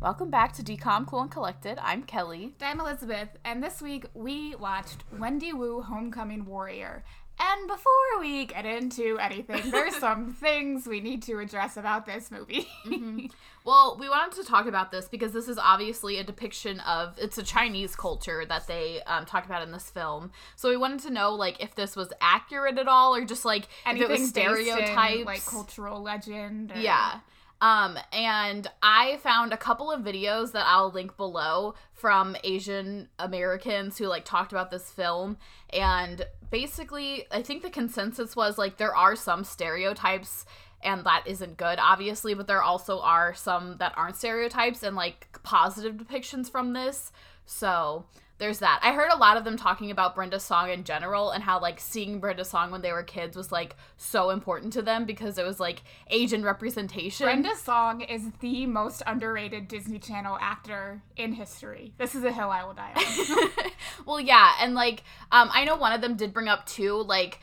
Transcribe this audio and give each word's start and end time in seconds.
Welcome 0.00 0.30
back 0.30 0.52
to 0.52 0.62
Decom 0.62 1.08
Cool 1.08 1.22
and 1.22 1.30
Collected. 1.30 1.76
I'm 1.82 2.04
Kelly. 2.04 2.54
I'm 2.60 2.78
Elizabeth, 2.78 3.30
and 3.44 3.60
this 3.60 3.82
week 3.82 4.06
we 4.14 4.54
watched 4.54 5.02
Wendy 5.18 5.52
Wu 5.52 5.82
Homecoming 5.82 6.44
Warrior. 6.44 7.02
And 7.40 7.66
before 7.66 8.20
we 8.20 8.46
get 8.46 8.64
into 8.64 9.18
anything, 9.18 9.72
there's 9.72 9.96
some 10.00 10.34
things 10.34 10.86
we 10.86 11.00
need 11.00 11.24
to 11.24 11.40
address 11.40 11.76
about 11.76 12.06
this 12.06 12.30
movie. 12.30 12.68
mm-hmm. 12.86 13.26
Well, 13.64 13.98
we 14.00 14.08
wanted 14.08 14.40
to 14.40 14.48
talk 14.48 14.66
about 14.66 14.92
this 14.92 15.08
because 15.08 15.32
this 15.32 15.46
is 15.46 15.58
obviously 15.58 16.18
a 16.18 16.24
depiction 16.24 16.80
of 16.80 17.14
it's 17.18 17.36
a 17.36 17.42
Chinese 17.42 17.94
culture 17.94 18.46
that 18.48 18.66
they 18.66 19.02
um, 19.02 19.26
talk 19.26 19.44
about 19.44 19.62
in 19.62 19.72
this 19.72 19.90
film. 19.90 20.30
So 20.56 20.70
we 20.70 20.78
wanted 20.78 21.00
to 21.00 21.10
know 21.10 21.34
like 21.34 21.62
if 21.62 21.74
this 21.74 21.94
was 21.94 22.10
accurate 22.22 22.78
at 22.78 22.88
all, 22.88 23.14
or 23.14 23.24
just 23.26 23.44
like 23.44 23.68
anything 23.84 24.10
if 24.10 24.16
it 24.16 24.20
was 24.20 24.28
stereotypes, 24.30 25.26
like 25.26 25.44
cultural 25.44 26.00
legend. 26.00 26.72
Or... 26.72 26.78
Yeah. 26.78 27.18
Um, 27.60 27.98
and 28.12 28.68
I 28.82 29.16
found 29.16 29.52
a 29.52 29.56
couple 29.56 29.90
of 29.90 30.02
videos 30.02 30.52
that 30.52 30.64
I'll 30.66 30.90
link 30.90 31.16
below 31.16 31.74
from 31.92 32.36
Asian 32.44 33.08
Americans 33.18 33.98
who 33.98 34.06
like 34.06 34.24
talked 34.24 34.52
about 34.52 34.70
this 34.70 34.90
film. 34.90 35.38
And 35.70 36.24
basically, 36.50 37.26
I 37.30 37.42
think 37.42 37.62
the 37.62 37.70
consensus 37.70 38.36
was 38.36 38.58
like 38.58 38.76
there 38.76 38.94
are 38.94 39.16
some 39.16 39.42
stereotypes 39.42 40.46
and 40.82 41.04
that 41.04 41.24
isn't 41.26 41.56
good, 41.56 41.80
obviously, 41.80 42.34
but 42.34 42.46
there 42.46 42.62
also 42.62 43.00
are 43.00 43.34
some 43.34 43.76
that 43.78 43.92
aren't 43.96 44.16
stereotypes 44.16 44.84
and 44.84 44.94
like 44.94 45.26
positive 45.42 45.96
depictions 45.96 46.48
from 46.50 46.72
this. 46.72 47.10
So 47.44 48.04
there's 48.38 48.60
that. 48.60 48.78
I 48.82 48.92
heard 48.92 49.10
a 49.12 49.16
lot 49.16 49.36
of 49.36 49.44
them 49.44 49.56
talking 49.56 49.90
about 49.90 50.14
Brenda 50.14 50.38
Song 50.38 50.70
in 50.70 50.84
general 50.84 51.30
and 51.30 51.42
how 51.42 51.60
like 51.60 51.80
seeing 51.80 52.20
Brenda 52.20 52.44
Song 52.44 52.70
when 52.70 52.82
they 52.82 52.92
were 52.92 53.02
kids 53.02 53.36
was 53.36 53.50
like 53.50 53.74
so 53.96 54.30
important 54.30 54.72
to 54.74 54.82
them 54.82 55.04
because 55.04 55.38
it 55.38 55.44
was 55.44 55.58
like 55.58 55.82
Asian 56.08 56.44
representation. 56.44 57.26
Brenda 57.26 57.56
Song 57.56 58.00
is 58.00 58.30
the 58.40 58.66
most 58.66 59.02
underrated 59.06 59.66
Disney 59.66 59.98
Channel 59.98 60.38
actor 60.40 61.02
in 61.16 61.32
history. 61.32 61.92
This 61.98 62.14
is 62.14 62.22
a 62.22 62.32
hill 62.32 62.50
I 62.50 62.64
will 62.64 62.74
die 62.74 62.92
on. 62.94 63.70
well, 64.06 64.20
yeah, 64.20 64.52
and 64.60 64.74
like 64.74 65.02
um 65.32 65.50
I 65.52 65.64
know 65.64 65.76
one 65.76 65.92
of 65.92 66.00
them 66.00 66.16
did 66.16 66.32
bring 66.32 66.48
up 66.48 66.64
too 66.66 67.02
like 67.02 67.40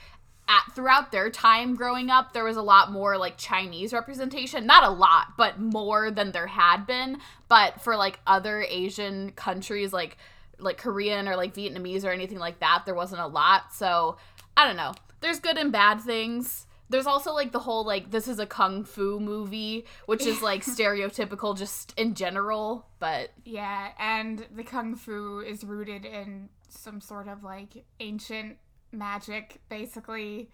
at 0.47 0.73
throughout 0.73 1.11
their 1.11 1.29
time 1.29 1.75
growing 1.75 2.11
up 2.11 2.31
there 2.33 2.43
was 2.43 2.55
a 2.55 2.61
lot 2.61 2.91
more 2.91 3.17
like 3.17 3.35
chinese 3.35 3.91
representation 3.91 4.67
not 4.67 4.83
a 4.83 4.89
lot 4.89 5.35
but 5.37 5.59
more 5.59 6.11
than 6.11 6.31
there 6.33 6.45
had 6.45 6.85
been 6.85 7.17
but 7.47 7.81
for 7.81 7.95
like 7.95 8.19
other 8.27 8.61
asian 8.69 9.31
countries 9.31 9.91
like 9.91 10.17
like 10.59 10.77
Korean 10.77 11.27
or 11.27 11.35
like 11.35 11.53
Vietnamese 11.53 12.03
or 12.03 12.11
anything 12.11 12.39
like 12.39 12.59
that. 12.59 12.83
There 12.85 12.95
wasn't 12.95 13.21
a 13.21 13.27
lot. 13.27 13.73
So 13.73 14.17
I 14.57 14.65
don't 14.65 14.77
know. 14.77 14.93
There's 15.21 15.39
good 15.39 15.57
and 15.57 15.71
bad 15.71 16.01
things. 16.01 16.67
There's 16.89 17.07
also 17.07 17.33
like 17.33 17.51
the 17.51 17.59
whole 17.59 17.85
like 17.85 18.11
this 18.11 18.27
is 18.27 18.39
a 18.39 18.45
kung 18.45 18.83
fu 18.83 19.19
movie, 19.19 19.85
which 20.05 20.25
is 20.25 20.41
like 20.41 20.63
stereotypical 20.65 21.57
just 21.57 21.93
in 21.97 22.13
general, 22.13 22.85
but 22.99 23.31
yeah, 23.43 23.89
and 23.97 24.45
the 24.55 24.63
kung 24.63 24.95
fu 24.95 25.39
is 25.39 25.63
rooted 25.63 26.05
in 26.05 26.49
some 26.69 27.01
sort 27.01 27.27
of 27.27 27.43
like 27.43 27.85
ancient 27.99 28.57
magic 28.91 29.59
basically 29.67 30.49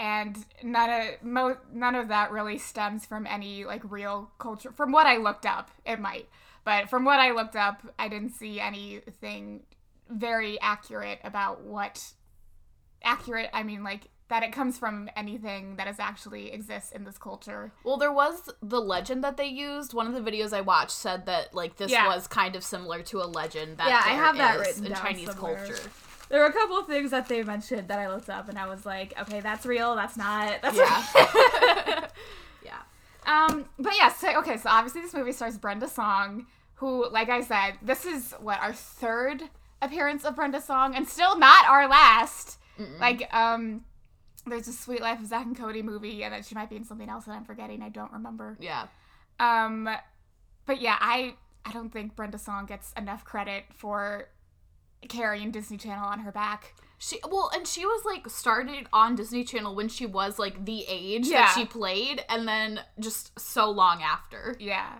and 0.00 0.44
none 0.64 0.90
of 0.90 1.22
mo- 1.22 1.58
none 1.72 1.94
of 1.94 2.08
that 2.08 2.32
really 2.32 2.58
stems 2.58 3.06
from 3.06 3.26
any 3.26 3.64
like 3.64 3.82
real 3.84 4.32
culture 4.38 4.72
from 4.72 4.90
what 4.90 5.06
I 5.06 5.18
looked 5.18 5.46
up 5.46 5.70
it 5.86 6.00
might 6.00 6.26
but 6.64 6.90
from 6.90 7.04
what 7.04 7.18
I 7.18 7.32
looked 7.32 7.56
up, 7.56 7.82
I 7.98 8.08
didn't 8.08 8.34
see 8.34 8.60
anything 8.60 9.62
very 10.08 10.60
accurate 10.60 11.20
about 11.24 11.62
what 11.62 12.12
accurate, 13.02 13.50
I 13.52 13.62
mean 13.62 13.82
like 13.82 14.08
that 14.28 14.44
it 14.44 14.52
comes 14.52 14.78
from 14.78 15.10
anything 15.16 15.74
that 15.76 15.88
is 15.88 15.98
actually 15.98 16.52
exists 16.52 16.92
in 16.92 17.04
this 17.04 17.18
culture. 17.18 17.72
Well, 17.82 17.96
there 17.96 18.12
was 18.12 18.48
the 18.62 18.80
legend 18.80 19.24
that 19.24 19.36
they 19.36 19.46
used. 19.46 19.92
One 19.92 20.06
of 20.06 20.12
the 20.12 20.30
videos 20.30 20.52
I 20.52 20.60
watched 20.60 20.92
said 20.92 21.26
that 21.26 21.54
like 21.54 21.76
this 21.76 21.90
yeah. 21.90 22.06
was 22.06 22.28
kind 22.28 22.54
of 22.54 22.62
similar 22.62 23.02
to 23.04 23.18
a 23.18 23.26
legend 23.26 23.78
that 23.78 23.88
yeah, 23.88 24.02
I 24.04 24.14
have 24.14 24.36
that 24.36 24.60
written 24.60 24.86
in 24.86 24.94
Chinese 24.94 25.32
somewhere. 25.32 25.56
culture. 25.56 25.90
There 26.30 26.40
were 26.40 26.46
a 26.46 26.52
couple 26.52 26.78
of 26.78 26.86
things 26.86 27.10
that 27.10 27.28
they 27.28 27.42
mentioned 27.42 27.88
that 27.88 27.98
I 27.98 28.08
looked 28.08 28.30
up, 28.30 28.48
and 28.48 28.56
I 28.56 28.68
was 28.68 28.86
like, 28.86 29.12
okay, 29.20 29.40
that's 29.40 29.66
real. 29.66 29.96
That's 29.96 30.16
not. 30.16 30.62
That's 30.62 30.76
yeah. 30.76 32.06
yeah. 32.64 32.78
Um, 33.26 33.66
but 33.78 33.92
yeah, 33.98 34.12
so 34.12 34.38
okay, 34.38 34.56
so 34.56 34.70
obviously 34.70 35.02
this 35.02 35.12
movie 35.12 35.32
stars 35.32 35.58
Brenda 35.58 35.88
Song, 35.88 36.46
who, 36.74 37.10
like 37.10 37.28
I 37.28 37.40
said, 37.42 37.72
this 37.82 38.04
is 38.04 38.32
what 38.40 38.60
our 38.60 38.72
third 38.72 39.42
appearance 39.82 40.24
of 40.24 40.36
Brenda 40.36 40.60
Song, 40.60 40.94
and 40.94 41.08
still 41.08 41.36
not 41.36 41.66
our 41.66 41.88
last. 41.88 42.58
Mm-mm. 42.78 43.00
Like, 43.00 43.28
um, 43.34 43.84
there's 44.46 44.68
a 44.68 44.72
Sweet 44.72 45.00
Life 45.00 45.18
of 45.18 45.26
Zach 45.26 45.44
and 45.44 45.56
Cody 45.56 45.82
movie, 45.82 46.22
and 46.22 46.32
then 46.32 46.44
she 46.44 46.54
might 46.54 46.70
be 46.70 46.76
in 46.76 46.84
something 46.84 47.08
else 47.08 47.24
that 47.24 47.32
I'm 47.32 47.44
forgetting. 47.44 47.82
I 47.82 47.88
don't 47.88 48.12
remember. 48.12 48.56
Yeah. 48.60 48.86
Um, 49.40 49.88
but 50.66 50.80
yeah, 50.80 50.96
I 51.00 51.34
I 51.64 51.72
don't 51.72 51.90
think 51.90 52.14
Brenda 52.14 52.38
Song 52.38 52.66
gets 52.66 52.92
enough 52.92 53.24
credit 53.24 53.64
for 53.74 54.28
carrying 55.08 55.50
Disney 55.50 55.76
Channel 55.76 56.06
on 56.06 56.20
her 56.20 56.32
back. 56.32 56.74
She 56.98 57.18
well, 57.26 57.50
and 57.54 57.66
she 57.66 57.86
was 57.86 58.04
like 58.04 58.28
started 58.28 58.86
on 58.92 59.14
Disney 59.14 59.42
Channel 59.42 59.74
when 59.74 59.88
she 59.88 60.04
was 60.04 60.38
like 60.38 60.66
the 60.66 60.84
age 60.86 61.28
yeah. 61.28 61.46
that 61.46 61.54
she 61.54 61.64
played, 61.64 62.22
and 62.28 62.46
then 62.46 62.80
just 62.98 63.38
so 63.38 63.70
long 63.70 64.02
after. 64.02 64.54
Yeah. 64.58 64.98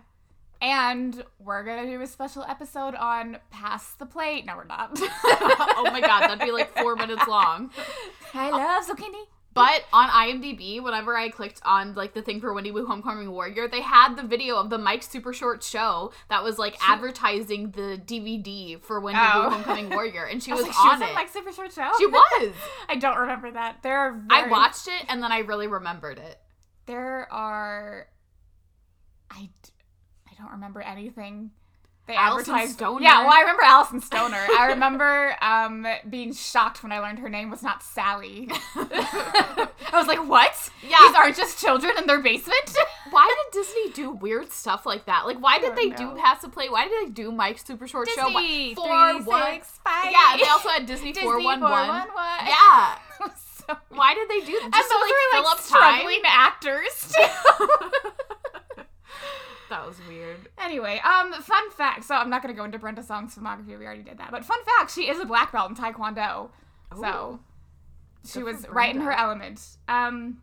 And 0.62 1.22
we're 1.38 1.62
gonna 1.62 1.86
do 1.86 2.00
a 2.00 2.06
special 2.06 2.42
episode 2.44 2.94
on 2.94 3.38
Pass 3.50 3.94
the 3.94 4.06
Plate. 4.06 4.46
No, 4.46 4.56
we're 4.56 4.64
not. 4.64 4.90
oh 5.00 5.88
my 5.90 6.00
god, 6.00 6.22
that'd 6.22 6.40
be 6.40 6.52
like 6.52 6.76
four 6.76 6.96
minutes 6.96 7.26
long. 7.26 7.70
I 8.34 8.50
love 8.50 8.86
zucchini. 8.86 9.24
But 9.52 9.84
on 9.92 10.08
IMDb, 10.08 10.82
whenever 10.82 11.16
I 11.16 11.28
clicked 11.28 11.60
on 11.64 11.94
like 11.94 12.14
the 12.14 12.22
thing 12.22 12.40
for 12.40 12.54
Wendy 12.54 12.70
Wu 12.70 12.86
Homecoming 12.86 13.30
Warrior, 13.32 13.66
they 13.66 13.80
had 13.80 14.14
the 14.14 14.22
video 14.22 14.56
of 14.56 14.70
the 14.70 14.78
Mike 14.78 15.02
Super 15.02 15.32
Short 15.32 15.62
show 15.64 16.12
that 16.28 16.44
was 16.44 16.56
like 16.58 16.76
advertising 16.88 17.72
the 17.72 18.00
DVD 18.04 18.80
for 18.80 19.00
Wendy 19.00 19.20
oh. 19.20 19.42
Wu 19.42 19.50
Homecoming 19.50 19.90
Warrior, 19.90 20.24
and 20.24 20.40
she 20.42 20.52
was, 20.52 20.66
was 20.66 20.68
like, 20.68 20.84
on 20.84 20.98
she 21.00 21.06
it. 21.06 21.14
Mike 21.14 21.28
Super 21.30 21.52
Short 21.52 21.72
show. 21.72 21.90
She 21.98 22.06
was. 22.06 22.54
I 22.88 22.96
don't 22.96 23.18
remember 23.18 23.50
that. 23.50 23.82
There 23.82 23.98
are. 23.98 24.12
Very... 24.12 24.44
I 24.44 24.48
watched 24.48 24.86
it 24.86 25.04
and 25.08 25.22
then 25.22 25.32
I 25.32 25.38
really 25.38 25.66
remembered 25.66 26.18
it. 26.18 26.38
There 26.86 27.26
are. 27.32 28.06
I, 29.32 29.48
I 30.28 30.34
don't 30.38 30.52
remember 30.52 30.80
anything 30.80 31.50
they 32.10 32.16
Alyson 32.16 32.54
advertised 32.54 32.72
Stoner. 32.74 33.02
Yeah, 33.02 33.20
well, 33.20 33.32
I 33.32 33.40
remember 33.40 33.62
Alyson 33.62 34.00
Stoner. 34.00 34.46
I 34.58 34.66
remember 34.70 35.36
um, 35.42 35.86
being 36.08 36.32
shocked 36.34 36.82
when 36.82 36.92
I 36.92 36.98
learned 36.98 37.20
her 37.20 37.28
name 37.28 37.50
was 37.50 37.62
not 37.62 37.82
Sally. 37.82 38.48
I 38.76 39.68
was 39.92 40.06
like, 40.06 40.26
"What? 40.28 40.70
Yeah, 40.82 40.98
these 41.06 41.16
aren't 41.16 41.36
just 41.36 41.58
children 41.58 41.92
in 41.98 42.06
their 42.06 42.20
basement." 42.20 42.76
why 43.10 43.32
did 43.52 43.62
Disney 43.62 43.90
do 43.92 44.10
weird 44.10 44.52
stuff 44.52 44.86
like 44.86 45.06
that? 45.06 45.26
Like, 45.26 45.40
why 45.40 45.58
did 45.58 45.76
they 45.76 45.86
know. 45.86 46.14
do 46.14 46.20
Pass 46.20 46.42
the 46.42 46.48
Plate? 46.48 46.70
Why 46.72 46.88
did 46.88 47.06
they 47.06 47.10
do 47.10 47.30
Mike's 47.32 47.64
Super 47.64 47.86
Short 47.86 48.08
Disney, 48.08 48.22
Show? 48.22 48.28
Disney 48.28 48.74
four. 48.74 48.88
Yeah, 48.88 50.36
they 50.36 50.48
also 50.48 50.68
had 50.68 50.86
Disney, 50.86 51.12
Disney 51.12 51.26
four 51.26 51.42
one 51.42 51.60
one. 51.60 52.06
Yeah. 52.46 52.96
so 53.18 53.76
why 53.90 54.14
did 54.14 54.28
they 54.28 54.44
do 54.44 54.58
that? 54.60 54.70
Just 54.72 54.90
and 54.90 55.00
to, 55.00 55.06
like, 55.06 55.14
fill 55.32 55.44
like, 55.44 55.58
struggling 55.58 56.22
time? 56.22 56.32
actors. 56.32 57.14
That 59.70 59.86
was 59.86 59.96
weird. 60.08 60.48
Anyway, 60.58 61.00
um, 61.04 61.32
fun 61.32 61.70
fact. 61.70 62.04
So 62.04 62.14
I'm 62.14 62.28
not 62.28 62.42
gonna 62.42 62.54
go 62.54 62.64
into 62.64 62.78
Brenda 62.78 63.02
Song's 63.02 63.34
filmography. 63.34 63.78
We 63.78 63.86
already 63.86 64.02
did 64.02 64.18
that. 64.18 64.30
But 64.30 64.44
fun 64.44 64.58
fact: 64.64 64.92
she 64.92 65.08
is 65.08 65.18
a 65.18 65.24
black 65.24 65.52
belt 65.52 65.70
in 65.70 65.76
Taekwondo. 65.76 66.50
Ooh. 66.94 67.00
So 67.00 67.40
she 68.26 68.42
was 68.42 68.68
right 68.68 68.94
in 68.94 69.00
her 69.00 69.12
element. 69.12 69.60
Um, 69.88 70.42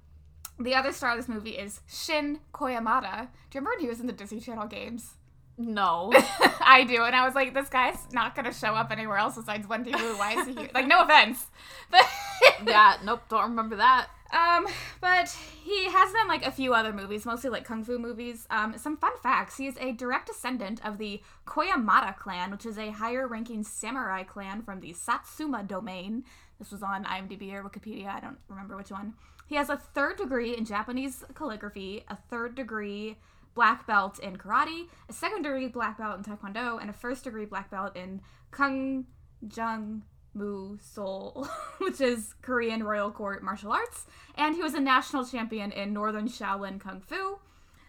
the 0.59 0.73
other 0.73 0.91
star 0.91 1.11
of 1.11 1.17
this 1.17 1.27
movie 1.27 1.51
is 1.51 1.81
Shin 1.87 2.39
Koyamada. 2.53 3.27
Do 3.49 3.57
you 3.57 3.61
remember 3.61 3.71
when 3.71 3.79
he 3.79 3.87
was 3.87 3.99
in 3.99 4.07
the 4.07 4.13
Disney 4.13 4.39
Channel 4.39 4.67
games? 4.67 5.13
No. 5.57 6.11
I 6.61 6.85
do. 6.87 7.03
And 7.03 7.15
I 7.15 7.25
was 7.25 7.35
like, 7.35 7.53
this 7.53 7.69
guy's 7.69 7.97
not 8.11 8.35
going 8.35 8.45
to 8.45 8.53
show 8.53 8.73
up 8.73 8.91
anywhere 8.91 9.17
else 9.17 9.35
besides 9.35 9.67
Wendy 9.67 9.91
Wu. 9.91 10.17
Why 10.17 10.33
is 10.33 10.47
he 10.47 10.53
here? 10.53 10.69
Like, 10.73 10.87
no 10.87 11.01
offense. 11.01 11.47
But 11.91 12.03
yeah, 12.65 12.97
nope, 13.03 13.21
don't 13.29 13.49
remember 13.49 13.75
that. 13.77 14.07
Um, 14.31 14.67
but 14.99 15.35
he 15.63 15.85
has 15.85 16.11
done 16.11 16.27
like 16.27 16.45
a 16.45 16.51
few 16.51 16.73
other 16.73 16.91
movies, 16.91 17.25
mostly 17.25 17.49
like 17.49 17.65
kung 17.65 17.83
fu 17.83 17.97
movies. 17.97 18.47
Um, 18.49 18.77
some 18.77 18.97
fun 18.97 19.13
facts: 19.21 19.57
he 19.57 19.67
is 19.67 19.77
a 19.79 19.91
direct 19.93 20.27
descendant 20.27 20.85
of 20.85 20.97
the 20.97 21.21
Koyamada 21.45 22.17
clan, 22.17 22.51
which 22.51 22.65
is 22.65 22.77
a 22.77 22.91
higher-ranking 22.91 23.63
samurai 23.63 24.23
clan 24.23 24.61
from 24.61 24.81
the 24.81 24.93
Satsuma 24.93 25.63
domain. 25.63 26.23
This 26.59 26.71
was 26.71 26.83
on 26.83 27.05
IMDb 27.05 27.53
or 27.53 27.63
Wikipedia. 27.63 28.07
I 28.07 28.19
don't 28.19 28.39
remember 28.49 28.75
which 28.75 28.91
one. 28.91 29.13
He 29.47 29.55
has 29.55 29.69
a 29.69 29.77
third 29.77 30.17
degree 30.17 30.57
in 30.57 30.65
Japanese 30.65 31.23
calligraphy, 31.33 32.03
a 32.09 32.17
third 32.29 32.55
degree 32.55 33.17
black 33.53 33.87
belt 33.87 34.19
in 34.19 34.35
karate, 34.35 34.87
a 35.09 35.13
secondary 35.13 35.67
black 35.67 35.97
belt 35.97 36.17
in 36.17 36.23
taekwondo, 36.23 36.79
and 36.79 36.89
a 36.89 36.93
first 36.93 37.23
degree 37.23 37.45
black 37.45 37.71
belt 37.71 37.95
in 37.95 38.21
kung 38.51 39.05
jung 39.53 40.03
Mu 40.37 40.77
Sol, 40.79 41.47
which 41.79 41.99
is 41.99 42.35
Korean 42.41 42.83
Royal 42.83 43.11
Court 43.11 43.43
martial 43.43 43.71
arts, 43.71 44.05
and 44.35 44.55
he 44.55 44.61
was 44.61 44.73
a 44.73 44.79
national 44.79 45.25
champion 45.25 45.71
in 45.71 45.93
Northern 45.93 46.27
Shaolin 46.27 46.79
Kung 46.79 47.01
Fu. 47.01 47.39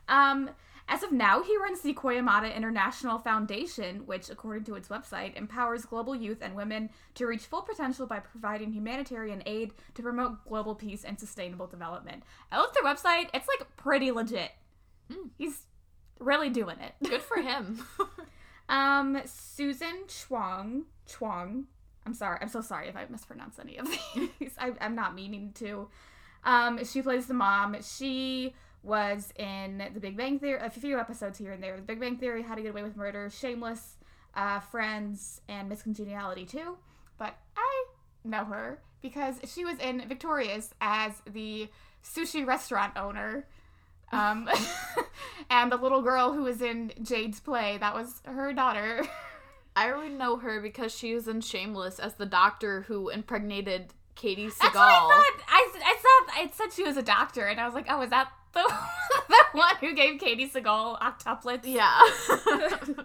Um, 0.09 0.51
as 0.89 1.03
of 1.03 1.13
now, 1.13 1.43
he 1.43 1.57
runs 1.59 1.83
the 1.83 1.93
Koyamada 1.93 2.55
International 2.55 3.19
Foundation, 3.19 4.07
which, 4.07 4.31
according 4.31 4.65
to 4.65 4.75
its 4.75 4.89
website, 4.89 5.37
empowers 5.37 5.85
global 5.85 6.17
youth 6.17 6.39
and 6.41 6.57
women 6.57 6.89
to 7.15 7.27
reach 7.27 7.43
full 7.43 7.61
potential 7.61 8.07
by 8.07 8.21
providing 8.21 8.73
humanitarian 8.73 9.43
aid 9.45 9.75
to 9.95 10.03
promote 10.03 10.45
global 10.47 10.75
peace 10.75 11.05
and 11.05 11.21
sustainable 11.21 11.67
development. 11.67 12.23
I 12.51 12.59
looked 12.59 12.75
their 12.75 12.85
website; 12.91 13.29
it's 13.35 13.49
like 13.49 13.77
pretty 13.77 14.11
legit. 14.11 14.53
Mm. 15.13 15.31
He's 15.37 15.67
really 16.19 16.49
doing 16.49 16.79
it. 16.81 16.95
Good 17.07 17.23
for 17.23 17.37
him. 17.43 17.85
Um, 18.69 19.23
Susan 19.25 20.05
Chuang, 20.09 20.85
Chuang. 21.07 21.67
I'm 22.09 22.15
sorry. 22.15 22.39
I'm 22.41 22.49
so 22.49 22.63
sorry 22.63 22.89
if 22.89 22.97
I 22.97 23.05
mispronounce 23.11 23.59
any 23.59 23.77
of 23.77 23.87
these. 24.41 24.53
I, 24.59 24.73
I'm 24.81 24.95
not 24.95 25.15
meaning 25.15 25.53
to. 25.57 25.89
Um, 26.43 26.83
she 26.83 27.03
plays 27.03 27.27
the 27.27 27.35
mom. 27.35 27.77
She 27.83 28.55
was 28.83 29.31
in 29.37 29.91
The 29.93 30.01
Big 30.01 30.17
Bang 30.17 30.39
Theory, 30.39 30.59
a 30.59 30.71
few 30.71 30.99
episodes 30.99 31.39
here 31.39 31.53
and 31.53 31.63
there. 31.63 31.77
The 31.77 31.83
Big 31.83 32.01
Bang 32.01 32.17
Theory, 32.17 32.43
How 32.43 32.55
to 32.55 32.63
Get 32.63 32.71
Away 32.71 32.83
with 32.83 32.97
Murder, 32.97 33.29
Shameless, 33.29 33.99
uh, 34.35 34.61
Friends, 34.61 35.43
and 35.51 35.69
Miss 35.69 35.83
Congeniality 35.83 36.47
too. 36.47 36.79
But 37.19 37.37
I 37.59 37.85
know 38.25 38.45
her 38.45 38.81
because 39.03 39.37
she 39.45 39.67
was 39.67 39.79
in 39.79 40.09
Victorious 40.09 40.73
as 40.81 41.13
the 41.31 41.69
sushi 42.03 42.47
restaurant 42.47 42.97
owner. 42.97 43.47
Um, 44.13 44.49
and 45.51 45.71
the 45.71 45.77
little 45.77 46.01
girl 46.01 46.33
who 46.33 46.45
was 46.45 46.63
in 46.63 46.93
Jade's 47.03 47.41
play, 47.41 47.77
that 47.77 47.93
was 47.93 48.23
her 48.25 48.55
daughter. 48.55 49.07
I 49.79 49.93
already 49.93 50.15
know 50.15 50.39
her 50.39 50.61
because 50.61 50.93
she 50.93 51.15
was 51.15 51.29
in 51.29 51.41
Shameless 51.41 52.01
as 52.01 52.15
the 52.15 52.27
doctor 52.27 52.83
who 52.83 53.11
impregnated 53.11 53.95
Katey 54.17 54.47
Sagal. 54.47 54.73
That's 54.73 54.75
what 54.75 54.83
I 54.83 55.09
thought. 55.09 55.43
I, 55.49 55.71
I 55.85 55.97
thought 55.97 56.45
it 56.45 56.55
said 56.57 56.73
she 56.73 56.83
was 56.83 56.97
a 56.97 57.03
doctor, 57.03 57.47
and 57.47 57.61
I 57.61 57.65
was 57.65 57.75
like, 57.75 57.87
oh, 57.89 58.03
is 58.03 58.11
that 58.11 58.29
the, 58.55 58.63
the 59.29 59.45
one 59.53 59.77
who 59.81 59.95
gave 59.95 60.21
Katey 60.21 60.51
Sagal 60.51 60.99
octuplets? 61.01 61.61
Yeah. 61.65 62.01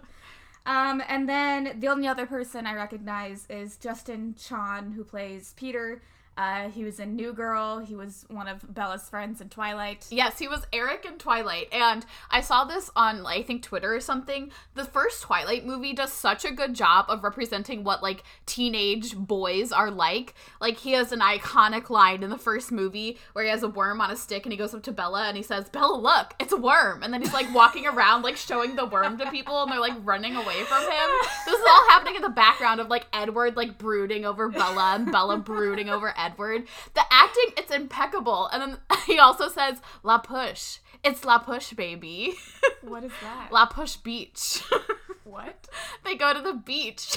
Um, 0.66 1.02
and 1.08 1.28
then 1.28 1.78
the 1.78 1.88
only 1.88 2.08
other 2.08 2.24
person 2.24 2.66
I 2.66 2.74
recognize 2.74 3.46
is 3.50 3.76
Justin 3.76 4.34
Chon, 4.34 4.92
who 4.92 5.04
plays 5.04 5.52
Peter. 5.58 6.00
Uh, 6.36 6.68
he 6.68 6.82
was 6.82 6.98
in 6.98 7.14
New 7.14 7.32
Girl. 7.32 7.78
He 7.78 7.94
was 7.94 8.24
one 8.28 8.48
of 8.48 8.74
Bella's 8.74 9.08
friends 9.08 9.40
in 9.40 9.48
Twilight. 9.48 10.06
Yes, 10.10 10.38
he 10.38 10.48
was 10.48 10.66
Eric 10.72 11.04
in 11.04 11.16
Twilight, 11.16 11.68
and 11.72 12.04
I 12.30 12.40
saw 12.40 12.64
this 12.64 12.90
on 12.96 13.24
I 13.24 13.42
think 13.42 13.62
Twitter 13.62 13.94
or 13.94 14.00
something. 14.00 14.50
The 14.74 14.84
first 14.84 15.22
Twilight 15.22 15.64
movie 15.64 15.92
does 15.92 16.12
such 16.12 16.44
a 16.44 16.50
good 16.50 16.74
job 16.74 17.06
of 17.08 17.22
representing 17.22 17.84
what 17.84 18.02
like 18.02 18.24
teenage 18.46 19.16
boys 19.16 19.70
are 19.70 19.90
like. 19.90 20.34
Like 20.60 20.78
he 20.78 20.92
has 20.92 21.12
an 21.12 21.20
iconic 21.20 21.88
line 21.88 22.22
in 22.22 22.30
the 22.30 22.38
first 22.38 22.72
movie 22.72 23.18
where 23.32 23.44
he 23.44 23.50
has 23.50 23.62
a 23.62 23.68
worm 23.68 24.00
on 24.00 24.10
a 24.10 24.16
stick 24.16 24.44
and 24.44 24.52
he 24.52 24.58
goes 24.58 24.74
up 24.74 24.82
to 24.84 24.92
Bella 24.92 25.28
and 25.28 25.36
he 25.36 25.42
says, 25.42 25.68
"Bella, 25.68 25.96
look, 25.96 26.34
it's 26.40 26.52
a 26.52 26.56
worm," 26.56 27.04
and 27.04 27.12
then 27.12 27.22
he's 27.22 27.32
like 27.32 27.52
walking 27.54 27.86
around 27.86 28.22
like 28.22 28.36
showing 28.36 28.74
the 28.74 28.86
worm 28.86 29.18
to 29.18 29.30
people 29.30 29.62
and 29.62 29.70
they're 29.70 29.78
like 29.78 29.94
running 30.02 30.34
away 30.34 30.64
from 30.64 30.82
him. 30.82 31.10
This 31.46 31.54
is 31.60 31.66
all 31.68 31.88
happening 31.90 32.16
in 32.16 32.22
the 32.22 32.28
background 32.28 32.80
of 32.80 32.88
like 32.88 33.06
Edward 33.12 33.56
like 33.56 33.78
brooding 33.78 34.24
over 34.24 34.48
Bella 34.48 34.96
and 34.96 35.12
Bella 35.12 35.38
brooding 35.38 35.88
over 35.88 36.08
Edward. 36.08 36.23
The 36.28 37.02
acting, 37.10 37.54
it's 37.56 37.72
impeccable. 37.72 38.48
And 38.52 38.62
then 38.62 38.78
he 39.06 39.18
also 39.18 39.48
says, 39.48 39.80
La 40.02 40.18
Push. 40.18 40.78
It's 41.02 41.24
La 41.24 41.38
Push, 41.38 41.72
baby. 41.74 42.34
What 42.82 43.02
is 43.04 43.12
that? 43.22 43.50
La 43.50 43.64
Push 43.66 43.96
Beach. 43.96 44.62
what? 45.24 45.68
they 46.04 46.14
go 46.16 46.34
to 46.34 46.40
the 46.40 46.52
beach. 46.52 47.16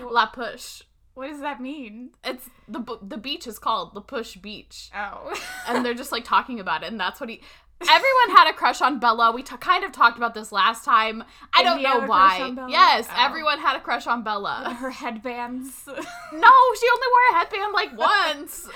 La 0.00 0.26
Push. 0.26 0.82
What 1.14 1.28
does 1.28 1.40
that 1.40 1.60
mean? 1.60 2.10
It's 2.24 2.48
the 2.68 2.80
the 3.02 3.18
beach 3.18 3.46
is 3.46 3.58
called 3.58 3.92
the 3.94 4.00
Push 4.00 4.36
Beach, 4.36 4.88
Oh. 4.96 5.34
and 5.68 5.84
they're 5.84 5.92
just 5.94 6.10
like 6.12 6.24
talking 6.24 6.58
about 6.58 6.84
it, 6.84 6.90
and 6.90 6.98
that's 6.98 7.20
what 7.20 7.28
he. 7.28 7.42
Everyone 7.90 8.36
had 8.36 8.48
a 8.48 8.52
crush 8.52 8.80
on 8.80 8.98
Bella. 8.98 9.32
We 9.32 9.42
t- 9.42 9.56
kind 9.58 9.84
of 9.84 9.92
talked 9.92 10.16
about 10.16 10.34
this 10.34 10.52
last 10.52 10.84
time. 10.84 11.24
I 11.54 11.62
Did 11.62 11.68
don't 11.68 11.78
he 11.78 11.84
know 11.84 11.90
have 12.00 12.04
a 12.04 12.06
why. 12.06 12.28
crush 12.36 12.40
on 12.40 12.54
Bella? 12.54 12.70
Yes, 12.70 13.08
Oh. 13.10 13.24
everyone 13.26 13.58
had 13.58 13.76
a 13.76 13.80
crush 13.80 14.06
on 14.06 14.22
Bella. 14.22 14.76
Her 14.80 14.90
headbands. 14.90 15.84
No, 15.86 16.50
she 16.80 16.86
only 16.94 17.06
wore 17.10 17.30
a 17.30 17.34
headband 17.38 17.72
like 17.72 17.96
once. 17.96 18.68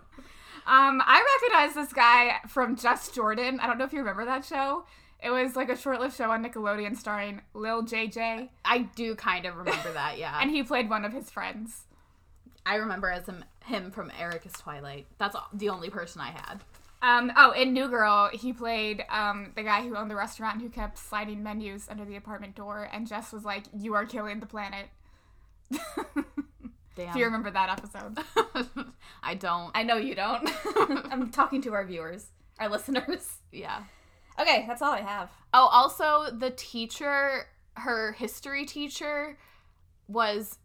Um, 0.66 1.02
I 1.04 1.24
recognize 1.40 1.74
this 1.74 1.92
guy 1.92 2.36
from 2.46 2.76
Just 2.76 3.12
Jordan. 3.14 3.58
I 3.60 3.66
don't 3.66 3.76
know 3.78 3.84
if 3.84 3.92
you 3.92 3.98
remember 4.00 4.24
that 4.26 4.44
show. 4.44 4.84
It 5.22 5.30
was 5.30 5.56
like 5.56 5.68
a 5.68 5.76
short-lived 5.76 6.14
show 6.14 6.30
on 6.30 6.44
Nickelodeon 6.44 6.96
starring 6.96 7.40
Lil 7.54 7.82
JJ, 7.82 8.50
I 8.64 8.78
do 8.94 9.14
kind 9.16 9.46
of 9.46 9.56
remember 9.56 9.92
that, 9.92 10.18
yeah. 10.18 10.38
and 10.40 10.50
he 10.50 10.62
played 10.62 10.88
one 10.88 11.04
of 11.04 11.12
his 11.12 11.28
friends. 11.28 11.86
I 12.64 12.76
remember 12.76 13.08
as 13.10 13.26
him, 13.26 13.44
him 13.64 13.90
from 13.90 14.12
Eric 14.18 14.46
is 14.46 14.52
Twilight. 14.52 15.06
That's 15.18 15.34
the 15.52 15.70
only 15.70 15.90
person 15.90 16.20
I 16.20 16.30
had. 16.30 16.60
Um, 17.02 17.32
oh, 17.36 17.52
in 17.52 17.72
New 17.72 17.88
Girl, 17.88 18.28
he 18.32 18.52
played 18.52 19.04
um, 19.08 19.52
the 19.56 19.62
guy 19.62 19.82
who 19.82 19.96
owned 19.96 20.10
the 20.10 20.16
restaurant 20.16 20.60
who 20.60 20.68
kept 20.68 20.98
sliding 20.98 21.42
menus 21.42 21.88
under 21.88 22.04
the 22.04 22.16
apartment 22.16 22.54
door, 22.54 22.88
and 22.92 23.06
Jess 23.06 23.32
was 23.32 23.44
like, 23.44 23.64
"You 23.74 23.94
are 23.94 24.04
killing 24.04 24.40
the 24.40 24.46
planet." 24.46 24.88
Damn. 25.70 26.24
if 26.96 27.16
you 27.16 27.24
remember 27.24 27.50
that 27.50 27.70
episode, 27.70 28.18
I 29.22 29.34
don't. 29.34 29.70
I 29.74 29.82
know 29.82 29.96
you 29.96 30.14
don't. 30.14 30.48
I'm 31.10 31.30
talking 31.30 31.62
to 31.62 31.72
our 31.72 31.84
viewers, 31.86 32.26
our 32.58 32.68
listeners. 32.68 33.38
yeah. 33.50 33.82
Okay, 34.38 34.64
that's 34.68 34.82
all 34.82 34.92
I 34.92 35.00
have. 35.00 35.30
Oh, 35.54 35.68
also 35.72 36.30
the 36.30 36.50
teacher, 36.50 37.46
her 37.74 38.12
history 38.12 38.66
teacher, 38.66 39.38
was. 40.06 40.58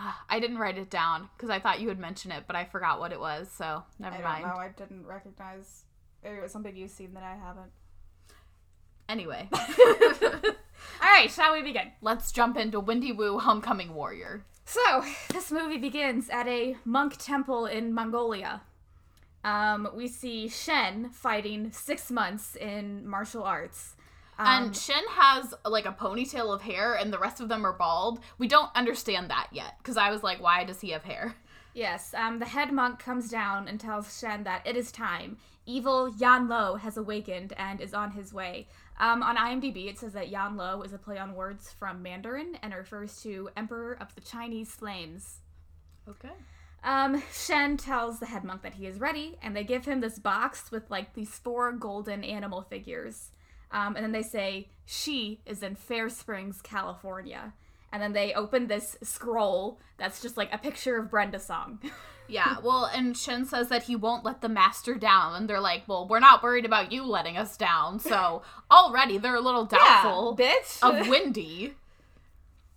Uh, 0.00 0.12
I 0.28 0.40
didn't 0.40 0.58
write 0.58 0.78
it 0.78 0.88
down 0.88 1.28
because 1.36 1.50
I 1.50 1.58
thought 1.58 1.80
you 1.80 1.88
would 1.88 1.98
mention 1.98 2.32
it, 2.32 2.44
but 2.46 2.56
I 2.56 2.64
forgot 2.64 3.00
what 3.00 3.12
it 3.12 3.20
was. 3.20 3.50
So 3.50 3.82
never 3.98 4.22
mind. 4.22 4.46
I 4.46 4.70
didn't 4.76 5.06
recognize. 5.06 5.84
Maybe 6.24 6.38
it 6.38 6.42
was 6.42 6.52
something 6.52 6.74
you've 6.74 6.90
seen 6.90 7.12
that 7.14 7.22
I 7.22 7.36
haven't. 7.36 7.70
Anyway, 9.08 9.48
All 9.52 11.10
right, 11.10 11.30
shall 11.30 11.52
we 11.52 11.62
begin? 11.62 11.90
let's 12.00 12.30
jump 12.30 12.56
into 12.56 12.78
Wendy 12.78 13.12
Wu 13.12 13.40
Homecoming 13.40 13.92
Warrior. 13.92 14.44
So, 14.64 15.04
this 15.32 15.50
movie 15.50 15.78
begins 15.78 16.30
at 16.30 16.46
a 16.46 16.76
monk 16.84 17.16
temple 17.18 17.66
in 17.66 17.92
Mongolia. 17.92 18.62
Um, 19.42 19.88
we 19.94 20.06
see 20.06 20.48
Shen 20.48 21.10
fighting 21.10 21.72
six 21.72 22.10
months 22.10 22.54
in 22.54 23.06
martial 23.06 23.42
arts. 23.42 23.96
Um, 24.40 24.64
and 24.64 24.76
Shin 24.76 25.04
has 25.10 25.52
like 25.66 25.84
a 25.84 25.92
ponytail 25.92 26.54
of 26.54 26.62
hair, 26.62 26.94
and 26.94 27.12
the 27.12 27.18
rest 27.18 27.40
of 27.40 27.48
them 27.50 27.66
are 27.66 27.74
bald. 27.74 28.20
We 28.38 28.48
don't 28.48 28.70
understand 28.74 29.28
that 29.28 29.48
yet 29.52 29.74
because 29.78 29.98
I 29.98 30.10
was 30.10 30.22
like, 30.22 30.40
why 30.40 30.64
does 30.64 30.80
he 30.80 30.90
have 30.90 31.04
hair? 31.04 31.34
yes, 31.74 32.14
um, 32.14 32.38
the 32.38 32.46
head 32.46 32.72
monk 32.72 32.98
comes 32.98 33.28
down 33.28 33.68
and 33.68 33.78
tells 33.78 34.18
Shen 34.18 34.44
that 34.44 34.66
it 34.66 34.76
is 34.76 34.90
time. 34.90 35.36
Evil 35.66 36.14
Yan 36.16 36.48
Lo 36.48 36.76
has 36.76 36.96
awakened 36.96 37.52
and 37.58 37.82
is 37.82 37.92
on 37.92 38.12
his 38.12 38.32
way. 38.32 38.66
Um, 38.98 39.22
on 39.22 39.36
IMDb, 39.36 39.90
it 39.90 39.98
says 39.98 40.14
that 40.14 40.30
Yan 40.30 40.56
Lo 40.56 40.80
is 40.80 40.94
a 40.94 40.98
play 40.98 41.18
on 41.18 41.34
words 41.34 41.70
from 41.70 42.02
Mandarin 42.02 42.56
and 42.62 42.74
refers 42.74 43.22
to 43.22 43.50
Emperor 43.58 43.98
of 44.00 44.14
the 44.14 44.22
Chinese 44.22 44.70
Flames. 44.70 45.40
Okay. 46.08 46.32
Um, 46.82 47.22
Shen 47.30 47.76
tells 47.76 48.20
the 48.20 48.26
head 48.26 48.42
monk 48.42 48.62
that 48.62 48.74
he 48.74 48.86
is 48.86 49.00
ready, 49.00 49.36
and 49.42 49.54
they 49.54 49.64
give 49.64 49.84
him 49.84 50.00
this 50.00 50.18
box 50.18 50.70
with 50.70 50.90
like 50.90 51.12
these 51.12 51.38
four 51.38 51.72
golden 51.72 52.24
animal 52.24 52.62
figures. 52.62 53.32
Um, 53.72 53.96
and 53.96 54.04
then 54.04 54.12
they 54.12 54.22
say 54.22 54.68
she 54.84 55.40
is 55.46 55.62
in 55.62 55.74
Fair 55.74 56.08
Springs, 56.08 56.60
California. 56.62 57.52
And 57.92 58.02
then 58.02 58.12
they 58.12 58.32
open 58.34 58.66
this 58.68 58.96
scroll 59.02 59.78
that's 59.96 60.22
just 60.22 60.36
like 60.36 60.52
a 60.52 60.58
picture 60.58 60.96
of 60.98 61.10
Brenda 61.10 61.38
Song. 61.38 61.78
Yeah, 62.32 62.58
well, 62.62 62.84
and 62.84 63.16
Shin 63.16 63.44
says 63.44 63.70
that 63.70 63.82
he 63.82 63.96
won't 63.96 64.24
let 64.24 64.40
the 64.40 64.48
master 64.48 64.94
down, 64.94 65.34
and 65.34 65.50
they're 65.50 65.58
like, 65.58 65.82
"Well, 65.88 66.06
we're 66.06 66.20
not 66.20 66.44
worried 66.44 66.64
about 66.64 66.92
you 66.92 67.02
letting 67.02 67.36
us 67.36 67.56
down." 67.56 67.98
So 67.98 68.42
already 68.70 69.18
they're 69.18 69.34
a 69.34 69.40
little 69.40 69.64
doubtful 69.64 70.36
bitch. 70.38 70.78
of 70.80 71.08
Wendy. 71.08 71.74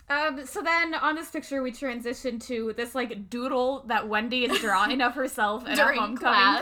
Um, 0.09 0.45
so 0.45 0.61
then 0.61 0.93
on 0.95 1.15
this 1.15 1.29
picture, 1.29 1.61
we 1.63 1.71
transition 1.71 2.37
to 2.39 2.73
this 2.75 2.93
like 2.93 3.29
doodle 3.29 3.85
that 3.87 4.09
Wendy 4.09 4.43
is 4.45 4.59
drawing 4.59 5.01
of 5.01 5.13
herself 5.13 5.65
in 5.67 5.75
During 5.75 5.97
a 5.97 6.01
homecoming 6.01 6.61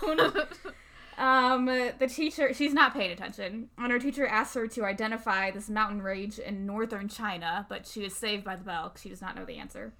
crown. 0.00 0.46
Um, 1.18 1.66
the 1.66 2.08
teacher, 2.08 2.52
she's 2.54 2.74
not 2.74 2.92
paying 2.94 3.10
attention, 3.10 3.70
and 3.78 3.90
her 3.92 3.98
teacher 3.98 4.26
asks 4.26 4.54
her 4.54 4.66
to 4.68 4.84
identify 4.84 5.50
this 5.50 5.68
mountain 5.68 6.02
range 6.02 6.38
in 6.38 6.66
northern 6.66 7.08
China, 7.08 7.66
but 7.68 7.86
she 7.86 8.04
is 8.04 8.14
saved 8.14 8.44
by 8.44 8.56
the 8.56 8.64
bell 8.64 8.90
'cause 8.90 9.00
she 9.02 9.08
does 9.08 9.22
not 9.22 9.34
know 9.36 9.44
the 9.44 9.56
answer. 9.56 9.92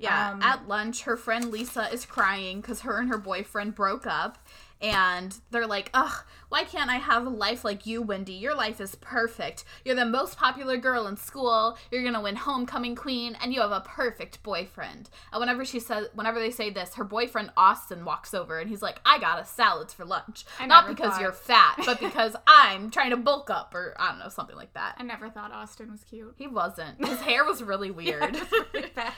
Yeah, 0.00 0.30
Um, 0.30 0.42
at 0.42 0.68
lunch, 0.68 1.02
her 1.02 1.16
friend 1.16 1.50
Lisa 1.50 1.92
is 1.92 2.06
crying 2.06 2.60
because 2.60 2.82
her 2.82 2.98
and 2.98 3.08
her 3.08 3.18
boyfriend 3.18 3.74
broke 3.74 4.06
up. 4.06 4.38
And 4.80 5.36
they're 5.50 5.66
like, 5.66 5.90
ugh, 5.92 6.24
why 6.50 6.62
can't 6.64 6.88
I 6.88 6.96
have 6.96 7.26
a 7.26 7.30
life 7.30 7.64
like 7.64 7.84
you, 7.84 8.00
Wendy? 8.00 8.34
Your 8.34 8.54
life 8.54 8.80
is 8.80 8.94
perfect. 8.94 9.64
You're 9.84 9.96
the 9.96 10.04
most 10.04 10.36
popular 10.38 10.76
girl 10.76 11.06
in 11.08 11.16
school. 11.16 11.76
You're 11.90 12.04
gonna 12.04 12.20
win 12.22 12.36
homecoming 12.36 12.94
queen, 12.94 13.36
and 13.42 13.52
you 13.52 13.60
have 13.60 13.72
a 13.72 13.80
perfect 13.80 14.42
boyfriend. 14.44 15.10
And 15.32 15.40
whenever 15.40 15.64
she 15.64 15.80
says, 15.80 16.06
whenever 16.14 16.38
they 16.38 16.50
say 16.52 16.70
this, 16.70 16.94
her 16.94 17.04
boyfriend 17.04 17.50
Austin 17.56 18.04
walks 18.04 18.34
over 18.34 18.58
and 18.60 18.70
he's 18.70 18.80
like, 18.82 19.00
I 19.04 19.18
got 19.18 19.40
us 19.40 19.50
salads 19.50 19.92
for 19.92 20.04
lunch. 20.04 20.44
I 20.60 20.66
Not 20.66 20.86
because 20.86 21.12
thought- 21.12 21.20
you're 21.22 21.32
fat, 21.32 21.74
but 21.84 21.98
because 22.00 22.36
I'm 22.46 22.90
trying 22.90 23.10
to 23.10 23.16
bulk 23.16 23.50
up, 23.50 23.74
or 23.74 23.94
I 23.98 24.10
don't 24.10 24.20
know, 24.20 24.28
something 24.28 24.56
like 24.56 24.74
that. 24.74 24.94
I 24.98 25.02
never 25.02 25.28
thought 25.28 25.50
Austin 25.52 25.90
was 25.90 26.04
cute. 26.04 26.34
He 26.38 26.46
wasn't. 26.46 27.04
His 27.04 27.20
hair 27.20 27.44
was 27.44 27.62
really 27.62 27.90
weird. 27.98 28.38
Really 28.72 28.90
bad. 28.94 29.12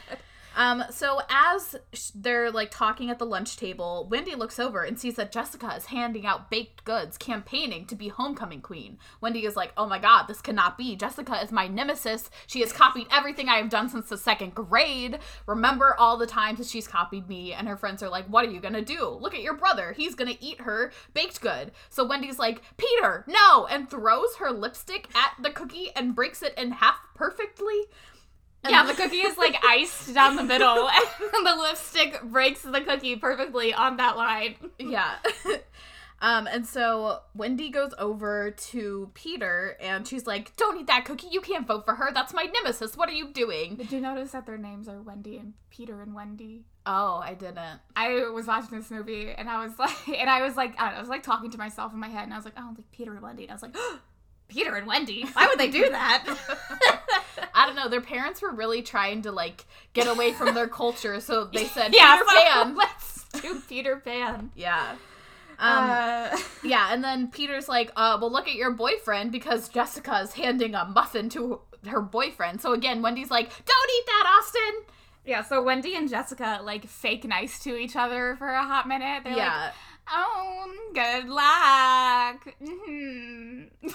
Um, 0.61 0.85
so 0.91 1.23
as 1.31 1.75
they're 2.15 2.51
like 2.51 2.71
talking 2.71 3.09
at 3.09 3.19
the 3.19 3.25
lunch 3.25 3.57
table, 3.57 4.07
Wendy 4.11 4.35
looks 4.35 4.59
over 4.59 4.83
and 4.83 5.01
sees 5.01 5.15
that 5.15 5.33
Jessica 5.33 5.75
is 5.75 5.87
handing 5.87 6.27
out 6.27 6.51
baked 6.51 6.85
goods, 6.85 7.17
campaigning 7.17 7.87
to 7.87 7.95
be 7.95 8.09
homecoming 8.09 8.61
queen. 8.61 8.99
Wendy 9.23 9.47
is 9.47 9.57
like, 9.57 9.73
"Oh 9.79 9.87
my 9.87 9.99
god, 9.99 10.25
this 10.25 10.43
cannot 10.43 10.77
be. 10.77 10.97
Jessica 10.97 11.43
is 11.43 11.51
my 11.51 11.67
nemesis. 11.67 12.29
She 12.47 12.61
has 12.61 12.75
copied 12.75 13.07
everything 13.11 13.49
I 13.49 13.57
have 13.57 13.71
done 13.71 13.89
since 13.89 14.11
the 14.11 14.19
second 14.19 14.55
grade. 14.55 15.21
Remember 15.47 15.97
all 15.99 16.19
the 16.19 16.27
times 16.27 16.59
that 16.59 16.67
she's 16.67 16.87
copied 16.87 17.27
me." 17.27 17.55
And 17.55 17.67
her 17.67 17.79
friends 17.79 18.03
are 18.03 18.11
like, 18.11 18.27
"What 18.27 18.45
are 18.45 18.51
you 18.51 18.61
gonna 18.61 18.83
do? 18.83 19.09
Look 19.09 19.35
at 19.35 19.41
your 19.41 19.55
brother. 19.55 19.95
He's 19.97 20.15
gonna 20.15 20.37
eat 20.41 20.61
her 20.61 20.93
baked 21.15 21.41
good." 21.41 21.73
So 21.89 22.05
Wendy's 22.05 22.39
like, 22.39 22.61
"Peter, 22.77 23.25
no!" 23.27 23.67
and 23.67 23.89
throws 23.89 24.37
her 24.37 24.51
lipstick 24.51 25.09
at 25.15 25.43
the 25.43 25.53
cookie 25.53 25.91
and 25.97 26.15
breaks 26.15 26.43
it 26.43 26.53
in 26.59 26.73
half 26.73 26.97
perfectly. 27.15 27.87
Yeah, 28.69 28.85
the 28.85 28.95
cookie 28.95 29.17
is 29.17 29.39
like 29.39 29.57
iced 29.65 30.13
down 30.13 30.37
the 30.37 30.43
middle, 30.43 30.89
and 31.35 31.47
the 31.47 31.57
lipstick 31.57 32.23
breaks 32.25 32.63
the 32.63 32.81
cookie 32.81 33.17
perfectly 33.17 33.73
on 33.73 33.97
that 33.97 34.17
line. 34.17 34.57
Yeah. 34.79 35.15
um, 36.21 36.47
and 36.47 36.67
so 36.67 37.21
Wendy 37.35 37.71
goes 37.71 37.95
over 37.99 38.51
to 38.51 39.11
Peter 39.15 39.77
and 39.81 40.07
she's 40.07 40.27
like, 40.27 40.55
Don't 40.57 40.79
eat 40.79 40.89
that 40.89 41.07
cookie. 41.07 41.29
You 41.31 41.41
can't 41.41 41.67
vote 41.67 41.87
for 41.87 41.95
her. 41.95 42.11
That's 42.13 42.35
my 42.35 42.45
nemesis. 42.45 42.97
What 42.97 43.09
are 43.09 43.13
you 43.13 43.29
doing? 43.29 43.77
Did 43.77 43.93
you 43.93 44.01
notice 44.01 44.33
that 44.33 44.45
their 44.45 44.59
names 44.59 44.89
are 44.89 45.01
Wendy 45.01 45.39
and 45.39 45.55
Peter 45.71 46.03
and 46.03 46.15
Wendy? 46.15 46.65
Oh, 46.87 47.21
I 47.23 47.35
didn't. 47.35 47.81
I 47.95 48.29
was 48.31 48.47
watching 48.47 48.79
this 48.79 48.91
movie 48.91 49.31
and 49.31 49.49
I 49.49 49.65
was 49.65 49.79
like, 49.79 50.09
and 50.09 50.29
I 50.29 50.43
was 50.43 50.57
like, 50.57 50.75
I, 50.79 50.87
don't 50.87 50.93
know, 50.93 50.97
I 50.97 51.01
was 51.01 51.09
like 51.09 51.23
talking 51.23 51.51
to 51.51 51.59
myself 51.59 51.93
in 51.93 51.99
my 51.99 52.09
head, 52.09 52.25
and 52.25 52.33
I 52.33 52.37
was 52.37 52.45
like, 52.45 52.55
oh, 52.59 52.75
like 52.77 52.91
Peter 52.93 53.13
and 53.13 53.23
Wendy, 53.23 53.45
and 53.45 53.53
I 53.53 53.55
was 53.55 53.63
like, 53.63 53.77
Peter 54.51 54.75
and 54.75 54.87
Wendy. 54.87 55.25
Why 55.33 55.47
would 55.47 55.59
they 55.59 55.71
do 55.71 55.89
that? 55.89 56.25
I 57.55 57.67
don't 57.67 57.77
know. 57.77 57.89
Their 57.89 58.01
parents 58.01 58.43
were 58.43 58.51
really 58.51 58.83
trying 58.83 59.23
to 59.23 59.33
like 59.33 59.65
get 59.93 60.07
away 60.07 60.33
from 60.33 60.55
their 60.55 60.69
culture, 60.69 61.21
so 61.21 61.45
they 61.45 61.65
said 61.67 61.95
yeah, 61.95 62.17
Peter 62.17 62.25
Pan. 62.29 62.77
let's 62.77 63.25
do 63.41 63.61
Peter 63.69 63.97
Pan. 63.97 64.51
Yeah. 64.55 64.97
Um, 65.59 65.91
uh, 65.91 66.39
yeah, 66.65 66.89
and 66.93 67.05
then 67.05 67.29
Peter's 67.29 67.69
like, 67.69 67.91
uh, 67.95 68.17
well, 68.21 68.33
look 68.33 68.49
at 68.49 68.55
your 68.55 68.71
boyfriend 68.71 69.31
because 69.31 69.69
Jessica 69.69 70.21
is 70.21 70.33
handing 70.33 70.75
a 70.75 70.87
muffin 70.87 71.29
to 71.31 71.61
her 71.87 72.01
boyfriend. 72.01 72.63
So 72.63 72.73
again, 72.73 73.03
Wendy's 73.03 73.31
like, 73.31 73.49
don't 73.49 73.91
eat 73.99 74.07
that, 74.07 74.39
Austin. 74.39 74.85
yeah, 75.27 75.43
so 75.43 75.63
Wendy 75.63 75.95
and 75.97 76.09
Jessica 76.09 76.61
like 76.63 76.87
fake 76.87 77.25
nice 77.25 77.59
to 77.65 77.77
each 77.77 77.95
other 77.95 78.37
for 78.39 78.49
a 78.49 78.65
hot 78.65 78.89
minute. 78.89 79.23
They're 79.23 79.35
like, 79.35 79.43
yeah. 79.43 79.73
oh, 80.11 80.75
good 80.95 81.29
luck. 81.29 82.55
hmm 82.59 83.91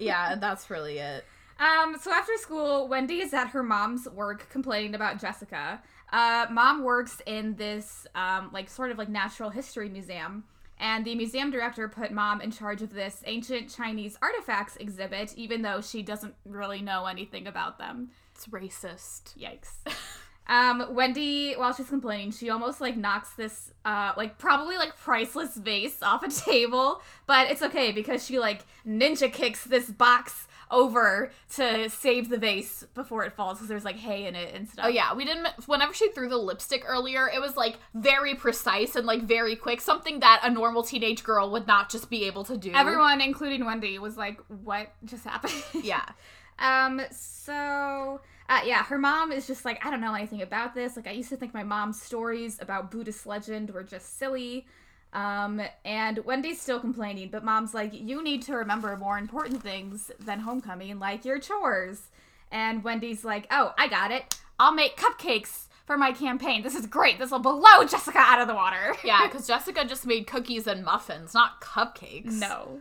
Yeah, 0.00 0.34
that's 0.36 0.70
really 0.70 0.98
it. 0.98 1.24
Um, 1.58 1.96
so 2.00 2.10
after 2.10 2.36
school, 2.38 2.88
Wendy 2.88 3.20
is 3.20 3.34
at 3.34 3.48
her 3.48 3.62
mom's 3.62 4.08
work 4.08 4.48
complaining 4.50 4.94
about 4.94 5.20
Jessica. 5.20 5.82
Uh, 6.10 6.46
mom 6.50 6.82
works 6.82 7.20
in 7.26 7.54
this, 7.56 8.06
um, 8.14 8.50
like, 8.52 8.70
sort 8.70 8.90
of 8.90 8.98
like 8.98 9.10
natural 9.10 9.50
history 9.50 9.88
museum, 9.90 10.44
and 10.78 11.04
the 11.04 11.14
museum 11.14 11.50
director 11.50 11.86
put 11.88 12.10
mom 12.10 12.40
in 12.40 12.50
charge 12.50 12.80
of 12.80 12.94
this 12.94 13.22
ancient 13.26 13.68
Chinese 13.68 14.16
artifacts 14.22 14.76
exhibit, 14.76 15.34
even 15.36 15.60
though 15.60 15.82
she 15.82 16.02
doesn't 16.02 16.34
really 16.46 16.80
know 16.80 17.04
anything 17.04 17.46
about 17.46 17.78
them. 17.78 18.10
It's 18.34 18.46
racist. 18.46 19.38
Yikes. 19.38 19.74
Um, 20.50 20.94
Wendy, 20.96 21.54
while 21.54 21.72
she's 21.72 21.88
complaining, 21.88 22.32
she 22.32 22.50
almost 22.50 22.80
like 22.80 22.96
knocks 22.96 23.30
this, 23.34 23.72
uh, 23.84 24.12
like 24.16 24.36
probably 24.36 24.76
like 24.76 24.96
priceless 24.96 25.54
vase 25.56 26.02
off 26.02 26.24
a 26.24 26.28
table, 26.28 27.02
but 27.26 27.48
it's 27.52 27.62
okay 27.62 27.92
because 27.92 28.26
she 28.26 28.40
like 28.40 28.66
ninja 28.84 29.32
kicks 29.32 29.62
this 29.62 29.88
box 29.88 30.48
over 30.68 31.30
to 31.54 31.88
save 31.88 32.28
the 32.28 32.36
vase 32.36 32.84
before 32.94 33.24
it 33.24 33.32
falls 33.32 33.58
because 33.58 33.68
there's 33.68 33.84
like 33.84 33.96
hay 33.96 34.26
in 34.26 34.34
it 34.34 34.52
and 34.52 34.68
stuff. 34.68 34.86
Oh 34.86 34.88
yeah, 34.88 35.14
we 35.14 35.24
didn't. 35.24 35.46
Whenever 35.66 35.94
she 35.94 36.10
threw 36.10 36.28
the 36.28 36.36
lipstick 36.36 36.82
earlier, 36.84 37.30
it 37.32 37.40
was 37.40 37.56
like 37.56 37.76
very 37.94 38.34
precise 38.34 38.96
and 38.96 39.06
like 39.06 39.22
very 39.22 39.54
quick, 39.54 39.80
something 39.80 40.18
that 40.18 40.40
a 40.42 40.50
normal 40.50 40.82
teenage 40.82 41.22
girl 41.22 41.48
would 41.52 41.68
not 41.68 41.90
just 41.90 42.10
be 42.10 42.24
able 42.24 42.42
to 42.42 42.56
do. 42.56 42.72
Everyone, 42.74 43.20
including 43.20 43.64
Wendy, 43.64 44.00
was 44.00 44.16
like, 44.16 44.40
"What 44.48 44.92
just 45.04 45.24
happened?" 45.24 45.62
yeah, 45.84 46.04
Um, 46.60 47.00
so 47.10 48.20
uh, 48.50 48.60
yeah, 48.64 48.82
her 48.82 48.98
mom 48.98 49.30
is 49.30 49.46
just 49.46 49.64
like, 49.64 49.84
I 49.86 49.90
don't 49.90 50.00
know 50.00 50.12
anything 50.12 50.42
about 50.42 50.74
this. 50.74 50.96
Like, 50.96 51.06
I 51.06 51.12
used 51.12 51.28
to 51.28 51.36
think 51.36 51.54
my 51.54 51.62
mom's 51.62 52.02
stories 52.02 52.60
about 52.60 52.90
Buddhist 52.90 53.24
legend 53.24 53.70
were 53.70 53.84
just 53.84 54.18
silly. 54.18 54.66
Um, 55.12 55.62
and 55.84 56.18
Wendy's 56.24 56.60
still 56.60 56.80
complaining, 56.80 57.28
but 57.30 57.44
mom's 57.44 57.74
like, 57.74 57.92
you 57.94 58.22
need 58.24 58.42
to 58.42 58.54
remember 58.54 58.96
more 58.96 59.18
important 59.18 59.62
things 59.62 60.10
than 60.18 60.40
homecoming, 60.40 60.98
like 60.98 61.24
your 61.24 61.38
chores. 61.38 62.08
And 62.50 62.82
Wendy's 62.82 63.24
like, 63.24 63.46
oh, 63.52 63.72
I 63.78 63.86
got 63.86 64.10
it. 64.10 64.36
I'll 64.58 64.74
make 64.74 64.96
cupcakes 64.96 65.66
for 65.86 65.96
my 65.96 66.10
campaign. 66.10 66.62
This 66.62 66.74
is 66.74 66.86
great. 66.86 67.20
This 67.20 67.30
will 67.30 67.38
blow 67.38 67.84
Jessica 67.88 68.18
out 68.18 68.40
of 68.40 68.48
the 68.48 68.54
water. 68.54 68.96
yeah, 69.04 69.26
because 69.30 69.46
Jessica 69.46 69.84
just 69.84 70.06
made 70.06 70.26
cookies 70.26 70.66
and 70.66 70.84
muffins, 70.84 71.34
not 71.34 71.60
cupcakes. 71.60 72.32
no. 72.32 72.80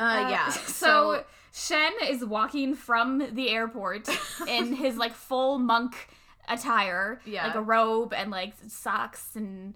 Uh, 0.00 0.02
Uh, 0.04 0.28
yeah. 0.30 0.48
So 0.66 1.24
Shen 1.52 1.92
is 2.08 2.24
walking 2.24 2.74
from 2.74 3.34
the 3.34 3.48
airport 3.50 4.08
in 4.48 4.74
his 4.74 4.96
like 4.96 5.12
full 5.14 5.58
monk 5.58 6.08
attire, 6.48 7.20
Yeah. 7.24 7.46
like 7.46 7.56
a 7.56 7.62
robe 7.62 8.12
and 8.12 8.30
like 8.30 8.54
socks 8.68 9.34
and 9.36 9.74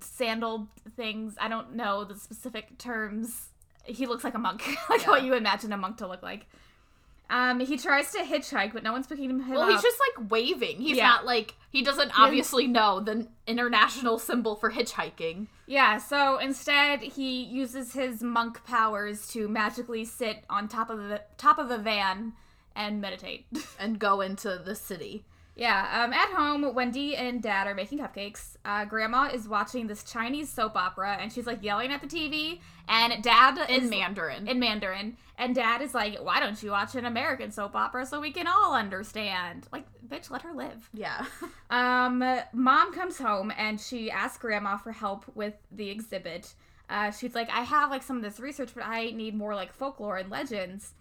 sandal 0.00 0.68
things. 0.96 1.36
I 1.40 1.48
don't 1.48 1.74
know 1.74 2.04
the 2.04 2.14
specific 2.16 2.78
terms. 2.78 3.48
He 3.84 4.06
looks 4.06 4.22
like 4.24 4.34
a 4.34 4.38
monk, 4.38 4.66
like 4.90 5.02
Yeah. 5.02 5.08
what 5.10 5.22
you 5.24 5.34
imagine 5.34 5.72
a 5.72 5.76
monk 5.76 5.96
to 5.98 6.06
look 6.06 6.22
like. 6.22 6.46
Um, 7.30 7.60
he 7.60 7.76
tries 7.76 8.10
to 8.12 8.18
hitchhike, 8.20 8.72
but 8.72 8.82
no 8.82 8.92
one's 8.92 9.06
picking 9.06 9.28
him 9.28 9.38
well, 9.48 9.60
up. 9.62 9.66
Well, 9.68 9.76
he's 9.76 9.82
just 9.82 10.00
like 10.18 10.30
waving. 10.30 10.78
He's 10.78 10.96
Yeah. 10.96 11.08
not 11.08 11.26
like 11.26 11.54
he 11.70 11.82
doesn't 11.82 12.18
obviously 12.18 12.66
know 12.66 13.00
the 13.00 13.28
international 13.46 14.18
symbol 14.18 14.56
for 14.56 14.70
hitchhiking. 14.70 15.48
Yeah, 15.66 15.98
so 15.98 16.38
instead 16.38 17.00
he 17.02 17.42
uses 17.42 17.92
his 17.92 18.22
monk 18.22 18.64
powers 18.64 19.28
to 19.32 19.46
magically 19.48 20.06
sit 20.06 20.44
on 20.48 20.68
top 20.68 20.88
of 20.88 20.98
the 21.08 21.22
top 21.36 21.58
of 21.58 21.70
a 21.70 21.76
van 21.76 22.32
and 22.74 23.00
meditate. 23.00 23.44
and 23.78 23.98
go 23.98 24.20
into 24.22 24.56
the 24.64 24.74
city. 24.74 25.24
Yeah, 25.58 26.04
um, 26.04 26.12
at 26.12 26.28
home, 26.30 26.72
Wendy 26.72 27.16
and 27.16 27.42
Dad 27.42 27.66
are 27.66 27.74
making 27.74 27.98
cupcakes. 27.98 28.56
Uh, 28.64 28.84
Grandma 28.84 29.24
is 29.34 29.48
watching 29.48 29.88
this 29.88 30.04
Chinese 30.04 30.48
soap 30.48 30.76
opera, 30.76 31.18
and 31.20 31.32
she's 31.32 31.46
like 31.48 31.64
yelling 31.64 31.90
at 31.92 32.00
the 32.00 32.06
TV. 32.06 32.60
And 32.88 33.20
Dad 33.24 33.58
In 33.68 33.82
is 33.82 33.90
Mandarin. 33.90 34.46
in 34.46 34.60
Mandarin, 34.60 35.16
and 35.36 35.56
Dad 35.56 35.82
is 35.82 35.94
like, 35.94 36.16
"Why 36.22 36.38
don't 36.38 36.62
you 36.62 36.70
watch 36.70 36.94
an 36.94 37.04
American 37.04 37.50
soap 37.50 37.74
opera 37.74 38.06
so 38.06 38.20
we 38.20 38.30
can 38.30 38.46
all 38.46 38.72
understand?" 38.72 39.66
Like, 39.72 39.84
bitch, 40.08 40.30
let 40.30 40.42
her 40.42 40.52
live. 40.54 40.88
yeah. 40.94 41.26
Um, 41.70 42.24
Mom 42.54 42.94
comes 42.94 43.18
home 43.18 43.52
and 43.58 43.78
she 43.78 44.10
asks 44.10 44.38
Grandma 44.38 44.78
for 44.78 44.92
help 44.92 45.24
with 45.34 45.52
the 45.70 45.90
exhibit. 45.90 46.54
Uh, 46.88 47.10
she's 47.10 47.34
like, 47.34 47.50
"I 47.50 47.60
have 47.62 47.90
like 47.90 48.02
some 48.02 48.16
of 48.16 48.22
this 48.22 48.40
research, 48.40 48.70
but 48.74 48.84
I 48.86 49.10
need 49.10 49.34
more 49.34 49.54
like 49.54 49.72
folklore 49.74 50.16
and 50.16 50.30
legends." 50.30 50.94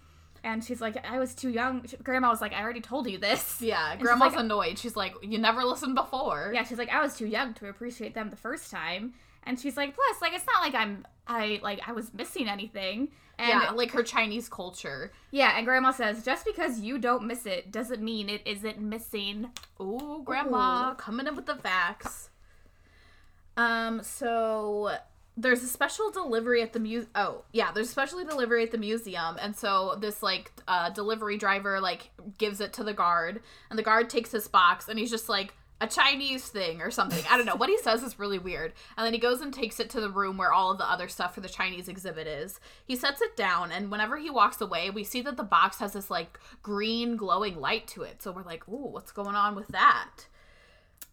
And 0.47 0.63
she's 0.63 0.79
like, 0.79 0.95
"I 1.05 1.19
was 1.19 1.35
too 1.35 1.49
young." 1.49 1.85
Grandma 2.01 2.29
was 2.29 2.39
like, 2.39 2.53
"I 2.53 2.61
already 2.63 2.79
told 2.79 3.09
you 3.09 3.17
this." 3.17 3.61
Yeah, 3.61 3.93
she's 3.93 4.01
grandma's 4.01 4.33
like- 4.33 4.45
annoyed. 4.45 4.79
She's 4.79 4.95
like, 4.95 5.13
"You 5.21 5.37
never 5.37 5.63
listened 5.65 5.93
before." 5.93 6.51
Yeah, 6.53 6.63
she's 6.63 6.77
like, 6.77 6.89
I 6.89 7.01
was 7.01 7.17
too 7.17 7.27
young 7.27 7.53
to 7.55 7.67
appreciate 7.67 8.13
them 8.13 8.29
the 8.29 8.37
first 8.37 8.71
time. 8.71 9.13
And 9.43 9.59
she's 9.59 9.75
like, 9.75 9.93
plus, 9.95 10.21
like, 10.21 10.33
it's 10.33 10.45
not 10.45 10.61
like 10.61 10.73
I'm, 10.73 11.05
I, 11.25 11.59
like, 11.63 11.79
I 11.87 11.91
was 11.93 12.13
missing 12.13 12.47
anything. 12.49 13.09
And 13.39 13.49
yeah, 13.49 13.71
like 13.71 13.91
her 13.91 14.03
Chinese 14.03 14.49
culture. 14.49 15.11
Yeah, 15.31 15.57
and 15.57 15.65
Grandma 15.65 15.91
says, 15.91 16.23
just 16.23 16.45
because 16.45 16.79
you 16.79 16.97
don't 16.97 17.25
miss 17.27 17.45
it 17.45 17.71
doesn't 17.71 18.01
mean 18.01 18.29
it 18.29 18.41
isn't 18.45 18.79
missing. 18.79 19.49
Ooh, 19.79 20.21
grandma 20.25 20.95
coming 20.95 21.27
in 21.27 21.35
with 21.35 21.45
the 21.45 21.55
facts. 21.55 22.29
Um, 23.55 24.01
so 24.03 24.97
there's 25.37 25.61
a 25.61 25.67
special 25.67 26.09
delivery 26.09 26.63
at 26.63 26.73
the 26.73 26.79
mu. 26.79 27.05
Oh, 27.13 27.43
yeah, 27.53 27.71
there's 27.71 27.87
a 27.87 27.91
special 27.91 28.23
delivery 28.25 28.63
at 28.63 28.71
the 28.71 28.77
museum, 28.77 29.37
and 29.39 29.55
so 29.55 29.95
this 30.01 30.23
like 30.23 30.51
uh, 30.67 30.89
delivery 30.89 31.37
driver 31.37 31.79
like 31.79 32.09
gives 32.39 32.59
it 32.59 32.73
to 32.73 32.83
the 32.83 32.93
guard, 32.93 33.41
and 33.69 33.77
the 33.77 33.83
guard 33.83 34.09
takes 34.09 34.31
his 34.31 34.47
box, 34.47 34.89
and 34.89 34.97
he's 34.97 35.11
just 35.11 35.29
like 35.29 35.53
a 35.79 35.85
Chinese 35.85 36.47
thing 36.47 36.81
or 36.81 36.89
something. 36.89 37.23
I 37.29 37.37
don't 37.37 37.45
know. 37.45 37.55
What 37.55 37.69
he 37.69 37.77
says 37.77 38.01
is 38.01 38.17
really 38.17 38.39
weird. 38.39 38.73
And 38.97 39.05
then 39.05 39.13
he 39.13 39.19
goes 39.19 39.41
and 39.41 39.53
takes 39.53 39.79
it 39.79 39.91
to 39.91 40.01
the 40.01 40.09
room 40.09 40.35
where 40.37 40.51
all 40.51 40.71
of 40.71 40.79
the 40.79 40.89
other 40.89 41.07
stuff 41.07 41.35
for 41.35 41.41
the 41.41 41.47
Chinese 41.47 41.87
exhibit 41.87 42.25
is. 42.25 42.59
He 42.85 42.95
sets 42.95 43.21
it 43.21 43.37
down, 43.37 43.71
and 43.71 43.91
whenever 43.91 44.17
he 44.17 44.31
walks 44.31 44.59
away, 44.59 44.89
we 44.89 45.03
see 45.03 45.21
that 45.21 45.37
the 45.37 45.43
box 45.43 45.77
has 45.77 45.93
this 45.93 46.09
like 46.09 46.39
green 46.63 47.15
glowing 47.15 47.59
light 47.59 47.87
to 47.89 48.01
it. 48.01 48.23
So 48.23 48.31
we're 48.31 48.41
like, 48.41 48.67
ooh, 48.67 48.87
what's 48.87 49.11
going 49.11 49.35
on 49.35 49.55
with 49.55 49.67
that? 49.67 50.25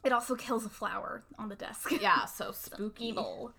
It 0.02 0.12
also 0.12 0.34
kills 0.34 0.64
a 0.64 0.70
flower 0.70 1.24
on 1.38 1.50
the 1.50 1.56
desk. 1.56 1.92
Yeah, 2.00 2.24
so 2.24 2.52
spooky. 2.52 3.08
Evil. 3.08 3.52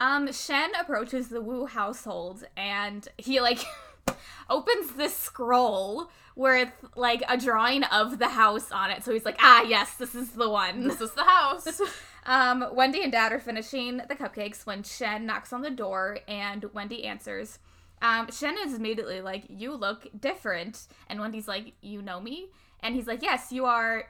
Um, 0.00 0.32
Shen 0.32 0.70
approaches 0.80 1.28
the 1.28 1.40
Wu 1.40 1.66
household 1.66 2.44
and 2.56 3.08
he 3.18 3.40
like 3.40 3.60
opens 4.50 4.92
this 4.92 5.16
scroll 5.16 6.10
with 6.36 6.70
like 6.94 7.22
a 7.28 7.36
drawing 7.36 7.82
of 7.84 8.18
the 8.18 8.28
house 8.28 8.70
on 8.70 8.90
it. 8.90 9.02
So 9.02 9.12
he's 9.12 9.24
like, 9.24 9.38
ah, 9.40 9.62
yes, 9.62 9.94
this 9.94 10.14
is 10.14 10.30
the 10.30 10.48
one. 10.48 10.86
This 10.86 11.00
is 11.00 11.12
the 11.12 11.24
house. 11.24 11.80
Um, 12.26 12.62
Wendy 12.74 13.02
and 13.02 13.10
Dad 13.10 13.32
are 13.32 13.40
finishing 13.40 14.02
the 14.06 14.14
cupcakes 14.14 14.66
when 14.66 14.82
Shen 14.82 15.24
knocks 15.24 15.50
on 15.50 15.62
the 15.62 15.70
door 15.70 16.18
and 16.28 16.66
Wendy 16.74 17.06
answers. 17.06 17.58
Um, 18.02 18.30
Shen 18.30 18.56
is 18.58 18.74
immediately 18.74 19.22
like, 19.22 19.44
You 19.48 19.74
look 19.74 20.06
different. 20.20 20.88
And 21.08 21.20
Wendy's 21.20 21.48
like, 21.48 21.72
You 21.80 22.02
know 22.02 22.20
me? 22.20 22.48
And 22.80 22.94
he's 22.94 23.06
like, 23.06 23.22
Yes, 23.22 23.50
you 23.50 23.64
are. 23.64 24.08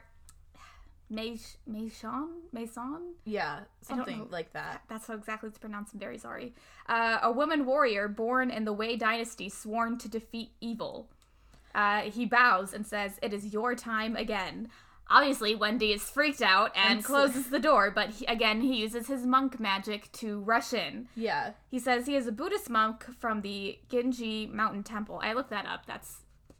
Meishon? 1.11 2.27
Maison? 2.51 3.13
Yeah, 3.25 3.61
something 3.81 4.27
like 4.29 4.53
that. 4.53 4.83
That's 4.87 5.07
how 5.07 5.15
exactly 5.15 5.49
it's 5.49 5.57
pronounced. 5.57 5.93
I'm 5.93 5.99
very 5.99 6.17
sorry. 6.17 6.53
Uh, 6.87 7.19
a 7.23 7.31
woman 7.31 7.65
warrior 7.65 8.07
born 8.07 8.51
in 8.51 8.65
the 8.65 8.73
Wei 8.73 8.95
Dynasty, 8.95 9.49
sworn 9.49 9.97
to 9.99 10.09
defeat 10.09 10.51
evil. 10.61 11.09
Uh, 11.73 12.01
he 12.01 12.25
bows 12.25 12.73
and 12.73 12.85
says, 12.85 13.19
"It 13.21 13.33
is 13.33 13.53
your 13.53 13.75
time 13.75 14.15
again." 14.15 14.69
Obviously, 15.11 15.55
Wendy 15.55 15.91
is 15.91 16.03
freaked 16.03 16.41
out 16.41 16.71
and, 16.75 16.97
And 16.97 17.01
sl- 17.01 17.13
closes 17.13 17.49
the 17.49 17.59
door, 17.59 17.89
but 17.89 18.11
he, 18.11 18.25
again, 18.27 18.61
he 18.61 18.75
uses 18.75 19.07
his 19.07 19.25
monk 19.25 19.59
magic 19.59 20.11
to 20.13 20.39
rush 20.41 20.71
in. 20.71 21.07
Yeah. 21.15 21.53
He 21.67 21.79
says 21.79 22.05
he 22.05 22.15
is 22.15 22.27
a 22.27 22.31
Buddhist 22.31 22.69
monk 22.69 23.03
from 23.17 23.41
the 23.41 23.79
Genji 23.89 24.45
Mountain 24.45 24.83
Temple. 24.83 25.19
I 25.23 25.33
looked 25.33 25.49
that 25.49 25.65
up. 25.65 25.87
That's 25.87 26.17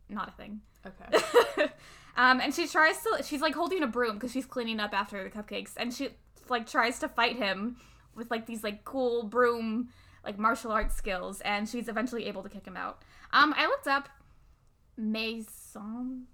not 0.10 0.30
a 0.30 0.32
thing. 0.32 0.62
Okay. 0.84 1.70
um, 2.20 2.42
and 2.42 2.54
she 2.54 2.68
tries 2.68 3.02
to. 3.04 3.24
She's 3.24 3.40
like 3.40 3.56
holding 3.56 3.82
a 3.82 3.88
broom 3.88 4.16
because 4.16 4.34
she's 4.34 4.46
cleaning 4.46 4.82
up 4.82 4.94
after 4.94 5.24
the 5.24 5.30
cupcakes, 5.30 5.72
and 5.78 5.94
she 5.94 6.10
like 6.50 6.68
tries 6.70 7.00
to 7.00 7.08
fight 7.08 7.38
him 7.38 7.78
with 8.14 8.30
like 8.30 8.46
these 8.46 8.62
like 8.62 8.84
cool 8.84 9.24
broom 9.24 9.88
like 10.26 10.38
martial 10.38 10.70
arts 10.70 10.96
skills, 10.96 11.40
and 11.42 11.70
she's 11.70 11.88
eventually 11.88 12.26
able 12.26 12.44
to 12.44 12.50
kick 12.50 12.68
him 12.68 12.76
out. 12.76 13.04
Um, 13.32 13.54
I 13.56 13.68
looked 13.68 13.88
up 13.88 14.10
Maison, 14.98 16.28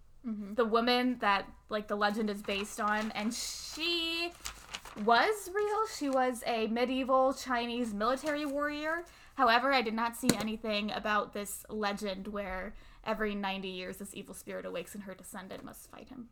the 0.55 0.65
woman 0.65 1.17
that 1.19 1.47
like 1.69 1.87
the 1.87 1.95
legend 1.95 2.31
is 2.31 2.41
based 2.41 2.81
on, 2.81 3.11
and 3.11 3.31
she 3.31 4.31
was 5.03 5.51
real. 5.53 5.87
She 5.95 6.09
was 6.09 6.43
a 6.47 6.65
medieval 6.65 7.31
Chinese 7.31 7.93
military 7.93 8.47
warrior. 8.47 9.05
However, 9.35 9.71
I 9.71 9.81
did 9.81 9.93
not 9.93 10.15
see 10.15 10.29
anything 10.39 10.91
about 10.91 11.33
this 11.33 11.65
legend 11.69 12.27
where 12.27 12.73
every 13.05 13.35
90 13.35 13.67
years 13.67 13.97
this 13.97 14.13
evil 14.13 14.33
spirit 14.33 14.65
awakes 14.65 14.95
and 14.95 15.03
her 15.03 15.13
descendant 15.13 15.63
must 15.63 15.91
fight 15.91 16.09
him. 16.09 16.29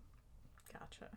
Gotcha. 0.72 1.10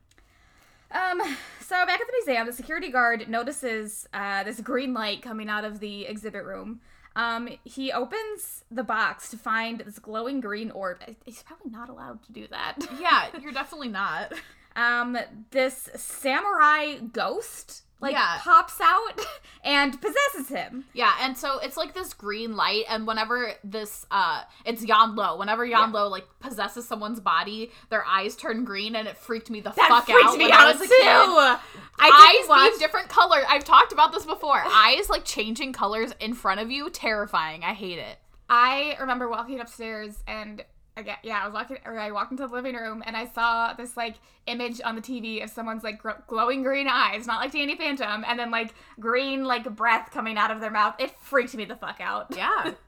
Um, 0.90 1.20
so 1.60 1.74
back 1.86 2.00
at 2.00 2.06
the 2.06 2.12
museum, 2.24 2.46
the 2.46 2.52
security 2.52 2.90
guard 2.90 3.28
notices 3.28 4.06
uh, 4.12 4.44
this 4.44 4.60
green 4.60 4.94
light 4.94 5.22
coming 5.22 5.48
out 5.48 5.64
of 5.64 5.80
the 5.80 6.06
exhibit 6.06 6.44
room. 6.44 6.80
Um, 7.16 7.48
he 7.64 7.90
opens 7.90 8.64
the 8.70 8.84
box 8.84 9.30
to 9.30 9.38
find 9.38 9.80
this 9.80 9.98
glowing 9.98 10.40
green 10.40 10.70
orb. 10.70 10.98
He's 11.24 11.42
probably 11.42 11.70
not 11.70 11.88
allowed 11.88 12.22
to 12.24 12.32
do 12.32 12.46
that. 12.48 12.86
Yeah, 13.00 13.28
you're 13.40 13.52
definitely 13.52 13.88
not. 13.88 14.34
Um, 14.76 15.16
this 15.50 15.88
samurai 15.96 16.96
ghost 17.12 17.82
like 18.00 18.12
Yeah. 18.12 18.38
pops 18.40 18.80
out 18.80 19.20
and 19.64 20.00
possesses 20.00 20.48
him. 20.48 20.84
Yeah, 20.92 21.12
and 21.22 21.36
so 21.36 21.58
it's 21.60 21.76
like 21.76 21.94
this 21.94 22.12
green 22.12 22.54
light, 22.56 22.84
and 22.88 23.06
whenever 23.06 23.52
this, 23.64 24.04
uh, 24.10 24.42
it's 24.64 24.84
Yanlo. 24.84 25.38
Whenever 25.38 25.66
Yanlo 25.66 26.10
like 26.10 26.26
possesses 26.40 26.86
someone's 26.86 27.20
body, 27.20 27.70
their 27.88 28.04
eyes 28.04 28.36
turn 28.36 28.64
green, 28.64 28.94
and 28.96 29.08
it 29.08 29.16
freaked 29.16 29.50
me 29.50 29.60
the 29.60 29.70
That 29.70 29.88
fuck 29.88 30.04
freaked 30.06 30.24
out 30.24 30.36
me 30.38 30.44
when 30.44 30.52
out 30.52 30.60
I 30.60 30.72
was 30.72 30.76
a 30.76 30.84
too. 30.84 30.88
kid. 30.88 31.60
I 31.98 32.38
eyes 32.42 32.48
watch. 32.48 32.78
different 32.78 33.08
colors. 33.08 33.44
I've 33.48 33.64
talked 33.64 33.92
about 33.92 34.12
this 34.12 34.24
before. 34.26 34.62
eyes 34.66 35.08
like 35.08 35.24
changing 35.24 35.72
colors 35.72 36.12
in 36.20 36.34
front 36.34 36.60
of 36.60 36.70
you, 36.70 36.90
terrifying. 36.90 37.64
I 37.64 37.72
hate 37.72 37.98
it. 37.98 38.18
I 38.48 38.96
remember 39.00 39.28
walking 39.28 39.58
upstairs 39.58 40.22
and 40.28 40.62
again, 40.96 41.16
yeah, 41.22 41.42
I 41.42 41.46
was 41.46 41.54
walking, 41.54 41.78
or 41.84 41.98
I 41.98 42.10
walked 42.10 42.32
into 42.32 42.46
the 42.46 42.52
living 42.52 42.74
room 42.74 43.02
and 43.06 43.16
I 43.16 43.26
saw 43.26 43.72
this 43.74 43.96
like 43.96 44.16
image 44.46 44.80
on 44.84 44.94
the 44.94 45.02
TV 45.02 45.42
of 45.42 45.50
someone's 45.50 45.84
like 45.84 45.98
gr- 45.98 46.10
glowing 46.26 46.62
green 46.62 46.88
eyes, 46.88 47.26
not 47.26 47.40
like 47.40 47.52
Danny 47.52 47.76
Phantom, 47.76 48.24
and 48.26 48.38
then 48.38 48.50
like 48.50 48.74
green 48.98 49.44
like 49.44 49.74
breath 49.74 50.10
coming 50.10 50.36
out 50.36 50.50
of 50.50 50.60
their 50.60 50.70
mouth. 50.70 50.94
It 50.98 51.18
freaked 51.20 51.54
me 51.54 51.64
the 51.64 51.76
fuck 51.76 52.00
out. 52.00 52.34
Yeah. 52.36 52.72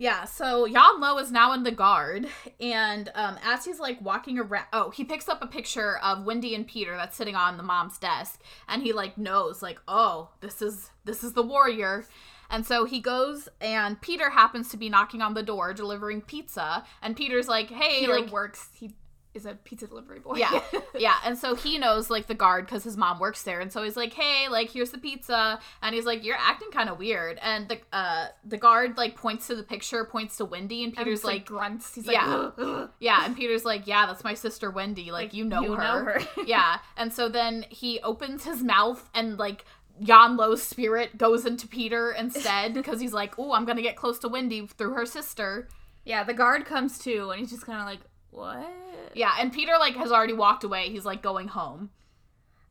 Yeah, 0.00 0.26
so 0.26 0.64
Yan 0.64 1.00
Lo 1.00 1.18
is 1.18 1.32
now 1.32 1.52
in 1.54 1.64
the 1.64 1.72
guard, 1.72 2.28
and 2.60 3.10
um, 3.16 3.36
as 3.42 3.64
he's 3.64 3.80
like 3.80 4.00
walking 4.00 4.38
around, 4.38 4.66
oh, 4.72 4.90
he 4.90 5.02
picks 5.02 5.28
up 5.28 5.42
a 5.42 5.46
picture 5.48 5.98
of 5.98 6.24
Wendy 6.24 6.54
and 6.54 6.64
Peter 6.68 6.96
that's 6.96 7.16
sitting 7.16 7.34
on 7.34 7.56
the 7.56 7.64
mom's 7.64 7.98
desk, 7.98 8.40
and 8.68 8.84
he 8.84 8.92
like 8.92 9.18
knows 9.18 9.60
like, 9.60 9.80
oh, 9.88 10.28
this 10.40 10.62
is 10.62 10.90
this 11.04 11.24
is 11.24 11.32
the 11.32 11.42
warrior, 11.42 12.06
and 12.50 12.66
so 12.66 12.84
he 12.84 13.00
goes, 13.00 13.48
and 13.60 14.00
Peter 14.00 14.30
happens 14.30 14.68
to 14.70 14.76
be 14.76 14.88
knocking 14.88 15.22
on 15.22 15.34
the 15.34 15.42
door 15.42 15.72
delivering 15.72 16.22
pizza, 16.22 16.84
and 17.02 17.16
Peter's 17.16 17.48
like, 17.48 17.70
hey, 17.70 18.00
Peter 18.00 18.20
like, 18.20 18.32
works. 18.32 18.68
He 18.74 18.94
is 19.34 19.44
a 19.44 19.54
pizza 19.54 19.86
delivery 19.86 20.18
boy. 20.18 20.34
yeah, 20.36 20.58
yeah, 20.98 21.14
and 21.24 21.36
so 21.38 21.54
he 21.54 21.78
knows 21.78 22.08
like 22.08 22.26
the 22.26 22.34
guard 22.34 22.64
because 22.64 22.82
his 22.82 22.96
mom 22.96 23.20
works 23.20 23.42
there, 23.42 23.60
and 23.60 23.70
so 23.70 23.82
he's 23.82 23.96
like, 23.96 24.12
"Hey, 24.14 24.48
like 24.48 24.70
here's 24.70 24.90
the 24.90 24.98
pizza," 24.98 25.60
and 25.82 25.94
he's 25.94 26.06
like, 26.06 26.24
"You're 26.24 26.38
acting 26.38 26.70
kind 26.72 26.88
of 26.88 26.98
weird," 26.98 27.38
and 27.42 27.68
the 27.68 27.78
uh 27.92 28.28
the 28.44 28.56
guard 28.56 28.96
like 28.96 29.14
points 29.16 29.46
to 29.48 29.54
the 29.54 29.62
picture, 29.62 30.04
points 30.06 30.38
to 30.38 30.46
Wendy, 30.46 30.82
and 30.82 30.92
And 30.96 31.04
Peter's 31.04 31.20
he's, 31.20 31.24
like, 31.24 31.34
like, 31.40 31.44
grunts. 31.46 31.94
He's 31.94 32.06
like, 32.06 32.16
Yeah. 32.16 32.34
"Ugh, 32.34 32.54
ugh." 32.58 32.90
"Yeah," 33.00 33.24
and 33.26 33.36
Peter's 33.36 33.66
like, 33.66 33.86
"Yeah, 33.86 34.06
that's 34.06 34.24
my 34.24 34.34
sister 34.34 34.70
Wendy, 34.70 35.12
like, 35.12 35.26
Like, 35.26 35.34
you 35.34 35.44
know 35.44 35.60
you 35.60 35.74
her, 35.74 35.82
know 35.82 36.04
her. 36.04 36.20
yeah," 36.46 36.78
and 36.96 37.12
so 37.12 37.28
then 37.28 37.66
he 37.68 38.00
opens 38.00 38.44
his 38.44 38.62
mouth 38.64 39.08
and 39.14 39.38
like. 39.38 39.66
Yan 40.00 40.36
Lo's 40.36 40.62
spirit 40.62 41.18
goes 41.18 41.46
into 41.46 41.66
Peter 41.66 42.12
instead 42.12 42.74
because 42.74 43.00
he's 43.00 43.12
like, 43.12 43.38
"Oh, 43.38 43.52
I'm 43.52 43.64
gonna 43.64 43.82
get 43.82 43.96
close 43.96 44.18
to 44.20 44.28
Wendy 44.28 44.66
through 44.66 44.94
her 44.94 45.06
sister." 45.06 45.68
yeah. 46.04 46.24
The 46.24 46.34
guard 46.34 46.64
comes 46.64 46.98
too, 46.98 47.30
and 47.30 47.38
he's 47.38 47.50
just 47.50 47.66
kind 47.66 47.80
of 47.80 47.86
like, 47.86 48.00
what? 48.30 48.72
Yeah, 49.14 49.34
and 49.38 49.52
Peter 49.52 49.72
like 49.78 49.94
has 49.96 50.12
already 50.12 50.32
walked 50.32 50.64
away. 50.64 50.90
He's 50.90 51.04
like 51.04 51.22
going 51.22 51.48
home. 51.48 51.90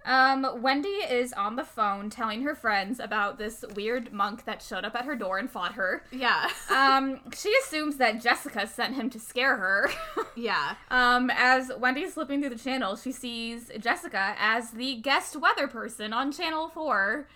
Um, 0.08 0.62
Wendy 0.62 0.88
is 0.88 1.34
on 1.34 1.58
the 1.58 1.64
phone 1.66 2.10
telling 2.10 2.42
her 2.44 2.56
friends 2.56 3.00
about 3.00 3.38
this 3.38 3.64
weird 3.76 4.14
monk 4.14 4.46
that 4.46 4.62
showed 4.62 4.86
up 4.86 4.96
at 4.96 5.06
her 5.06 5.16
door 5.16 5.38
and 5.38 5.52
fought 5.52 5.74
her. 5.74 6.04
Yeah, 6.12 6.50
Um, 6.72 7.20
she 7.36 7.54
assumes 7.64 7.98
that 7.98 8.22
Jessica 8.22 8.66
sent 8.66 8.96
him 8.96 9.10
to 9.10 9.20
scare 9.20 9.58
her. 9.58 9.92
yeah. 10.36 10.76
um, 10.90 11.30
as 11.34 11.72
Wendy's 11.78 12.14
flipping 12.14 12.40
through 12.40 12.52
the 12.52 12.56
channel, 12.58 12.96
she 12.96 13.12
sees 13.12 13.70
Jessica 13.80 14.36
as 14.40 14.72
the 14.72 14.96
guest 14.96 15.36
weather 15.36 15.68
person 15.68 16.14
on 16.14 16.32
Channel 16.32 16.70
4. 16.70 17.28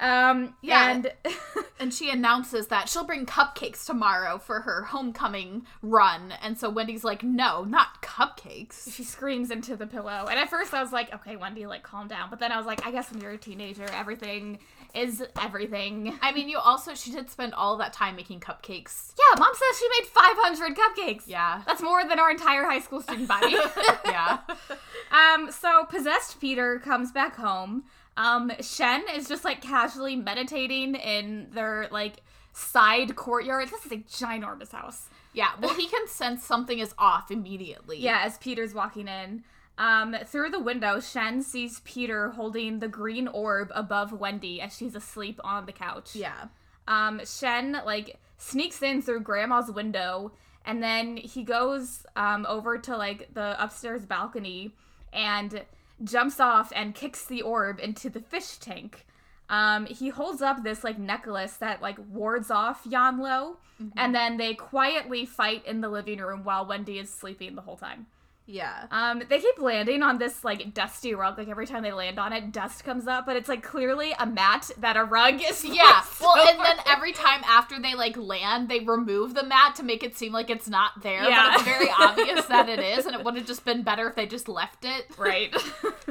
Um, 0.00 0.54
Yeah. 0.62 0.90
and 0.90 1.12
And 1.80 1.92
she 1.92 2.10
announces 2.10 2.68
that 2.68 2.88
she'll 2.88 3.02
bring 3.02 3.26
cupcakes 3.26 3.84
tomorrow 3.84 4.38
for 4.38 4.60
her 4.60 4.82
homecoming 4.84 5.66
run. 5.82 6.32
And 6.40 6.56
so 6.56 6.70
Wendy's 6.70 7.02
like, 7.02 7.24
no, 7.24 7.64
not 7.64 8.00
cupcakes. 8.02 8.94
she 8.94 9.02
screams 9.02 9.50
into 9.50 9.74
the 9.76 9.88
pillow. 9.88 10.26
And 10.30 10.38
at 10.38 10.48
first 10.48 10.72
I 10.72 10.80
was 10.80 10.92
like, 10.92 11.12
okay, 11.12 11.34
Wendy, 11.34 11.66
like, 11.66 11.82
calm 11.82 12.06
down. 12.06 12.30
But 12.30 12.38
then 12.38 12.52
I 12.52 12.56
was 12.56 12.66
like, 12.66 12.86
I 12.86 12.92
guess 12.92 13.10
when 13.10 13.20
you're 13.20 13.32
a 13.32 13.36
teenager, 13.38 13.84
everything 13.92 14.60
is 14.94 15.24
everything. 15.40 16.16
I 16.22 16.30
mean, 16.30 16.48
you 16.48 16.58
also, 16.58 16.94
she 16.94 17.10
did 17.10 17.28
spend 17.28 17.52
all 17.52 17.76
that 17.78 17.92
time 17.92 18.14
making 18.14 18.38
cupcakes. 18.38 19.12
Yeah, 19.18 19.40
mom 19.40 19.52
says 19.52 19.78
she 19.80 19.88
made 19.98 20.06
500 20.08 20.76
cupcakes. 20.76 21.22
Yeah. 21.26 21.62
That's 21.66 21.82
more 21.82 22.04
than 22.06 22.20
our 22.20 22.30
entire 22.30 22.62
high 22.64 22.80
school 22.80 23.00
student 23.02 23.26
body. 23.26 23.56
yeah. 24.04 24.38
um, 25.10 25.50
so 25.50 25.84
possessed 25.86 26.40
Peter 26.40 26.78
comes 26.78 27.10
back 27.10 27.34
home. 27.34 27.84
Um, 28.16 28.52
Shen 28.60 29.04
is 29.14 29.28
just 29.28 29.44
like 29.44 29.60
casually 29.62 30.16
meditating 30.16 30.94
in 30.96 31.48
their 31.52 31.88
like 31.90 32.22
side 32.52 33.16
courtyard. 33.16 33.68
This 33.70 33.86
is 33.86 33.92
a 33.92 33.96
ginormous 33.98 34.72
house. 34.72 35.08
Yeah. 35.32 35.50
Well, 35.60 35.74
he 35.74 35.86
can 35.88 36.06
sense 36.08 36.44
something 36.44 36.78
is 36.78 36.94
off 36.98 37.30
immediately. 37.30 37.98
Yeah, 37.98 38.20
as 38.22 38.36
Peter's 38.38 38.74
walking 38.74 39.08
in. 39.08 39.44
Um, 39.78 40.14
through 40.26 40.50
the 40.50 40.60
window, 40.60 41.00
Shen 41.00 41.40
sees 41.42 41.80
Peter 41.84 42.30
holding 42.30 42.80
the 42.80 42.88
green 42.88 43.26
orb 43.28 43.70
above 43.74 44.12
Wendy 44.12 44.60
as 44.60 44.76
she's 44.76 44.94
asleep 44.94 45.40
on 45.42 45.64
the 45.66 45.72
couch. 45.72 46.14
Yeah. 46.14 46.48
um 46.88 47.20
shen 47.24 47.80
like 47.86 48.18
sneaks 48.38 48.82
in 48.82 49.00
through 49.00 49.20
grandma's 49.20 49.70
window 49.70 50.32
and 50.66 50.82
then 50.82 51.16
he 51.16 51.44
goes 51.44 52.04
um 52.16 52.44
over 52.48 52.76
to 52.76 52.96
like 52.96 53.28
the 53.34 53.54
upstairs 53.62 54.04
balcony 54.04 54.74
and 55.12 55.62
jumps 56.04 56.40
off 56.40 56.72
and 56.74 56.94
kicks 56.94 57.24
the 57.24 57.42
orb 57.42 57.78
into 57.80 58.10
the 58.10 58.20
fish 58.20 58.58
tank. 58.58 59.06
Um 59.48 59.86
he 59.86 60.08
holds 60.08 60.42
up 60.42 60.62
this 60.62 60.82
like 60.84 60.98
necklace 60.98 61.56
that 61.58 61.82
like 61.82 61.98
wards 62.10 62.50
off 62.50 62.84
yanlo 62.84 63.56
and 63.96 64.14
then 64.14 64.36
they 64.36 64.54
quietly 64.54 65.26
fight 65.26 65.66
in 65.66 65.80
the 65.80 65.88
living 65.88 66.18
room 66.18 66.44
while 66.44 66.66
wendy 66.66 66.98
is 66.98 67.10
sleeping 67.10 67.54
the 67.54 67.62
whole 67.62 67.76
time 67.76 68.06
Yeah. 68.46 68.86
um, 68.90 69.22
they 69.28 69.38
keep 69.38 69.58
landing 69.60 70.02
on 70.02 70.18
this 70.18 70.42
like 70.44 70.74
dusty 70.74 71.14
rug. 71.14 71.38
Like 71.38 71.48
every 71.48 71.66
time 71.66 71.82
they 71.82 71.92
land 71.92 72.18
on 72.18 72.32
it, 72.32 72.52
dust 72.52 72.84
comes 72.84 73.06
up, 73.06 73.24
but 73.24 73.36
it's 73.36 73.48
like 73.48 73.62
clearly 73.62 74.12
a 74.18 74.26
mat 74.26 74.70
that 74.78 74.96
a 74.96 75.04
rug 75.04 75.40
is. 75.42 75.64
Yeah. 75.72 76.02
Well, 76.20 76.36
and 76.48 76.58
then 76.58 76.76
every 76.86 77.12
time 77.12 77.42
after 77.48 77.80
they 77.80 77.94
like 77.94 78.16
land, 78.16 78.68
they 78.68 78.80
remove 78.80 79.34
the 79.34 79.44
mat 79.44 79.76
to 79.76 79.82
make 79.82 80.02
it 80.02 80.16
seem 80.18 80.32
like 80.32 80.50
it's 80.50 80.68
not 80.68 81.02
there. 81.02 81.22
Yeah. 81.22 81.50
But 81.52 81.54
it's 81.54 81.62
very 81.64 81.90
obvious 81.98 82.46
that 82.46 82.68
it 82.68 82.80
is, 82.80 83.06
and 83.06 83.14
it 83.14 83.22
would 83.24 83.36
have 83.36 83.46
just 83.46 83.64
been 83.64 83.82
better 83.82 84.08
if 84.08 84.16
they 84.16 84.26
just 84.26 84.48
left 84.48 84.84
it. 84.84 85.06
right. 85.16 85.54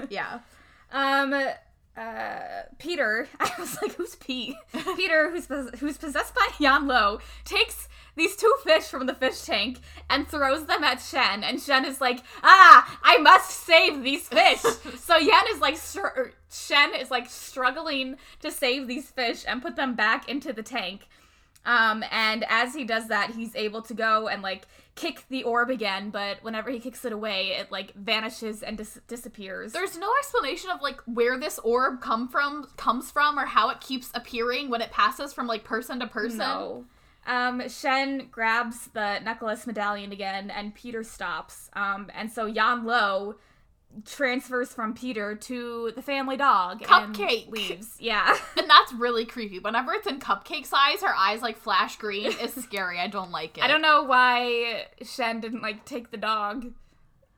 Yeah. 0.10 0.40
um, 0.92 1.34
uh, 1.98 2.40
Peter, 2.80 3.28
I 3.40 3.52
was 3.60 3.78
like, 3.82 3.94
who's 3.96 4.16
P? 4.16 4.56
Peter, 4.96 5.30
who's 5.30 5.48
pos- 5.48 5.78
who's 5.80 5.98
possessed 5.98 6.34
by 6.34 6.48
Yan 6.60 6.88
Lo, 6.88 7.20
takes 7.44 7.90
these 8.16 8.36
two 8.36 8.54
fish 8.64 8.84
from 8.84 9.06
the 9.06 9.14
fish 9.14 9.42
tank 9.42 9.80
and 10.10 10.28
throws 10.28 10.66
them 10.66 10.84
at 10.84 11.02
Shen, 11.02 11.44
and 11.44 11.62
Shen 11.62 11.86
is 11.86 12.02
like, 12.02 12.22
ah, 12.44 13.00
I 13.04 13.18
must 13.18 13.52
save 13.52 14.04
these 14.04 14.28
fish. 14.28 14.62
so 15.00 15.18
Yan 15.18 15.46
is 15.50 15.60
like, 15.60 15.78
str- 15.78 16.08
er, 16.18 16.34
Shen 16.52 16.94
is 16.96 17.12
like 17.12 17.30
struggling 17.30 18.18
to 18.42 18.52
save 18.52 18.88
these 18.88 19.10
fish 19.10 19.46
and 19.48 19.62
put 19.62 19.76
them 19.76 19.96
back 19.96 20.28
into 20.30 20.54
the 20.54 20.64
tank. 20.64 21.08
Um, 21.66 22.04
and 22.12 22.44
as 22.50 22.74
he 22.74 22.84
does 22.84 23.08
that, 23.10 23.32
he's 23.36 23.56
able 23.56 23.84
to 23.84 23.94
go 23.94 24.28
and 24.28 24.42
like 24.42 24.68
kick 24.96 25.26
the 25.30 25.44
orb 25.44 25.70
again, 25.70 26.10
but 26.10 26.44
whenever 26.44 26.70
he 26.72 26.80
kicks 26.80 27.06
it 27.06 27.14
away, 27.14 27.50
it 27.50 27.72
like 27.72 27.94
vanishes 27.94 28.64
and 28.64 28.78
dis- 28.78 29.00
disappears. 29.08 29.72
There's 29.72 29.98
no 29.98 30.12
explanation 30.20 30.72
of 30.72 30.82
like 30.82 31.00
where 31.06 31.40
this 31.40 31.60
orb 31.60 32.02
come 32.02 32.28
from 32.28 32.68
comes 32.78 33.12
from 33.12 33.38
or 33.38 33.46
how 33.46 33.70
it 33.70 33.80
keeps 33.80 34.12
appearing 34.16 34.70
when 34.70 34.82
it 34.82 34.92
passes 34.92 35.34
from 35.34 35.48
like 35.48 35.64
person 35.64 36.00
to 36.00 36.08
person. 36.08 36.40
No. 36.40 36.86
Um, 37.28 37.68
Shen 37.70 38.28
grabs 38.32 38.88
the 38.88 39.20
necklace 39.20 39.68
medallion 39.68 40.12
again, 40.12 40.50
and 40.50 40.74
Peter 40.74 41.04
stops. 41.04 41.70
Um, 41.74 42.10
and 42.16 42.32
so 42.32 42.46
Yan 42.48 42.84
Lo 42.86 43.36
transfers 44.06 44.74
from 44.74 44.94
Peter 44.94 45.36
to 45.36 45.92
the 45.96 46.02
family 46.02 46.38
dog. 46.38 46.82
and 46.90 47.14
Cupcake. 47.16 47.50
leaves. 47.50 47.96
Yeah. 48.00 48.38
And 48.58 48.70
that's 48.70 48.94
really 48.94 49.26
creepy. 49.26 49.60
Whenever 49.60 49.92
it's 49.94 50.08
in 50.08 50.20
cupcake 50.20 50.66
size, 50.66 51.02
her 51.02 51.14
eyes 51.16 51.42
like 51.42 51.58
flash 51.58 51.98
green. 51.98 52.32
It's 52.40 52.62
scary. 52.64 53.00
I 53.00 53.08
don't 53.08 53.32
like 53.32 53.58
it. 53.58 53.64
I 53.64 53.68
don't 53.68 53.82
know 53.82 54.04
why 54.04 54.86
Shen 55.04 55.42
didn't 55.42 55.62
like 55.62 55.84
take 55.86 56.12
the 56.12 56.18
dog. 56.18 56.68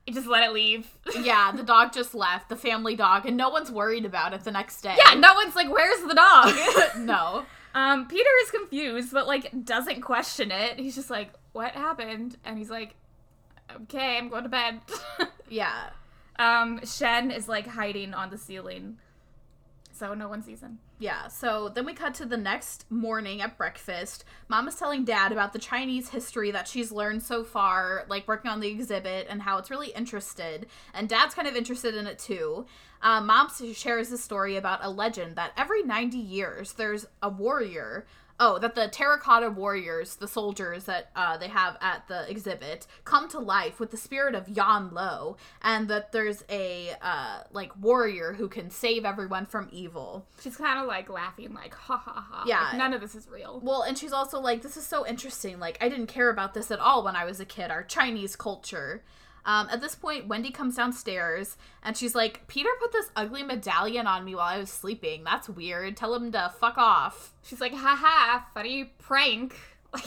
He 0.06 0.12
just 0.12 0.26
let 0.26 0.44
it 0.44 0.52
leave. 0.52 0.86
Yeah, 1.20 1.50
the 1.52 1.62
dog 1.62 1.92
just 1.92 2.14
left, 2.14 2.48
the 2.48 2.56
family 2.56 2.94
dog, 2.94 3.26
and 3.26 3.36
no 3.36 3.48
one's 3.48 3.70
worried 3.70 4.04
about 4.04 4.32
it 4.34 4.44
the 4.44 4.52
next 4.52 4.80
day. 4.82 4.94
Yeah, 4.98 5.14
no 5.14 5.34
one's 5.34 5.54
like, 5.56 5.68
"Where's 5.70 6.02
the 6.06 6.14
dog?" 6.14 6.54
no. 6.98 7.44
Um, 7.74 8.06
Peter 8.06 8.28
is 8.44 8.50
confused, 8.50 9.12
but 9.12 9.26
like 9.26 9.64
doesn't 9.64 10.00
question 10.02 10.50
it. 10.50 10.78
He's 10.78 10.94
just 10.94 11.10
like, 11.10 11.30
"What 11.52 11.72
happened?" 11.72 12.36
And 12.44 12.56
he's 12.58 12.70
like, 12.70 12.94
"Okay, 13.82 14.16
I'm 14.18 14.28
going 14.28 14.44
to 14.44 14.48
bed." 14.48 14.80
Yeah. 15.50 15.90
um, 16.38 16.80
Shen 16.84 17.30
is 17.30 17.48
like 17.48 17.66
hiding 17.66 18.14
on 18.14 18.30
the 18.30 18.38
ceiling, 18.38 18.98
so 19.92 20.14
no 20.14 20.28
one 20.28 20.42
sees 20.42 20.60
him. 20.62 20.78
Yeah, 20.98 21.26
so 21.26 21.68
then 21.68 21.86
we 21.86 21.92
cut 21.92 22.14
to 22.14 22.24
the 22.24 22.36
next 22.36 22.90
morning 22.90 23.40
at 23.40 23.58
breakfast. 23.58 24.24
Mom 24.48 24.68
is 24.68 24.76
telling 24.76 25.04
Dad 25.04 25.32
about 25.32 25.52
the 25.52 25.58
Chinese 25.58 26.10
history 26.10 26.52
that 26.52 26.68
she's 26.68 26.92
learned 26.92 27.22
so 27.22 27.42
far, 27.42 28.06
like 28.08 28.28
working 28.28 28.50
on 28.50 28.60
the 28.60 28.68
exhibit, 28.68 29.26
and 29.28 29.42
how 29.42 29.58
it's 29.58 29.70
really 29.70 29.88
interested. 29.88 30.66
And 30.94 31.08
Dad's 31.08 31.34
kind 31.34 31.48
of 31.48 31.56
interested 31.56 31.96
in 31.96 32.06
it 32.06 32.20
too. 32.20 32.66
Um, 33.02 33.26
Mom 33.26 33.48
shares 33.74 34.12
a 34.12 34.18
story 34.18 34.56
about 34.56 34.80
a 34.82 34.88
legend 34.88 35.34
that 35.36 35.52
every 35.56 35.82
90 35.82 36.16
years 36.16 36.72
there's 36.74 37.06
a 37.22 37.28
warrior. 37.28 38.06
Oh, 38.40 38.58
that 38.58 38.74
the 38.74 38.88
terracotta 38.88 39.48
warriors, 39.50 40.16
the 40.16 40.26
soldiers 40.26 40.84
that 40.84 41.10
uh, 41.14 41.36
they 41.36 41.46
have 41.48 41.76
at 41.80 42.08
the 42.08 42.28
exhibit, 42.28 42.86
come 43.04 43.28
to 43.28 43.38
life 43.38 43.78
with 43.78 43.92
the 43.92 43.96
spirit 43.96 44.34
of 44.34 44.48
Yan 44.48 44.92
Lo, 44.92 45.36
and 45.62 45.86
that 45.88 46.10
there's 46.10 46.42
a 46.50 46.94
uh, 47.00 47.42
like 47.52 47.70
warrior 47.80 48.32
who 48.32 48.48
can 48.48 48.70
save 48.70 49.04
everyone 49.04 49.46
from 49.46 49.68
evil. 49.70 50.26
She's 50.42 50.56
kind 50.56 50.80
of 50.80 50.86
like 50.86 51.08
laughing, 51.08 51.54
like, 51.54 51.74
"Ha 51.74 51.96
ha 51.96 52.26
ha!" 52.28 52.44
Yeah. 52.46 52.62
like, 52.62 52.76
none 52.76 52.92
of 52.92 53.00
this 53.00 53.14
is 53.14 53.28
real. 53.28 53.60
Well, 53.62 53.82
and 53.82 53.96
she's 53.96 54.12
also 54.12 54.40
like, 54.40 54.62
this 54.62 54.76
is 54.76 54.86
so 54.86 55.06
interesting. 55.06 55.60
Like, 55.60 55.78
I 55.80 55.88
didn't 55.88 56.08
care 56.08 56.28
about 56.28 56.54
this 56.54 56.70
at 56.72 56.80
all 56.80 57.04
when 57.04 57.14
I 57.14 57.24
was 57.24 57.38
a 57.38 57.44
kid, 57.44 57.70
our 57.70 57.84
Chinese 57.84 58.34
culture. 58.34 59.02
Um, 59.46 59.68
at 59.70 59.80
this 59.80 59.94
point, 59.94 60.26
Wendy 60.26 60.50
comes 60.50 60.76
downstairs 60.76 61.56
and 61.82 61.96
she's 61.96 62.14
like, 62.14 62.46
Peter 62.46 62.70
put 62.80 62.92
this 62.92 63.10
ugly 63.14 63.42
medallion 63.42 64.06
on 64.06 64.24
me 64.24 64.34
while 64.34 64.48
I 64.48 64.58
was 64.58 64.70
sleeping. 64.70 65.22
That's 65.24 65.48
weird. 65.48 65.96
Tell 65.96 66.14
him 66.14 66.32
to 66.32 66.52
fuck 66.58 66.78
off. 66.78 67.32
She's 67.42 67.60
like, 67.60 67.74
haha, 67.74 68.44
funny 68.54 68.92
prank. 68.98 69.54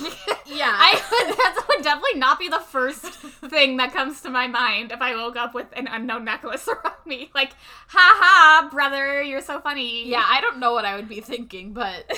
Yeah. 0.49 0.73
I 0.73 0.95
that 1.37 1.65
would 1.67 1.83
definitely 1.83 2.19
not 2.19 2.39
be 2.39 2.47
the 2.47 2.59
first 2.59 3.03
thing 3.03 3.77
that 3.77 3.93
comes 3.93 4.21
to 4.21 4.29
my 4.29 4.47
mind 4.47 4.91
if 4.91 5.01
I 5.01 5.13
woke 5.15 5.35
up 5.35 5.53
with 5.53 5.67
an 5.73 5.87
unknown 5.87 6.23
necklace 6.23 6.67
around 6.67 7.05
me. 7.05 7.29
Like, 7.35 7.51
haha, 7.89 8.69
brother, 8.69 9.21
you're 9.21 9.41
so 9.41 9.59
funny. 9.59 10.07
Yeah, 10.07 10.23
I 10.25 10.39
don't 10.41 10.59
know 10.59 10.71
what 10.73 10.85
I 10.85 10.95
would 10.95 11.09
be 11.09 11.19
thinking, 11.19 11.73
but 11.73 12.09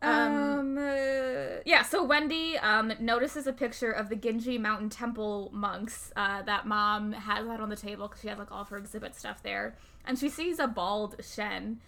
Um, 0.00 0.78
uh, 0.78 1.60
yeah, 1.64 1.82
so 1.82 2.04
Wendy 2.04 2.56
um, 2.58 2.92
notices 3.00 3.46
a 3.46 3.52
picture 3.52 3.90
of 3.90 4.08
the 4.08 4.16
Genji 4.16 4.56
Mountain 4.58 4.90
Temple 4.90 5.50
monks 5.52 6.12
uh, 6.14 6.42
that 6.42 6.66
mom 6.66 7.12
has 7.12 7.46
out 7.48 7.60
on 7.60 7.68
the 7.68 7.76
table 7.76 8.06
because 8.06 8.22
she 8.22 8.28
has 8.28 8.38
like 8.38 8.52
all 8.52 8.62
of 8.62 8.68
her 8.68 8.76
exhibit 8.76 9.16
stuff 9.16 9.42
there. 9.42 9.76
And 10.04 10.18
she 10.18 10.28
sees 10.28 10.58
a 10.58 10.68
bald 10.68 11.16
Shen. 11.22 11.80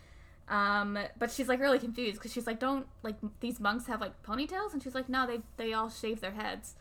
Um, 0.49 0.99
but 1.17 1.31
she's 1.31 1.47
like 1.47 1.61
really 1.61 1.79
confused 1.79 2.19
because 2.19 2.33
she's 2.33 2.47
like, 2.47 2.59
don't 2.59 2.87
like 3.05 3.15
these 3.39 3.61
monks 3.61 3.87
have 3.87 4.01
like 4.01 4.21
ponytails? 4.25 4.73
And 4.73 4.83
she's 4.83 4.95
like, 4.95 5.09
no, 5.09 5.27
they, 5.27 5.41
they 5.57 5.73
all 5.73 5.89
shave 5.89 6.21
their 6.21 6.33
heads. 6.33 6.75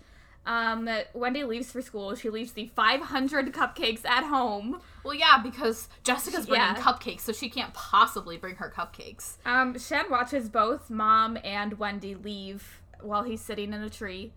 Um, 0.46 0.90
Wendy 1.14 1.44
leaves 1.44 1.72
for 1.72 1.82
school. 1.82 2.16
She 2.16 2.30
leaves 2.30 2.54
the 2.54 2.68
500 2.68 3.54
cupcakes 3.54 4.06
at 4.06 4.24
home. 4.24 4.82
well, 5.04 5.14
yeah, 5.14 5.40
because 5.44 5.88
Jessica's 6.04 6.46
bringing 6.48 6.68
Yeah. 6.68 6.76
cupcakes, 6.82 7.22
so 7.22 7.32
she 7.32 7.50
can't 7.50 7.74
possibly 7.74 8.38
bring 8.38 8.56
her 8.56 8.70
cupcakes. 8.76 9.34
Um, 9.46 9.78
Shen 9.78 10.10
watches 10.10 10.50
both 10.50 10.90
mom 10.90 11.38
and 11.44 11.78
Wendy 11.78 12.16
leave 12.16 12.82
while 13.02 13.24
he's 13.24 13.42
sitting 13.42 13.74
in 13.74 13.82
a 13.84 13.90
tree. 13.90 14.32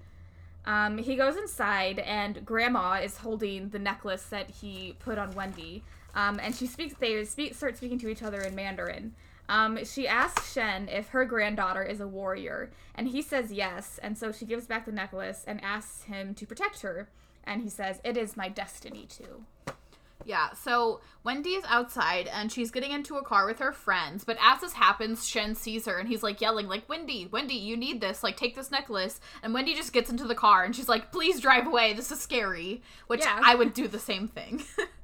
Um, 0.65 0.99
he 0.99 1.17
goes 1.17 1.37
inside, 1.37 1.99
and 1.99 2.45
Grandma 2.45 2.95
is 3.03 3.17
holding 3.19 3.71
the 3.71 3.79
necklace 3.81 4.25
that 4.27 4.51
he 4.51 4.95
put 5.01 5.19
on 5.19 5.35
Wendy. 5.35 5.83
Um, 6.15 6.39
and 6.41 6.55
she 6.55 6.67
speaks. 6.67 6.95
They 6.99 7.25
speak, 7.25 7.55
start 7.55 7.77
speaking 7.79 7.99
to 8.01 8.09
each 8.09 8.23
other 8.23 8.41
in 8.43 8.55
Mandarin. 8.55 9.15
Um, 9.53 9.85
she 9.85 10.09
asks 10.09 10.55
Shen 10.55 10.89
if 10.89 11.09
her 11.09 11.27
granddaughter 11.27 11.83
is 11.83 12.01
a 12.01 12.09
warrior, 12.09 12.71
and 12.95 13.07
he 13.07 13.21
says 13.21 13.53
yes. 13.53 14.01
And 14.03 14.17
so 14.17 14.33
she 14.33 14.47
gives 14.47 14.67
back 14.67 14.87
the 14.87 14.93
necklace 14.93 15.45
and 15.47 15.63
asks 15.63 16.05
him 16.05 16.35
to 16.37 16.47
protect 16.47 16.81
her. 16.81 17.11
And 17.45 17.63
he 17.63 17.69
says, 17.69 18.01
"It 18.03 18.17
is 18.17 18.35
my 18.35 18.49
destiny 18.49 19.07
to." 19.19 19.75
Yeah, 20.25 20.53
so 20.53 21.01
Wendy 21.25 21.51
is 21.51 21.65
outside 21.67 22.29
and 22.29 22.51
she's 22.53 22.71
getting 22.71 22.93
into 22.93 23.17
a 23.17 23.25
car 23.25 23.45
with 23.45 23.59
her 23.59 23.73
friends, 23.73 24.25
but 24.25 24.39
as 24.41 24.61
this 24.61 24.73
happens, 24.75 25.27
Shen 25.29 25.55
sees 25.57 25.87
her 25.87 25.99
and 25.99 26.09
he's 26.09 26.23
like 26.23 26.41
yelling, 26.41 26.69
like, 26.69 26.89
Wendy, 26.89 27.27
Wendy, 27.27 27.55
you 27.57 27.77
need 27.77 28.01
this, 28.01 28.23
like, 28.23 28.37
take 28.37 28.55
this 28.55 28.71
necklace. 28.71 29.21
And 29.43 29.53
Wendy 29.53 29.75
just 29.75 29.93
gets 29.93 30.11
into 30.11 30.25
the 30.25 30.37
car 30.37 30.65
and 30.65 30.75
she's 30.77 30.89
like, 30.89 31.11
please 31.11 31.41
drive 31.41 31.67
away, 31.67 31.93
this 31.93 32.13
is 32.13 32.21
scary. 32.21 32.83
Which 33.09 33.25
Yeah. 33.25 33.41
I 33.43 33.57
would 33.57 33.75
do 33.75 33.89
the 33.89 33.99
same 33.99 34.29
thing. 34.29 34.63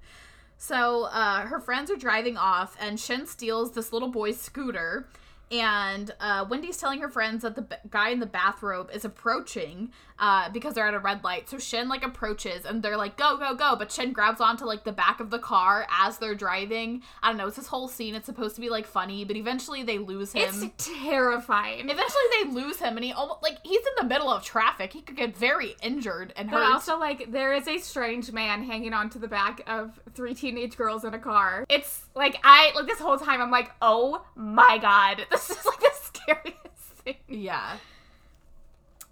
so 0.59 1.05
uh, 1.05 1.42
her 1.42 1.61
friends 1.61 1.90
are 1.90 1.97
driving 1.97 2.37
off 2.37 2.77
and 2.81 2.99
Shen 2.99 3.27
steals 3.27 3.73
this 3.73 3.92
little 3.92 4.09
boy's 4.09 4.40
scooter. 4.40 5.09
And 5.51 6.11
uh, 6.21 6.44
Wendy's 6.51 6.77
telling 6.77 7.01
her 7.01 7.09
friends 7.09 7.40
that 7.42 7.55
the 7.55 7.62
b- 7.62 7.77
guy 7.88 8.11
in 8.11 8.21
the 8.21 8.27
bathrobe 8.27 8.90
is 8.92 9.05
approaching 9.05 9.92
uh, 10.20 10.48
because 10.50 10.74
they're 10.74 10.88
at 10.88 10.94
a 10.94 10.98
red 10.98 11.22
light. 11.24 11.48
So 11.48 11.59
Shen 11.59 11.88
like 11.88 12.04
approaches 12.04 12.64
and 12.64 12.83
they're 12.83 12.96
like, 12.96 13.16
"Go, 13.16 13.37
go, 13.37 13.54
go!" 13.54 13.76
But 13.76 13.92
Shen 13.92 14.12
grabs 14.12 14.40
onto 14.40 14.64
like 14.64 14.85
the 14.85 14.92
back 14.92 15.20
of 15.20 15.31
the 15.31 15.38
car 15.38 15.87
as 15.90 16.18
they're 16.18 16.35
driving. 16.35 17.02
I 17.22 17.28
don't 17.28 17.37
know. 17.37 17.46
It's 17.46 17.57
this 17.57 17.66
whole 17.68 17.88
scene. 17.88 18.14
It's 18.14 18.26
supposed 18.26 18.54
to 18.57 18.61
be 18.61 18.68
like 18.70 18.87
funny, 18.87 19.24
but 19.24 19.37
eventually 19.37 19.83
they 19.83 19.98
lose 19.98 20.33
him. 20.33 20.42
It's 20.62 20.90
terrifying. 21.09 21.88
Eventually 21.88 22.22
they 22.42 22.50
lose 22.50 22.78
him, 22.78 22.96
and 22.96 23.04
he 23.04 23.12
almost 23.12 23.42
like 23.42 23.59
he's 23.64 23.81
in 23.81 23.92
the 23.98 24.04
middle 24.04 24.28
of 24.31 24.44
traffic. 24.44 24.92
He 24.92 25.02
could 25.02 25.16
get 25.16 25.37
very 25.37 25.76
injured 25.83 26.33
and 26.37 26.50
But 26.50 26.62
also, 26.62 26.98
like, 26.98 27.31
there 27.33 27.54
is 27.54 27.68
a 27.68 27.78
strange 27.78 28.33
man 28.33 28.64
hanging 28.64 28.92
onto 28.92 29.18
the 29.18 29.28
back 29.28 29.62
of 29.66 29.98
three 30.14 30.35
teenage 30.35 30.76
girls 30.76 31.04
in 31.04 31.14
a 31.14 31.18
car. 31.18 31.64
It's 31.68 32.02
like 32.14 32.38
I 32.42 32.72
like 32.74 32.87
this 32.87 32.98
whole 32.98 33.18
time 33.18 33.40
I'm 33.40 33.50
like, 33.50 33.70
oh 33.81 34.24
my 34.35 34.78
god, 34.78 35.26
this 35.31 35.50
is 35.50 35.64
like 35.64 35.81
the 35.81 35.90
scariest 36.02 36.57
thing. 37.04 37.16
yeah, 37.28 37.76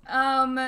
Um, 0.09 0.59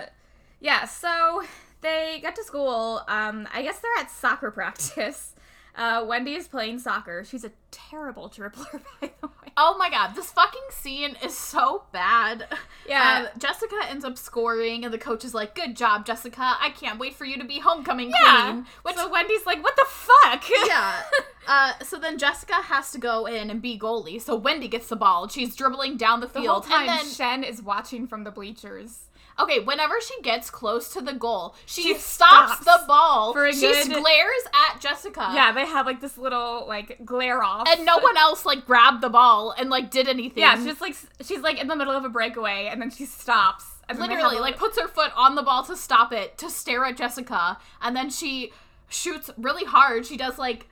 yeah. 0.60 0.84
So 0.84 1.42
they 1.80 2.18
get 2.22 2.34
to 2.36 2.44
school. 2.44 3.02
Um, 3.08 3.48
I 3.52 3.62
guess 3.62 3.78
they're 3.78 3.98
at 4.04 4.10
soccer 4.10 4.50
practice. 4.52 5.34
Uh, 5.76 6.04
Wendy 6.08 6.34
is 6.34 6.48
playing 6.48 6.80
soccer. 6.80 7.22
She's 7.24 7.44
a 7.44 7.52
terrible 7.70 8.28
dribbler, 8.28 8.80
by 9.00 9.12
the 9.20 9.28
way. 9.28 9.52
Oh 9.56 9.76
my 9.78 9.88
god, 9.90 10.14
this 10.16 10.30
fucking 10.32 10.60
scene 10.70 11.16
is 11.22 11.36
so 11.36 11.84
bad. 11.92 12.46
Yeah. 12.88 13.28
Um, 13.32 13.38
Jessica 13.40 13.76
ends 13.88 14.04
up 14.04 14.18
scoring, 14.18 14.84
and 14.84 14.92
the 14.92 14.98
coach 14.98 15.24
is 15.24 15.34
like, 15.34 15.54
Good 15.54 15.76
job, 15.76 16.04
Jessica. 16.04 16.40
I 16.60 16.70
can't 16.70 16.98
wait 16.98 17.14
for 17.14 17.24
you 17.24 17.38
to 17.38 17.44
be 17.44 17.60
homecoming 17.60 18.10
Yeah. 18.10 18.50
queen. 18.50 18.66
Which, 18.82 18.96
so 18.96 19.08
Wendy's 19.08 19.46
like, 19.46 19.62
what 19.62 19.76
the 19.76 19.86
fuck? 19.88 20.44
yeah. 20.66 21.02
Uh, 21.50 21.72
so 21.82 21.98
then 21.98 22.18
Jessica 22.18 22.52
has 22.56 22.90
to 22.92 22.98
go 22.98 23.24
in 23.24 23.48
and 23.48 23.62
be 23.62 23.78
goalie. 23.78 24.20
So 24.20 24.36
Wendy 24.36 24.68
gets 24.68 24.88
the 24.88 24.96
ball. 24.96 25.28
She's 25.28 25.56
dribbling 25.56 25.96
down 25.96 26.20
the 26.20 26.28
field. 26.28 26.44
The 26.44 26.50
whole 26.50 26.60
time, 26.60 26.86
and 26.90 26.98
then, 27.00 27.06
Shen 27.10 27.42
is 27.42 27.62
watching 27.62 28.06
from 28.06 28.24
the 28.24 28.30
bleachers. 28.30 29.07
Okay, 29.38 29.60
whenever 29.60 30.00
she 30.00 30.20
gets 30.22 30.50
close 30.50 30.88
to 30.94 31.00
the 31.00 31.12
goal, 31.12 31.54
she, 31.66 31.82
She 31.82 31.94
stops, 31.94 32.60
stops 32.60 32.64
the 32.64 32.86
ball. 32.86 33.32
for 33.32 33.46
a 33.46 33.52
she 33.52 33.60
good- 33.60 33.86
glares 33.88 34.42
at 34.72 34.80
Jessica. 34.80 35.30
Yeah, 35.34 35.52
they 35.52 35.66
have 35.66 35.86
like 35.86 36.00
this 36.00 36.18
little 36.18 36.66
like 36.66 36.98
glare 37.04 37.42
off. 37.42 37.68
And 37.68 37.84
no 37.86 37.98
one 37.98 38.16
else 38.16 38.44
like 38.44 38.66
grabbed 38.66 39.00
the 39.02 39.08
ball 39.08 39.54
and 39.56 39.70
like 39.70 39.90
did 39.90 40.08
anything. 40.08 40.42
Yeah, 40.42 40.62
she's 40.62 40.80
like 40.80 40.96
she's 41.22 41.40
like 41.40 41.60
in 41.60 41.68
the 41.68 41.76
middle 41.76 41.94
of 41.94 42.04
a 42.04 42.08
breakaway, 42.08 42.68
and 42.70 42.80
then 42.82 42.90
she 42.90 43.04
stops. 43.04 43.64
And 43.90 43.98
literally 43.98 44.38
like 44.38 44.58
puts 44.58 44.78
her 44.78 44.86
foot 44.86 45.12
on 45.16 45.34
the 45.34 45.42
ball 45.42 45.64
to 45.64 45.74
stop 45.76 46.12
it 46.12 46.36
to 46.38 46.50
stare 46.50 46.84
at 46.84 46.96
Jessica, 46.98 47.56
and 47.80 47.96
then 47.96 48.10
she 48.10 48.52
shoots 48.90 49.30
really 49.38 49.64
hard. 49.64 50.04
She 50.04 50.16
does 50.18 50.38
like 50.38 50.66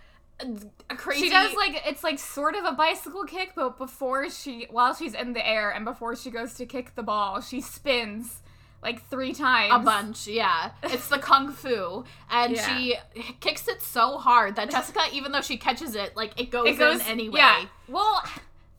crazy. 0.97 1.25
she 1.25 1.31
does 1.31 1.55
like 1.55 1.83
it's 1.87 2.05
like 2.05 2.19
sort 2.19 2.55
of 2.55 2.65
a 2.65 2.73
bicycle 2.73 3.25
kick, 3.25 3.53
but 3.57 3.79
before 3.79 4.29
she 4.29 4.67
while 4.71 4.95
she's 4.95 5.15
in 5.15 5.33
the 5.33 5.47
air 5.49 5.71
and 5.71 5.85
before 5.85 6.15
she 6.15 6.31
goes 6.31 6.55
to 6.55 6.67
kick 6.67 6.95
the 6.95 7.03
ball, 7.03 7.41
she 7.41 7.61
spins 7.63 8.43
like 8.87 9.09
three 9.11 9.33
times. 9.35 9.73
a 9.75 9.79
bunch. 9.81 10.27
Yeah, 10.29 10.71
it's 10.85 11.09
the 11.09 11.19
kung 11.19 11.53
fu, 11.53 12.05
and 12.31 12.53
Yeah. 12.55 12.67
she 12.79 12.97
kicks 13.41 13.67
it 13.69 13.83
so 13.83 14.17
hard 14.19 14.57
that 14.57 14.71
Jessica, 14.71 15.01
even 15.13 15.33
though 15.33 15.41
she 15.43 15.57
catches 15.57 15.95
it, 15.95 16.17
like 16.17 16.41
it 16.41 16.51
goes, 16.51 16.69
It 16.69 16.79
goes 16.79 17.01
in 17.01 17.07
anyway. 17.07 17.39
Yeah. 17.41 17.65
Well, 17.89 18.23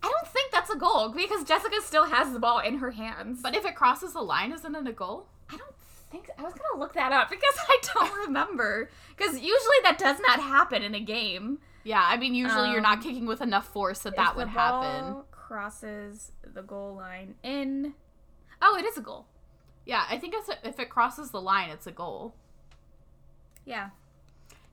I 0.02 0.10
don't 0.10 0.28
think 0.28 0.52
that's 0.52 0.70
a 0.70 0.78
goal 0.78 1.10
because 1.10 1.43
Jessica 1.43 1.76
still 1.84 2.06
has 2.06 2.32
the 2.32 2.39
ball 2.39 2.60
in 2.60 2.78
her 2.78 2.91
hands. 2.91 3.41
But 3.41 3.56
if 3.56 3.65
it 3.65 3.76
crosses 3.76 4.13
the 4.13 4.22
line, 4.22 4.52
isn't 4.54 4.74
it 4.76 4.88
a 4.88 4.93
goal? 4.93 5.28
I 5.52 5.58
don't 5.58 5.76
think 6.10 6.30
I 6.38 6.41
was 6.43 6.54
gonna 6.54 6.80
look 6.80 6.93
that 6.93 7.12
up 7.12 7.30
because 7.30 7.56
I 7.67 7.78
don't 7.93 8.15
remember. 8.28 8.89
Because 9.17 9.34
usually 9.36 9.78
that 9.84 9.98
does 9.98 10.20
not 10.26 10.39
happen 10.39 10.82
in 10.84 10.96
a 10.96 11.00
game. 11.02 11.60
Yeah, 11.84 12.04
I 12.06 12.17
mean, 12.17 12.34
usually 12.36 12.72
you're 12.72 12.82
not 12.82 12.98
Um, 12.98 13.04
kicking 13.04 13.26
with 13.26 13.41
enough 13.41 13.65
force 13.67 14.00
that 14.00 14.15
that 14.17 14.36
would 14.36 14.50
happen. 14.50 15.24
Crosses 15.32 16.32
the 16.43 16.62
goal 16.62 16.96
line 16.96 17.36
in. 17.43 17.93
Oh, 18.62 18.76
it 18.78 18.86
is 18.86 18.98
a 18.98 19.02
goal. 19.02 19.26
Yeah, 19.88 20.04
I 20.10 20.17
think 20.17 20.36
if 20.65 20.80
it 20.80 20.89
crosses 20.89 21.32
the 21.32 21.39
line, 21.39 21.69
it's 21.69 21.88
a 21.88 21.91
goal. 21.91 22.36
Yeah. 23.65 23.91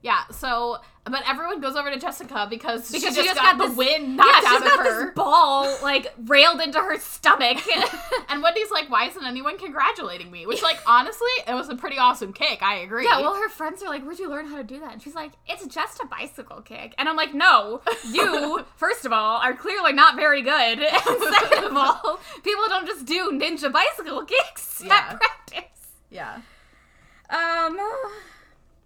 Yeah, 0.05 0.27
so 0.31 0.77
but 1.05 1.23
everyone 1.27 1.61
goes 1.61 1.77
over 1.77 1.91
to 1.91 1.99
Jessica 1.99 2.47
because, 2.49 2.91
Because 2.93 3.15
she 3.15 3.21
she 3.23 3.27
just, 3.27 3.35
just 3.35 3.37
got, 3.41 3.57
got 3.57 3.63
the 3.63 3.69
this- 3.69 3.77
wind 3.77 4.09
Yeah, 4.09 4.15
knocked 4.17 4.37
she's 4.37 4.47
out 4.47 4.67
of 4.67 4.87
her. 4.87 5.05
this 5.07 5.15
ball 5.15 5.79
like 5.83 6.13
railed 6.27 6.61
into 6.61 6.79
her 6.79 6.99
stomach. 6.99 7.59
and 8.29 8.43
Wendy's 8.43 8.71
like, 8.71 8.91
"Why 8.91 9.07
isn't 9.09 9.25
anyone 9.25 9.57
congratulating 9.59 10.31
me?" 10.31 10.47
Which, 10.47 10.63
like, 10.63 10.79
honestly, 10.87 11.29
it 11.49 11.55
was 11.55 11.71
a 11.71 11.75
pretty 11.75 11.97
awesome 11.99 12.35
kick. 12.35 12.63
I 12.63 12.77
agree. 12.77 13.05
yeah, 13.05 13.21
well, 13.23 13.35
her 13.35 13.49
friends 13.49 13.83
are 13.83 13.89
like, 13.89 14.03
"Where'd 14.05 14.19
you 14.19 14.29
learn 14.29 14.47
how 14.47 14.57
to 14.59 14.65
do 14.65 14.79
that?" 14.81 14.93
And 14.93 15.03
she's 15.03 15.15
like, 15.15 15.33
"It's 15.49 15.67
just 15.67 16.01
a 16.03 16.07
bicycle 16.07 16.61
kick." 16.61 16.95
And 16.99 17.09
I'm 17.09 17.17
like, 17.17 17.33
"No, 17.35 17.81
you 18.11 18.65
first 18.77 19.07
of 19.07 19.13
all 19.13 19.39
are 19.41 19.55
clearly 19.55 19.95
not 19.95 20.17
very 20.17 20.43
good, 20.43 20.53
and 20.81 21.23
second 21.35 21.65
of 21.65 21.77
all, 21.77 22.21
people 22.43 22.65
don't 22.69 22.87
just 22.87 23.07
do 23.07 23.31
ninja 23.33 23.73
bicycle 23.73 24.23
kicks 24.27 24.83
Yeah. 24.85 24.95
at 25.13 25.19
practice." 25.19 25.89
yeah, 26.11 26.41
Um. 27.31 27.79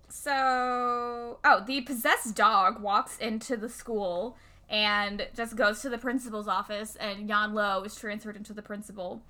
So, 0.08 1.38
oh, 1.44 1.64
the 1.66 1.82
possessed 1.82 2.34
dog 2.34 2.82
walks 2.82 3.18
into 3.18 3.56
the 3.56 3.68
school 3.68 4.36
and 4.70 5.28
just 5.34 5.56
goes 5.56 5.80
to 5.82 5.88
the 5.88 5.98
principal's 5.98 6.48
office, 6.48 6.96
and 6.96 7.28
Yan 7.28 7.54
Lo 7.54 7.82
is 7.82 7.94
transferred 7.94 8.36
into 8.36 8.52
the 8.52 8.62
principal. 8.62 9.22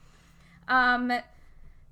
Um, 0.69 1.13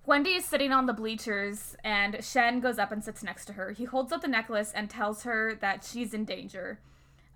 Wendy 0.05 0.35
is 0.35 0.45
sitting 0.45 0.73
on 0.73 0.87
the 0.87 0.93
bleachers, 0.93 1.77
and 1.83 2.25
Shen 2.25 2.61
goes 2.61 2.79
up 2.79 2.93
and 2.93 3.03
sits 3.03 3.23
next 3.23 3.47
to 3.47 3.55
her. 3.55 3.73
He 3.73 3.85
holds 3.85 4.13
up 4.13 4.23
the 4.23 4.29
necklace 4.29 4.73
and 4.73 4.89
tells 4.89 5.25
her 5.25 5.57
that 5.61 5.85
she's 5.85 6.15
in 6.15 6.25
danger. 6.25 6.79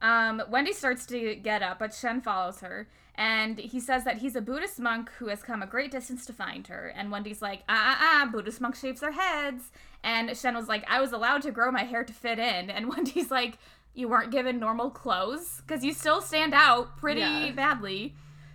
Um, 0.02 0.42
Wendy 0.48 0.72
starts 0.72 1.04
to 1.06 1.34
get 1.34 1.62
up, 1.62 1.78
but 1.78 1.92
Shen 1.94 2.20
follows 2.20 2.60
her, 2.60 2.88
and 3.14 3.58
he 3.58 3.80
says 3.80 4.04
that 4.04 4.18
he's 4.18 4.34
a 4.34 4.40
Buddhist 4.40 4.78
monk 4.80 5.10
who 5.18 5.28
has 5.28 5.42
come 5.42 5.62
a 5.62 5.66
great 5.66 5.90
distance 5.90 6.24
to 6.26 6.32
find 6.32 6.66
her. 6.68 6.88
And 6.96 7.10
Wendy's 7.10 7.42
like, 7.42 7.62
ah, 7.68 7.96
ah, 8.00 8.22
ah, 8.24 8.28
Buddhist 8.32 8.60
monks 8.60 8.80
shave 8.80 8.98
their 9.00 9.12
heads. 9.12 9.70
And 10.02 10.34
Shen 10.36 10.54
was 10.54 10.68
like, 10.68 10.84
I 10.88 11.00
was 11.00 11.12
allowed 11.12 11.42
to 11.42 11.50
grow 11.50 11.70
my 11.70 11.84
hair 11.84 12.02
to 12.04 12.12
fit 12.12 12.38
in. 12.38 12.70
And 12.70 12.88
Wendy's 12.94 13.30
like, 13.30 13.58
you 13.94 14.08
weren't 14.08 14.30
given 14.30 14.58
normal 14.58 14.88
clothes 14.88 15.60
because 15.66 15.84
you 15.84 15.92
still 15.92 16.22
stand 16.22 16.54
out 16.54 16.96
pretty 16.96 17.20
Yeah. 17.20 17.50
badly. 17.52 18.14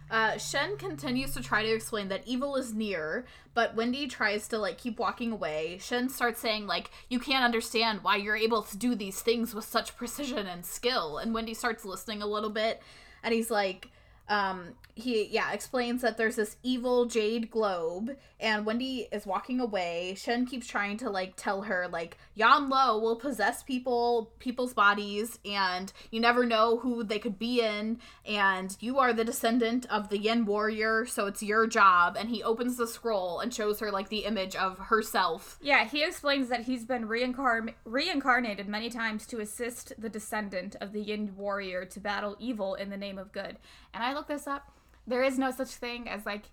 Uh, 0.09 0.37
Shen 0.37 0.77
continues 0.77 1.33
to 1.33 1.41
try 1.41 1.63
to 1.63 1.73
explain 1.73 2.09
that 2.09 2.27
evil 2.27 2.55
is 2.55 2.73
near, 2.73 3.25
but 3.53 3.75
Wendy 3.75 4.07
tries 4.07 4.47
to 4.49 4.57
like 4.57 4.77
keep 4.77 4.99
walking 4.99 5.31
away. 5.31 5.79
Shen 5.81 6.09
starts 6.09 6.39
saying 6.39 6.67
like, 6.67 6.91
"You 7.09 7.19
can't 7.19 7.43
understand 7.43 8.03
why 8.03 8.17
you're 8.17 8.35
able 8.35 8.61
to 8.63 8.77
do 8.77 8.93
these 8.93 9.21
things 9.21 9.55
with 9.55 9.65
such 9.65 9.97
precision 9.97 10.45
and 10.45 10.65
skill." 10.65 11.17
And 11.17 11.33
Wendy 11.33 11.55
starts 11.55 11.85
listening 11.85 12.21
a 12.21 12.27
little 12.27 12.51
bit, 12.51 12.81
and 13.23 13.33
he's 13.33 13.49
like, 13.49 13.89
um, 14.27 14.75
he 14.95 15.27
yeah 15.27 15.51
explains 15.51 16.01
that 16.01 16.17
there's 16.17 16.37
this 16.37 16.55
evil 16.63 17.05
jade 17.05 17.51
globe, 17.51 18.15
and 18.39 18.65
Wendy 18.65 19.07
is 19.11 19.25
walking 19.25 19.59
away. 19.59 20.15
Shen 20.17 20.45
keeps 20.45 20.67
trying 20.67 20.97
to 20.97 21.09
like 21.09 21.33
tell 21.35 21.63
her 21.63 21.87
like 21.91 22.17
Yan 22.33 22.69
Lo 22.69 22.97
will 22.99 23.17
possess 23.17 23.61
people, 23.61 24.31
people's 24.39 24.73
bodies, 24.73 25.37
and 25.45 25.91
you 26.11 26.19
never 26.21 26.45
know 26.45 26.77
who 26.77 27.03
they 27.03 27.19
could 27.19 27.37
be 27.37 27.61
in, 27.61 27.99
and 28.25 28.77
you 28.79 28.97
are 28.97 29.11
the 29.11 29.25
descendant 29.25 29.85
of 29.89 30.09
the 30.09 30.17
Yin 30.17 30.45
warrior, 30.45 31.05
so 31.05 31.27
it's 31.27 31.43
your 31.43 31.67
job. 31.67 32.15
And 32.17 32.29
he 32.29 32.41
opens 32.41 32.77
the 32.77 32.87
scroll 32.87 33.41
and 33.41 33.53
shows 33.53 33.81
her 33.81 33.91
like 33.91 34.07
the 34.07 34.25
image 34.25 34.55
of 34.55 34.77
herself. 34.79 35.59
Yeah, 35.61 35.85
he 35.85 36.03
explains 36.03 36.47
that 36.49 36.63
he's 36.63 36.85
been 36.85 37.07
reincarn- 37.07 37.73
reincarnated 37.83 38.69
many 38.69 38.89
times 38.89 39.27
to 39.27 39.39
assist 39.39 39.91
the 39.97 40.09
descendant 40.09 40.77
of 40.79 40.93
the 40.93 41.01
Yin 41.01 41.35
warrior 41.35 41.83
to 41.85 41.99
battle 41.99 42.37
evil 42.39 42.75
in 42.75 42.89
the 42.89 42.97
name 42.97 43.17
of 43.17 43.33
good. 43.33 43.57
And 43.95 44.03
I 44.03 44.13
looked 44.13 44.27
this 44.27 44.45
up. 44.45 44.71
There 45.07 45.23
is 45.23 45.39
no 45.39 45.51
such 45.51 45.69
thing 45.69 46.07
as 46.09 46.25
like 46.25 46.43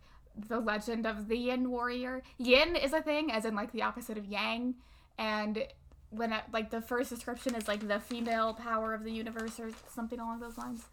the 0.49 0.61
legend 0.61 1.07
of 1.07 1.29
the 1.29 1.37
Yin 1.37 1.71
warrior. 1.71 2.23
Yin 2.39 2.77
is 2.77 2.93
a 2.93 3.03
thing, 3.03 3.31
as 3.31 3.45
in 3.45 3.55
like 3.55 3.73
the 3.73 3.83
opposite 3.83 4.17
of 4.17 4.25
Yang. 4.27 4.77
And 5.19 5.67
when 6.11 6.33
I, 6.33 6.43
like 6.53 6.71
the 6.71 6.81
first 6.81 7.11
description 7.11 7.55
is 7.55 7.69
like 7.69 7.87
the 7.87 8.01
female 8.01 8.55
power 8.55 8.95
of 8.95 9.05
the 9.05 9.13
universe 9.13 9.59
or 9.59 9.71
something 9.93 10.21
along 10.21 10.41
those 10.41 10.57
lines. 10.57 10.85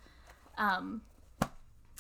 Um, 0.57 1.01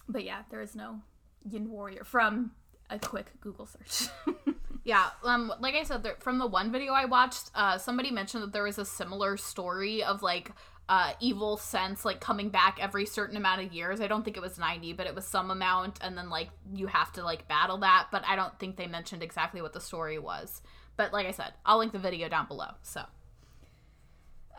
but 0.09 0.23
yeah, 0.23 0.41
there 0.49 0.61
is 0.61 0.75
no 0.75 1.01
Yin 1.49 1.69
warrior 1.69 2.03
from 2.03 2.51
a 2.89 2.97
quick 2.99 3.31
Google 3.39 3.67
search. 3.67 4.09
Yeah, 4.89 5.09
um, 5.23 5.53
like 5.59 5.75
I 5.75 5.83
said, 5.83 6.01
there, 6.01 6.15
from 6.19 6.39
the 6.39 6.47
one 6.47 6.71
video 6.71 6.93
I 6.93 7.05
watched, 7.05 7.51
uh, 7.53 7.77
somebody 7.77 8.09
mentioned 8.11 8.41
that 8.43 8.53
there 8.53 8.63
was 8.63 8.79
a 8.79 8.85
similar 8.85 9.37
story 9.37 10.03
of 10.03 10.23
like 10.23 10.51
uh, 10.89 11.13
evil 11.19 11.55
sense 11.55 12.03
like 12.03 12.19
coming 12.19 12.49
back 12.49 12.79
every 12.81 13.05
certain 13.05 13.37
amount 13.37 13.61
of 13.61 13.71
years. 13.71 14.01
I 14.01 14.07
don't 14.07 14.25
think 14.25 14.35
it 14.35 14.41
was 14.41 14.57
ninety, 14.57 14.91
but 14.91 15.05
it 15.05 15.13
was 15.13 15.25
some 15.25 15.51
amount, 15.51 15.99
and 16.01 16.17
then 16.17 16.29
like 16.29 16.49
you 16.73 16.87
have 16.87 17.13
to 17.13 17.23
like 17.23 17.47
battle 17.47 17.77
that. 17.77 18.07
But 18.11 18.23
I 18.27 18.35
don't 18.35 18.57
think 18.59 18.75
they 18.75 18.87
mentioned 18.87 19.21
exactly 19.21 19.61
what 19.61 19.73
the 19.73 19.79
story 19.79 20.17
was. 20.17 20.61
But 20.97 21.13
like 21.13 21.27
I 21.27 21.31
said, 21.31 21.53
I'll 21.65 21.77
link 21.77 21.93
the 21.93 21.99
video 21.99 22.27
down 22.27 22.47
below. 22.47 22.71
So 22.81 23.03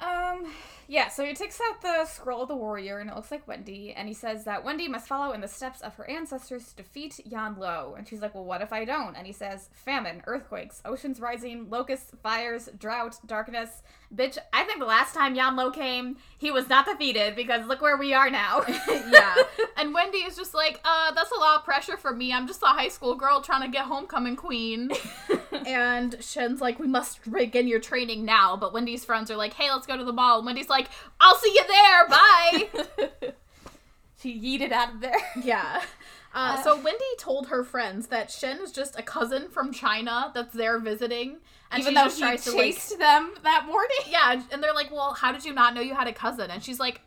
Um, 0.00 0.46
yeah, 0.88 1.08
so 1.08 1.24
he 1.24 1.34
takes 1.34 1.60
out 1.60 1.82
the 1.82 2.04
scroll 2.04 2.42
of 2.42 2.48
the 2.48 2.56
warrior, 2.56 2.98
and 2.98 3.08
it 3.08 3.14
looks 3.14 3.30
like 3.30 3.46
Wendy, 3.46 3.92
and 3.92 4.08
he 4.08 4.14
says 4.14 4.42
that 4.44 4.64
Wendy 4.64 4.88
must 4.88 5.06
follow 5.06 5.32
in 5.32 5.40
the 5.40 5.46
steps 5.46 5.82
of 5.82 5.94
her 5.94 6.10
ancestors 6.10 6.68
to 6.70 6.76
defeat 6.76 7.20
Yan 7.24 7.56
Lo. 7.58 7.94
And 7.96 8.08
she's 8.08 8.20
like, 8.20 8.34
Well, 8.34 8.44
what 8.44 8.60
if 8.60 8.72
I 8.72 8.84
don't? 8.84 9.14
And 9.14 9.26
he 9.26 9.32
says, 9.32 9.68
Famine, 9.72 10.22
earthquakes, 10.26 10.82
oceans 10.84 11.20
rising, 11.20 11.70
locusts, 11.70 12.10
fires, 12.22 12.68
drought, 12.76 13.20
darkness. 13.26 13.82
Bitch, 14.12 14.38
I 14.52 14.64
think 14.64 14.80
the 14.80 14.86
last 14.86 15.14
time 15.14 15.36
Yan 15.36 15.54
Lo 15.54 15.70
came, 15.70 16.16
he 16.36 16.50
was 16.50 16.68
not 16.68 16.86
defeated 16.86 17.36
because 17.36 17.66
look 17.68 17.80
where 17.80 17.96
we 17.96 18.12
are 18.12 18.28
now. 18.28 18.64
yeah, 18.88 19.36
and 19.76 19.94
Wendy 19.94 20.18
is 20.18 20.36
just 20.36 20.54
like, 20.54 20.80
uh, 20.84 21.12
that's 21.12 21.30
a 21.30 21.38
lot 21.38 21.58
of 21.58 21.64
pressure 21.64 21.96
for 21.96 22.12
me. 22.12 22.32
I'm 22.32 22.48
just 22.48 22.62
a 22.64 22.66
high 22.66 22.88
school 22.88 23.14
girl 23.14 23.40
trying 23.42 23.62
to 23.62 23.68
get 23.68 23.84
homecoming 23.84 24.34
queen. 24.34 24.90
and 25.66 26.16
Shen's 26.20 26.60
like, 26.60 26.78
we 26.78 26.86
must 26.86 27.30
begin 27.30 27.68
your 27.68 27.80
training 27.80 28.24
now. 28.24 28.56
But 28.56 28.72
Wendy's 28.72 29.04
friends 29.04 29.30
are 29.30 29.36
like, 29.36 29.54
hey, 29.54 29.70
let's 29.70 29.86
go 29.86 29.96
to 29.96 30.04
the 30.04 30.12
mall. 30.12 30.38
And 30.38 30.46
Wendy's 30.46 30.68
like, 30.68 30.88
I'll 31.20 31.36
see 31.36 31.52
you 31.54 31.64
there. 31.66 32.08
Bye. 32.08 33.32
she 34.20 34.38
yeeted 34.40 34.72
out 34.72 34.94
of 34.94 35.00
there. 35.00 35.16
yeah. 35.42 35.82
Uh, 36.32 36.54
Uh, 36.56 36.62
so 36.62 36.76
Wendy 36.80 37.04
told 37.18 37.48
her 37.48 37.64
friends 37.64 38.06
that 38.06 38.30
Shen 38.30 38.60
is 38.62 38.70
just 38.70 38.96
a 38.96 39.02
cousin 39.02 39.48
from 39.48 39.72
China 39.72 40.30
that's 40.32 40.54
there 40.54 40.78
visiting, 40.78 41.38
and 41.72 41.80
Even 41.80 41.90
she 41.90 41.94
though 41.96 42.04
just 42.04 42.16
he 42.18 42.22
tries 42.22 42.44
to 42.44 42.50
like, 42.52 42.58
chased 42.60 42.98
them 43.00 43.32
that 43.42 43.64
morning. 43.66 43.96
yeah, 44.08 44.40
and 44.52 44.62
they're 44.62 44.72
like, 44.72 44.92
well, 44.92 45.12
how 45.12 45.32
did 45.32 45.44
you 45.44 45.52
not 45.52 45.74
know 45.74 45.80
you 45.80 45.92
had 45.92 46.06
a 46.06 46.12
cousin? 46.12 46.48
And 46.52 46.62
she's 46.62 46.78
like, 46.78 47.00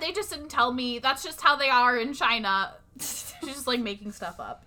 they 0.00 0.10
just 0.10 0.30
didn't 0.30 0.48
tell 0.48 0.72
me. 0.72 0.98
That's 0.98 1.22
just 1.22 1.40
how 1.40 1.54
they 1.54 1.68
are 1.68 1.96
in 1.98 2.14
China. 2.14 2.74
She's 2.98 3.32
just 3.44 3.68
like 3.68 3.78
making 3.78 4.10
stuff 4.10 4.40
up. 4.40 4.64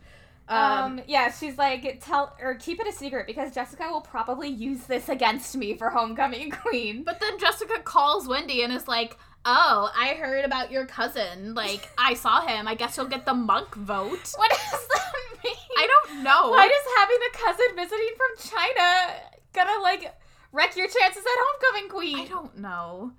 Um, 0.51 1.01
yeah, 1.07 1.31
she's 1.31 1.57
like, 1.57 2.01
tell 2.03 2.35
or 2.41 2.55
keep 2.55 2.79
it 2.79 2.87
a 2.87 2.91
secret 2.91 3.25
because 3.27 3.53
Jessica 3.53 3.87
will 3.89 4.01
probably 4.01 4.49
use 4.49 4.83
this 4.83 5.09
against 5.09 5.55
me 5.55 5.75
for 5.75 5.89
homecoming 5.89 6.51
queen. 6.63 7.03
But 7.03 7.19
then 7.19 7.39
Jessica 7.39 7.79
calls 7.79 8.27
Wendy 8.27 8.63
and 8.63 8.73
is 8.73 8.87
like, 8.87 9.17
"Oh, 9.45 9.91
I 9.97 10.15
heard 10.15 10.43
about 10.45 10.71
your 10.71 10.85
cousin. 10.85 11.53
Like, 11.53 11.89
I 11.97 12.13
saw 12.15 12.45
him. 12.45 12.67
I 12.67 12.75
guess 12.75 12.97
you'll 12.97 13.07
get 13.07 13.25
the 13.25 13.33
monk 13.33 13.73
vote." 13.75 14.33
What 14.37 14.49
does 14.49 14.87
that 14.89 15.13
mean? 15.43 15.53
I 15.77 15.87
don't 15.87 16.23
know. 16.23 16.49
Why 16.49 16.67
does 16.67 16.85
having 16.97 17.17
a 17.29 17.37
cousin 17.37 17.75
visiting 17.75 18.15
from 18.17 18.57
China 18.57 19.13
gonna 19.53 19.81
like 19.81 20.13
wreck 20.51 20.75
your 20.75 20.87
chances 20.87 21.23
at 21.23 21.45
homecoming 21.47 21.89
queen? 21.89 22.19
I 22.19 22.27
don't 22.27 22.57
know. 22.57 23.11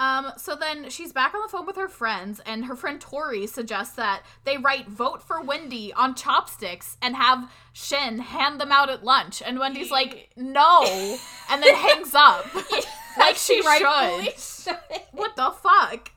Um, 0.00 0.32
so 0.38 0.56
then 0.56 0.88
she's 0.88 1.12
back 1.12 1.34
on 1.34 1.42
the 1.42 1.48
phone 1.48 1.66
with 1.66 1.76
her 1.76 1.88
friends, 1.88 2.40
and 2.46 2.64
her 2.64 2.74
friend 2.74 2.98
Tori 2.98 3.46
suggests 3.46 3.94
that 3.96 4.22
they 4.44 4.56
write 4.56 4.88
"Vote 4.88 5.22
for 5.22 5.42
Wendy" 5.42 5.92
on 5.92 6.14
chopsticks 6.14 6.96
and 7.02 7.14
have 7.14 7.52
Shin 7.74 8.18
hand 8.18 8.58
them 8.60 8.72
out 8.72 8.88
at 8.88 9.04
lunch. 9.04 9.42
And 9.44 9.58
Wendy's 9.58 9.90
like, 9.90 10.30
"No," 10.36 11.18
and 11.50 11.62
then 11.62 11.74
hangs 11.86 12.14
up, 12.14 12.46
like 13.18 13.36
she 13.36 13.60
rightfully 13.60 14.30
should. 14.38 14.40
should. 14.40 15.02
What 15.12 15.36
the 15.36 15.50
fuck? 15.50 16.10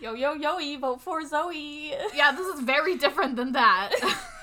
Yo 0.00 0.12
yo 0.12 0.34
yo, 0.34 0.78
vote 0.78 1.00
for 1.00 1.26
Zoe. 1.26 1.94
yeah, 2.14 2.32
this 2.32 2.46
is 2.54 2.60
very 2.60 2.96
different 2.96 3.36
than 3.36 3.52
that. 3.52 3.92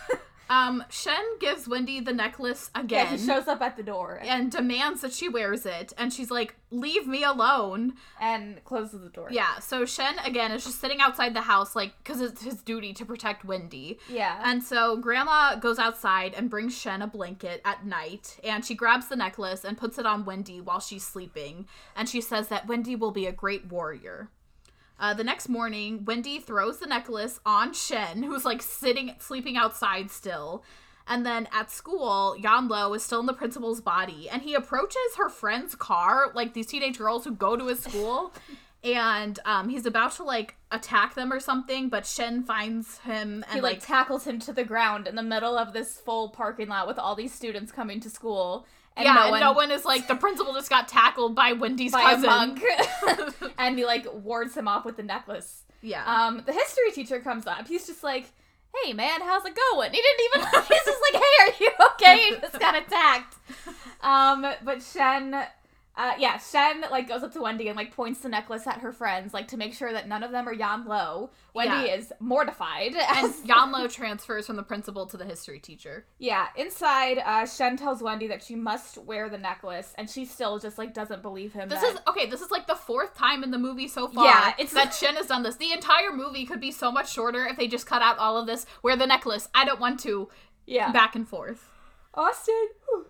um, 0.49 0.83
Shen 0.89 1.23
gives 1.39 1.67
Wendy 1.67 1.99
the 1.99 2.13
necklace 2.13 2.69
again. 2.75 3.07
Yeah, 3.11 3.17
he 3.17 3.25
shows 3.25 3.47
up 3.47 3.61
at 3.61 3.77
the 3.77 3.83
door 3.83 4.19
and 4.23 4.51
demands 4.51 5.01
that 5.01 5.13
she 5.13 5.29
wears 5.29 5.65
it, 5.65 5.93
and 5.97 6.11
she's 6.13 6.31
like, 6.31 6.55
"Leave 6.71 7.07
me 7.07 7.23
alone." 7.23 7.93
and 8.19 8.63
closes 8.65 9.01
the 9.01 9.09
door. 9.09 9.27
Yeah, 9.31 9.59
so 9.59 9.85
Shen 9.85 10.19
again 10.19 10.51
is 10.51 10.63
just 10.63 10.79
sitting 10.79 11.01
outside 11.01 11.33
the 11.33 11.41
house, 11.41 11.75
like, 11.75 11.93
because 11.97 12.21
it's 12.21 12.41
his 12.41 12.61
duty 12.61 12.93
to 12.93 13.05
protect 13.05 13.45
Wendy. 13.45 13.99
Yeah. 14.09 14.41
And 14.43 14.63
so 14.63 14.97
Grandma 14.97 15.55
goes 15.55 15.79
outside 15.79 16.33
and 16.35 16.49
brings 16.49 16.77
Shen 16.77 17.01
a 17.01 17.07
blanket 17.07 17.61
at 17.63 17.85
night, 17.85 18.37
and 18.43 18.65
she 18.65 18.75
grabs 18.75 19.07
the 19.07 19.15
necklace 19.15 19.63
and 19.63 19.77
puts 19.77 19.97
it 19.97 20.05
on 20.05 20.25
Wendy 20.25 20.61
while 20.61 20.79
she's 20.79 21.05
sleeping. 21.05 21.67
And 21.95 22.09
she 22.09 22.21
says 22.21 22.47
that 22.49 22.67
Wendy 22.67 22.95
will 22.95 23.11
be 23.11 23.25
a 23.25 23.31
great 23.31 23.67
warrior. 23.67 24.29
Uh, 24.99 25.13
the 25.13 25.23
next 25.23 25.47
morning, 25.47 26.03
Wendy 26.05 26.39
throws 26.39 26.79
the 26.79 26.87
necklace 26.87 27.39
on 27.45 27.73
Shen, 27.73 28.23
who's 28.23 28.45
like 28.45 28.61
sitting, 28.61 29.13
sleeping 29.19 29.57
outside 29.57 30.09
still. 30.09 30.63
And 31.07 31.25
then 31.25 31.47
at 31.53 31.71
school, 31.71 32.35
Yanlo 32.39 32.95
is 32.95 33.03
still 33.03 33.21
in 33.21 33.27
the 33.27 33.33
principal's 33.33 33.79
body, 33.79 34.29
and 34.29 34.41
he 34.41 34.55
approaches 34.55 35.15
her 35.17 35.29
friend's 35.29 35.73
car, 35.75 36.31
like 36.33 36.53
these 36.53 36.67
teenage 36.67 36.97
girls 36.97 37.23
who 37.23 37.31
go 37.31 37.55
to 37.55 37.67
his 37.67 37.79
school, 37.79 38.33
and 38.83 39.39
um, 39.45 39.69
he's 39.69 39.85
about 39.85 40.11
to 40.13 40.23
like 40.23 40.55
attack 40.71 41.15
them 41.15 41.31
or 41.31 41.39
something, 41.39 41.89
but 41.89 42.05
Shen 42.05 42.43
finds 42.43 42.99
him 42.99 43.43
and 43.47 43.55
he 43.55 43.61
like, 43.61 43.77
like, 43.77 43.85
tackles 43.85 44.25
him 44.25 44.39
to 44.39 44.53
the 44.53 44.63
ground 44.63 45.07
in 45.07 45.15
the 45.15 45.23
middle 45.23 45.57
of 45.57 45.73
this 45.73 45.97
full 45.97 46.29
parking 46.29 46.67
lot 46.67 46.87
with 46.87 46.99
all 46.99 47.15
these 47.15 47.33
students 47.33 47.71
coming 47.71 47.99
to 48.01 48.09
school. 48.09 48.65
And 48.97 49.05
yeah, 49.05 49.13
no 49.13 49.21
and 49.23 49.31
one, 49.31 49.39
no 49.39 49.51
one 49.53 49.71
is 49.71 49.85
like 49.85 50.07
the 50.07 50.15
principal 50.15 50.53
just 50.53 50.69
got 50.69 50.87
tackled 50.87 51.35
by 51.35 51.53
Wendy's 51.53 51.91
by 51.93 52.01
cousin. 52.01 52.25
a 52.25 52.27
monk. 52.27 52.61
and 53.59 53.77
he 53.77 53.85
like 53.85 54.07
wards 54.11 54.55
him 54.57 54.67
off 54.67 54.83
with 54.85 54.97
the 54.97 55.03
necklace. 55.03 55.61
yeah, 55.81 56.03
Um, 56.05 56.41
the 56.45 56.51
history 56.53 56.91
teacher 56.93 57.19
comes 57.19 57.45
up. 57.47 57.67
He's 57.67 57.85
just 57.85 58.03
like, 58.03 58.25
"Hey, 58.83 58.93
man, 58.93 59.21
how's 59.21 59.45
it 59.45 59.53
going?" 59.71 59.91
He 59.93 60.01
didn't 60.01 60.25
even. 60.35 60.61
he's 60.67 60.83
just 60.85 61.01
like, 61.13 61.21
"Hey, 61.23 61.43
are 61.43 61.53
you 61.59 61.71
okay?" 61.93 62.23
He 62.35 62.35
just 62.41 62.59
got 62.59 62.75
attacked. 62.75 63.35
Um, 64.01 64.45
but 64.63 64.81
Shen, 64.81 65.35
uh, 65.97 66.13
yeah, 66.19 66.37
Shen 66.37 66.81
like 66.91 67.07
goes 67.07 67.23
up 67.23 67.33
to 67.33 67.41
Wendy 67.41 67.67
and 67.67 67.75
like 67.75 67.91
points 67.91 68.19
the 68.21 68.29
necklace 68.29 68.67
at 68.67 68.77
her 68.81 68.91
friends, 68.93 69.33
like 69.33 69.47
to 69.49 69.57
make 69.57 69.73
sure 69.73 69.91
that 69.91 70.07
none 70.07 70.21
of 70.23 70.31
them 70.31 70.47
are 70.47 70.53
Yan 70.53 70.85
Lo. 70.85 71.31
Wendy 71.55 71.87
Yeah. 71.87 71.95
is 71.95 72.13
mortified. 72.19 72.93
and 73.15 73.33
Yanlo 73.45 73.91
transfers 73.91 74.45
from 74.45 74.55
the 74.57 74.63
principal 74.63 75.07
to 75.07 75.17
the 75.17 75.25
history 75.25 75.59
teacher. 75.59 76.05
yeah, 76.19 76.47
inside, 76.55 77.17
uh, 77.25 77.45
Shen 77.47 77.75
tells 77.77 78.01
Wendy 78.03 78.27
that 78.27 78.43
she 78.43 78.55
must 78.55 78.97
wear 78.99 79.27
the 79.27 79.37
necklace, 79.39 79.93
and 79.97 80.07
she 80.09 80.23
still 80.23 80.59
just 80.59 80.77
like 80.77 80.93
doesn't 80.93 81.21
believe 81.23 81.53
him. 81.53 81.67
This 81.69 81.81
that- 81.81 81.95
is 81.95 81.99
okay. 82.07 82.27
This 82.27 82.41
is 82.41 82.51
like 82.51 82.67
the 82.67 82.75
fourth 82.75 83.15
time 83.15 83.43
in 83.43 83.49
the 83.51 83.57
movie 83.57 83.87
so 83.87 84.07
far 84.07 84.25
Yeah, 84.25 84.49
it's- 84.59 84.73
that 84.73 84.93
Shen 84.99 85.15
has 85.15 85.25
done 85.27 85.41
this. 85.43 85.55
The 85.55 85.71
entire 85.71 86.13
movie 86.13 86.45
could 86.45 86.61
be 86.61 86.71
so 86.71 86.91
much 86.91 87.11
shorter 87.11 87.45
if 87.47 87.57
they 87.57 87.67
just 87.67 87.87
cut 87.87 88.03
out 88.03 88.19
all 88.19 88.37
of 88.37 88.45
this. 88.45 88.65
Wear 88.83 88.95
the 88.95 89.07
necklace. 89.07 89.49
I 89.55 89.65
don't 89.65 89.79
want 89.79 89.99
to. 90.01 90.29
yeah. 90.67 90.91
Back 90.91 91.15
and 91.15 91.27
forth. 91.27 91.69
Austin. 92.13 92.67
whew. 92.87 93.07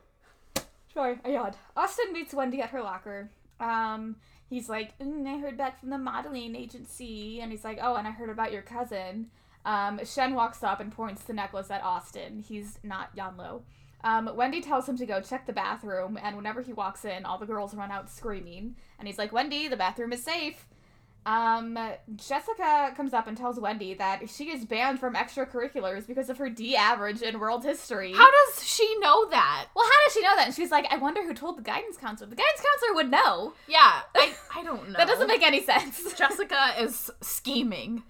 Sorry, 0.98 1.20
I 1.24 1.30
yawned. 1.30 1.54
Austin 1.76 2.12
meets 2.12 2.34
Wendy 2.34 2.60
at 2.60 2.72
her 2.72 2.82
locker. 2.82 3.30
Um, 3.60 4.16
he's 4.50 4.68
like, 4.68 4.98
mm, 4.98 5.28
I 5.28 5.38
heard 5.38 5.56
back 5.56 5.80
from 5.80 5.92
the 5.92 6.00
modeling 6.00 6.56
agency, 6.56 7.40
and 7.40 7.52
he's 7.52 7.64
like, 7.64 7.78
oh, 7.80 7.98
and 7.98 8.08
I 8.08 8.10
heard 8.10 8.32
about 8.32 8.52
your 8.52 8.64
cousin. 8.64 9.28
Um, 9.64 10.00
Shen 10.04 10.34
walks 10.34 10.64
up 10.64 10.80
and 10.80 10.92
points 10.92 11.22
the 11.22 11.34
necklace 11.34 11.70
at 11.70 11.84
Austin. 11.84 12.44
He's 12.50 12.80
not 12.82 13.16
Yanlo. 13.16 13.62
Um, 14.04 14.32
Wendy 14.36 14.60
tells 14.60 14.90
him 14.90 14.98
to 14.98 15.06
go 15.06 15.22
check 15.22 15.46
the 15.46 15.54
bathroom, 15.54 16.18
and 16.20 16.36
whenever 16.36 16.64
he 16.64 16.74
walks 16.74 17.06
in, 17.06 17.26
all 17.26 17.38
the 17.38 17.46
girls 17.46 17.76
run 17.76 17.92
out 17.92 18.10
screaming. 18.10 18.76
And 18.98 19.08
he's 19.08 19.20
like, 19.20 19.32
Wendy, 19.32 19.68
the 19.68 19.78
bathroom 19.78 20.14
is 20.14 20.24
safe. 20.24 20.66
Um, 21.28 21.78
Jessica 22.16 22.94
comes 22.96 23.14
up 23.14 23.28
and 23.28 23.36
tells 23.38 23.60
Wendy 23.60 23.94
that 23.96 24.30
she 24.30 24.46
is 24.50 24.64
banned 24.64 25.00
from 25.00 25.14
extracurriculars 25.14 26.08
because 26.08 26.30
of 26.30 26.38
her 26.38 26.50
D 26.50 26.76
average 26.78 27.22
in 27.22 27.38
world 27.40 27.66
history. 27.66 28.14
How 28.14 28.30
does 28.32 28.64
she 28.66 28.98
know 29.00 29.28
that? 29.30 29.66
Well, 29.76 29.84
how 29.86 30.06
does 30.06 30.14
she 30.14 30.22
know 30.22 30.36
that? 30.38 30.46
And 30.48 30.56
she's 30.56 30.72
like, 30.72 30.86
I 30.90 30.96
wonder 30.96 31.22
who 31.24 31.34
told 31.34 31.58
the 31.58 31.64
guidance 31.64 31.98
counselor. 31.98 32.30
The 32.30 32.38
guidance 32.38 32.62
counselor 32.66 32.96
would 32.96 33.12
know. 33.12 33.54
Yeah, 33.68 34.00
I 34.16 34.34
I 34.56 34.64
don't 34.64 34.90
know. 34.90 34.94
That 34.98 35.08
doesn't 35.10 35.28
make 35.28 35.44
any 35.44 35.62
sense. 35.62 36.14
Jessica 36.18 36.76
is 36.80 37.12
scheming. 37.22 38.04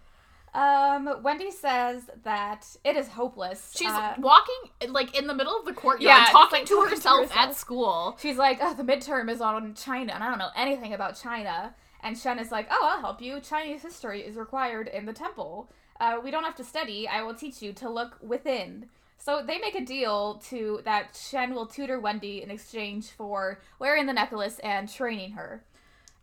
Um, 0.54 1.22
Wendy 1.24 1.52
says 1.52 2.04
that 2.24 2.66
it 2.84 2.96
is 2.96 3.08
hopeless. 3.10 3.74
She's 3.76 3.88
Uh, 3.90 4.14
walking 4.20 4.56
like 4.90 5.18
in 5.18 5.28
the 5.28 5.34
middle 5.34 5.58
of 5.58 5.66
the 5.66 5.74
courtyard, 5.74 6.04
Yeah, 6.04 6.28
talking 6.32 6.60
like, 6.60 6.68
to 6.68 6.74
talking 6.76 6.90
to 6.90 6.96
herself 6.96 7.22
herself. 7.30 7.38
at 7.50 7.56
school. 7.56 8.18
she's 8.22 8.38
like, 8.38 8.60
oh, 8.62 8.74
the 8.74 8.84
midterm 8.84 9.30
is 9.30 9.42
on 9.42 9.74
China, 9.76 10.14
and 10.14 10.24
I 10.24 10.30
don't 10.30 10.38
know 10.40 10.50
anything 10.56 10.94
about 10.94 11.20
China. 11.20 11.76
And 12.08 12.18
Shen 12.18 12.40
is 12.40 12.52
like, 12.54 12.68
oh, 12.72 12.90
I'll 12.90 13.02
help 13.02 13.22
you. 13.22 13.42
Chinese 13.42 13.82
history 13.82 14.22
is 14.22 14.38
required 14.38 14.88
in 14.88 15.06
the 15.06 15.12
temple. 15.12 15.70
Uh, 16.00 16.20
we 16.24 16.32
don't 16.32 16.46
have 16.46 16.56
to 16.56 16.64
study. 16.64 17.06
I 17.06 17.22
will 17.22 17.34
teach 17.34 17.62
you 17.62 17.74
to 17.74 17.90
look 17.90 18.18
within. 18.22 18.86
So 19.18 19.42
they 19.46 19.58
make 19.58 19.76
a 19.76 19.84
deal 19.84 20.36
to 20.50 20.80
that 20.86 21.20
Shen 21.30 21.54
will 21.54 21.66
tutor 21.66 22.00
Wendy 22.00 22.42
in 22.42 22.50
exchange 22.50 23.10
for 23.10 23.60
wearing 23.78 24.06
the 24.06 24.14
necklace 24.14 24.60
and 24.60 24.88
training 24.88 25.32
her. 25.32 25.66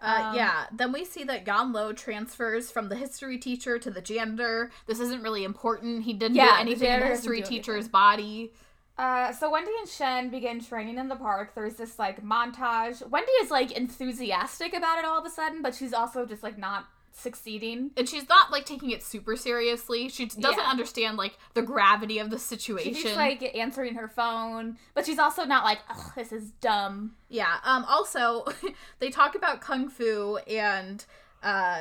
Uh, 0.01 0.29
Um, 0.29 0.37
yeah. 0.37 0.65
Then 0.73 0.91
we 0.91 1.05
see 1.05 1.23
that 1.25 1.45
Yanlo 1.45 1.95
transfers 1.95 2.71
from 2.71 2.89
the 2.89 2.97
history 2.97 3.37
teacher 3.37 3.79
to 3.79 3.91
the 3.91 4.01
janitor. 4.01 4.71
This 4.87 5.01
isn't 5.01 5.23
really 5.23 5.45
important. 5.45 6.05
He 6.05 6.15
didn't 6.15 6.37
Yeah, 6.37 6.45
do 6.45 6.55
the 6.55 6.61
anything 6.61 6.91
in 6.93 7.01
the 7.01 7.07
history 7.07 7.43
teacher's 7.43 7.89
body. 7.89 8.53
Uh, 8.97 9.33
so 9.33 9.51
Wendy 9.51 9.73
and 9.81 9.89
Shen 9.89 10.31
begin 10.31 10.61
training 10.65 10.99
in 10.99 11.09
the 11.09 11.17
park. 11.17 11.55
There's 11.55 11.75
this 11.75 11.99
like 11.99 12.23
montage. 12.25 13.07
Wendy 13.09 13.33
is 13.43 13.51
like 13.51 13.73
enthusiastic 13.73 14.75
about 14.75 14.99
it 14.99 15.05
all 15.05 15.19
of 15.19 15.27
a 15.27 15.31
sudden, 15.31 15.63
but 15.63 15.75
she's 15.75 15.93
also 15.93 16.25
just 16.27 16.43
like 16.45 16.57
not 16.59 16.87
succeeding. 17.11 17.91
And 17.97 18.09
she's 18.09 18.29
not 18.29 18.51
like 18.53 18.67
taking 18.67 18.91
it 18.91 19.03
super 19.03 19.37
seriously. 19.37 20.09
She 20.09 20.27
doesn't 20.27 20.63
Yeah. 20.63 20.69
understand 20.71 21.17
like 21.17 21.37
the 21.55 21.63
gravity 21.63 22.19
of 22.19 22.31
the 22.31 22.39
situation. 22.39 22.95
She's 22.95 23.17
like 23.17 23.43
answering 23.57 23.95
her 23.97 24.09
phone, 24.09 24.79
but 24.95 25.07
she's 25.07 25.19
also 25.19 25.45
not 25.45 25.65
like, 25.65 25.79
"Ugh, 25.91 26.13
this 26.17 26.33
is 26.33 26.51
dumb." 26.61 27.17
Yeah. 27.29 27.57
Um. 27.65 27.85
Also, 27.89 28.45
they 29.01 29.11
talk 29.11 29.35
about 29.35 29.61
kung 29.61 29.89
fu, 29.89 30.37
and 30.49 31.05
uh, 31.43 31.79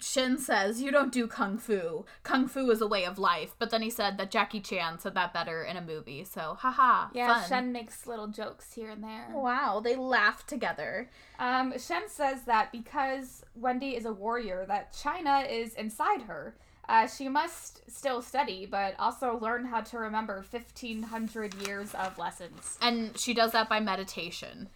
Shen 0.00 0.38
says 0.38 0.82
you 0.82 0.90
don't 0.90 1.12
do 1.12 1.26
kung 1.26 1.56
fu. 1.56 2.04
Kung 2.22 2.46
fu 2.46 2.70
is 2.70 2.80
a 2.80 2.86
way 2.86 3.04
of 3.04 3.18
life. 3.18 3.54
But 3.58 3.70
then 3.70 3.82
he 3.82 3.90
said 3.90 4.18
that 4.18 4.30
Jackie 4.30 4.60
Chan 4.60 4.98
said 5.00 5.14
that 5.14 5.32
better 5.32 5.62
in 5.64 5.76
a 5.76 5.80
movie. 5.80 6.24
So, 6.24 6.56
haha. 6.60 7.08
Yeah, 7.14 7.40
fun. 7.40 7.48
Shen 7.48 7.72
makes 7.72 8.06
little 8.06 8.26
jokes 8.28 8.72
here 8.74 8.90
and 8.90 9.02
there. 9.02 9.28
Wow, 9.32 9.80
they 9.82 9.96
laugh 9.96 10.46
together. 10.46 11.08
Um, 11.38 11.72
Shen 11.78 12.08
says 12.08 12.42
that 12.42 12.72
because 12.72 13.44
Wendy 13.54 13.96
is 13.96 14.04
a 14.04 14.12
warrior, 14.12 14.66
that 14.68 14.92
China 14.92 15.40
is 15.48 15.74
inside 15.74 16.22
her. 16.22 16.54
Uh, 16.88 17.06
she 17.06 17.28
must 17.28 17.90
still 17.90 18.22
study, 18.22 18.64
but 18.64 18.94
also 18.98 19.38
learn 19.40 19.64
how 19.64 19.80
to 19.80 19.98
remember 19.98 20.44
1500 20.48 21.54
years 21.66 21.94
of 21.94 22.16
lessons. 22.18 22.78
And 22.80 23.16
she 23.18 23.34
does 23.34 23.52
that 23.52 23.68
by 23.68 23.80
meditation. 23.80 24.68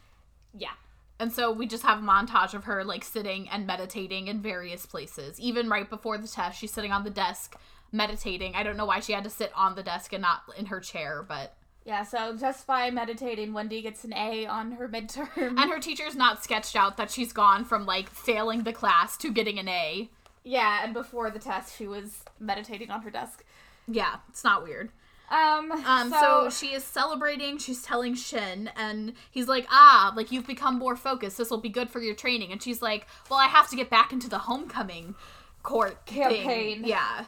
Yeah. 0.53 0.73
And 1.21 1.33
so 1.33 1.53
we 1.53 1.67
just 1.67 1.83
have 1.85 1.99
a 1.99 2.03
montage 2.03 2.55
of 2.55 2.65
her 2.65 2.83
like 2.83 3.05
sitting 3.05 3.49
and 3.49 3.67
meditating 3.67 4.27
in 4.29 4.41
various 4.41 4.87
places. 4.87 5.39
Even 5.39 5.69
right 5.69 5.89
before 5.89 6.17
the 6.19 6.27
test, 6.27 6.59
she's 6.59 6.73
sitting 6.73 6.93
on 6.93 7.05
the 7.05 7.11
desk 7.11 7.57
meditating. 7.93 8.55
I 8.55 8.63
don't 8.63 8.77
know 8.77 8.87
why 8.87 9.01
she 9.01 9.13
had 9.13 9.25
to 9.25 9.31
sit 9.31 9.53
on 9.55 9.75
the 9.75 9.83
desk 9.83 10.13
and 10.13 10.23
not 10.23 10.43
in 10.57 10.67
her 10.67 10.81
chair, 10.81 11.25
but 11.27 11.55
Yeah, 11.85 12.05
so 12.05 12.37
just 12.37 12.67
by 12.67 12.91
meditating, 12.91 13.53
Wendy 13.53 13.83
gets 13.83 14.05
an 14.05 14.13
A 14.15 14.47
on 14.47 14.73
her 14.73 14.89
midterm. 14.89 15.59
and 15.61 15.71
her 15.71 15.79
teacher's 15.81 16.15
not 16.17 16.43
sketched 16.43 16.77
out 16.77 16.97
that 16.97 17.11
she's 17.11 17.33
gone 17.33 17.65
from 17.65 17.85
like 17.87 18.09
failing 18.09 18.63
the 18.63 18.73
class 18.73 19.17
to 19.19 19.33
getting 19.33 19.59
an 19.59 19.69
A. 19.69 20.09
yeah, 20.45 20.85
and 20.85 20.95
before 20.95 21.31
the 21.31 21.39
test, 21.39 21.77
she 21.77 21.87
was 21.87 22.25
meditating 22.39 22.91
on 22.91 23.03
her 23.03 23.11
desk. 23.11 23.45
Yeah, 23.89 24.17
it's 24.29 24.45
not 24.45 24.63
weird. 24.63 24.91
Um, 25.31 25.71
Um, 25.73 26.11
so, 26.11 26.49
so, 26.49 26.51
she 26.51 26.75
is 26.75 26.83
celebrating. 26.83 27.59
She's 27.59 27.83
telling 27.83 28.15
Shen, 28.15 28.71
and 28.77 29.13
he's 29.31 29.47
like, 29.49 29.67
"Ah, 29.71 30.13
like 30.17 30.33
you've 30.33 30.47
become 30.47 30.79
more 30.79 30.97
focused. 30.97 31.39
This 31.39 31.51
will 31.51 31.61
be 31.61 31.69
good 31.69 31.89
for 31.89 32.01
your 32.01 32.15
training." 32.17 32.51
And 32.53 32.61
she's 32.63 32.83
like, 32.83 33.07
"Well, 33.31 33.39
I 33.39 33.47
have 33.47 33.69
to 33.71 33.77
get 33.77 33.91
back 33.91 34.13
into 34.13 34.29
the 34.29 34.39
homecoming 34.39 35.15
court 35.63 36.05
thing." 36.07 36.23
Campaign. 36.23 36.83
Yeah, 36.85 37.27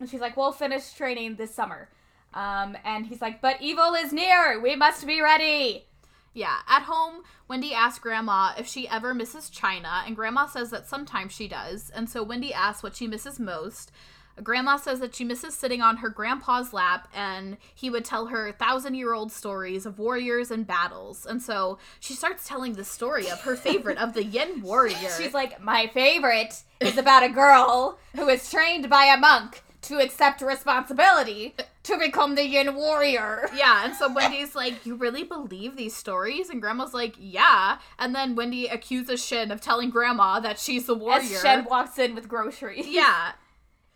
and 0.00 0.08
she's 0.10 0.20
like, 0.20 0.36
we'll 0.36 0.52
finish 0.52 0.92
training 0.94 1.36
this 1.36 1.54
summer. 1.54 1.88
Um, 2.34 2.76
and 2.84 3.06
he's 3.06 3.22
like, 3.22 3.40
but 3.40 3.62
evil 3.62 3.94
is 3.94 4.12
near. 4.12 4.60
We 4.60 4.74
must 4.74 5.06
be 5.06 5.20
ready. 5.20 5.84
yeah. 6.32 6.56
At 6.68 6.82
home, 6.82 7.22
Wendy 7.46 7.72
asks 7.72 8.00
Grandma 8.00 8.54
if 8.58 8.66
she 8.66 8.88
ever 8.88 9.14
misses 9.14 9.48
China, 9.48 10.02
and 10.04 10.16
Grandma 10.16 10.46
says 10.46 10.70
that 10.70 10.88
sometimes 10.88 11.32
she 11.32 11.46
does. 11.46 11.90
And 11.90 12.10
so 12.10 12.24
Wendy 12.24 12.52
asks 12.52 12.82
what 12.82 12.96
she 12.96 13.06
misses 13.06 13.38
most. 13.38 13.92
Grandma 14.42 14.76
says 14.76 15.00
that 15.00 15.14
she 15.14 15.24
misses 15.24 15.54
sitting 15.54 15.80
on 15.80 15.98
her 15.98 16.08
grandpa's 16.08 16.72
lap 16.72 17.08
and 17.14 17.56
he 17.74 17.88
would 17.90 18.04
tell 18.04 18.26
her 18.26 18.52
thousand 18.52 18.94
year 18.94 19.12
old 19.14 19.30
stories 19.32 19.86
of 19.86 19.98
warriors 19.98 20.50
and 20.50 20.66
battles. 20.66 21.24
And 21.26 21.40
so 21.42 21.78
she 22.00 22.14
starts 22.14 22.46
telling 22.46 22.72
the 22.74 22.84
story 22.84 23.30
of 23.30 23.40
her 23.42 23.56
favorite, 23.56 23.98
of 23.98 24.14
the 24.14 24.24
Yin 24.34 24.62
warrior. 24.62 25.10
She's 25.16 25.34
like, 25.34 25.60
my 25.62 25.86
favorite 25.88 26.62
is 26.80 26.98
about 26.98 27.22
a 27.22 27.28
girl 27.28 27.98
who 28.16 28.28
is 28.28 28.50
trained 28.50 28.90
by 28.90 29.04
a 29.04 29.16
monk 29.18 29.62
to 29.82 29.98
accept 30.00 30.40
responsibility 30.40 31.54
to 31.82 31.98
become 31.98 32.34
the 32.34 32.46
Yin 32.46 32.74
warrior. 32.74 33.48
Yeah, 33.54 33.84
and 33.84 33.94
so 33.94 34.10
Wendy's 34.14 34.54
like, 34.54 34.84
You 34.86 34.94
really 34.94 35.24
believe 35.24 35.76
these 35.76 35.94
stories? 35.94 36.48
And 36.48 36.60
Grandma's 36.60 36.94
like, 36.94 37.14
Yeah. 37.18 37.78
And 37.98 38.14
then 38.14 38.34
Wendy 38.34 38.66
accuses 38.66 39.24
Shen 39.24 39.50
of 39.50 39.60
telling 39.60 39.90
Grandma 39.90 40.40
that 40.40 40.58
she's 40.58 40.86
the 40.86 40.94
warrior. 40.94 41.20
As 41.20 41.42
Shen 41.42 41.64
walks 41.64 41.98
in 41.98 42.14
with 42.14 42.28
groceries. 42.28 42.86
yeah, 42.88 43.32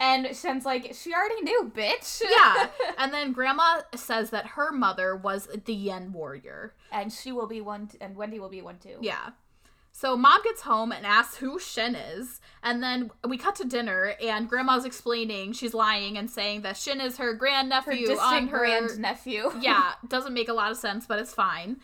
And 0.00 0.26
Shen's 0.36 0.64
like, 0.64 0.94
she 0.94 1.12
already 1.12 1.40
knew, 1.42 1.72
bitch. 1.74 2.22
yeah. 2.28 2.68
And 2.98 3.12
then 3.12 3.32
Grandma 3.32 3.80
says 3.94 4.30
that 4.30 4.46
her 4.48 4.70
mother 4.72 5.16
was 5.16 5.48
the 5.64 5.74
Yin 5.74 6.12
warrior. 6.12 6.74
and 6.92 7.12
she 7.12 7.32
will 7.32 7.46
be 7.46 7.60
one, 7.60 7.88
t- 7.88 7.98
and 8.00 8.16
Wendy 8.16 8.38
will 8.38 8.48
be 8.48 8.62
one 8.62 8.78
too. 8.78 8.96
Yeah. 9.00 9.30
So 9.90 10.16
mom 10.16 10.40
gets 10.44 10.62
home 10.62 10.92
and 10.92 11.04
asks 11.04 11.38
who 11.38 11.58
Shen 11.58 11.96
is, 11.96 12.40
and 12.62 12.80
then 12.80 13.10
we 13.26 13.36
cut 13.36 13.56
to 13.56 13.64
dinner, 13.64 14.14
and 14.22 14.48
Grandma's 14.48 14.84
explaining 14.84 15.52
she's 15.54 15.74
lying 15.74 16.16
and 16.16 16.30
saying 16.30 16.62
that 16.62 16.76
Shen 16.76 17.00
is 17.00 17.16
her 17.16 17.32
Her 17.32 17.34
grandnephew 17.34 18.06
distant 18.06 18.20
on 18.20 18.46
her 18.48 18.58
grand 18.58 18.98
nephew. 19.00 19.50
yeah, 19.60 19.94
doesn't 20.08 20.34
make 20.34 20.48
a 20.48 20.52
lot 20.52 20.70
of 20.70 20.76
sense, 20.76 21.04
but 21.06 21.18
it's 21.18 21.34
fine. 21.34 21.78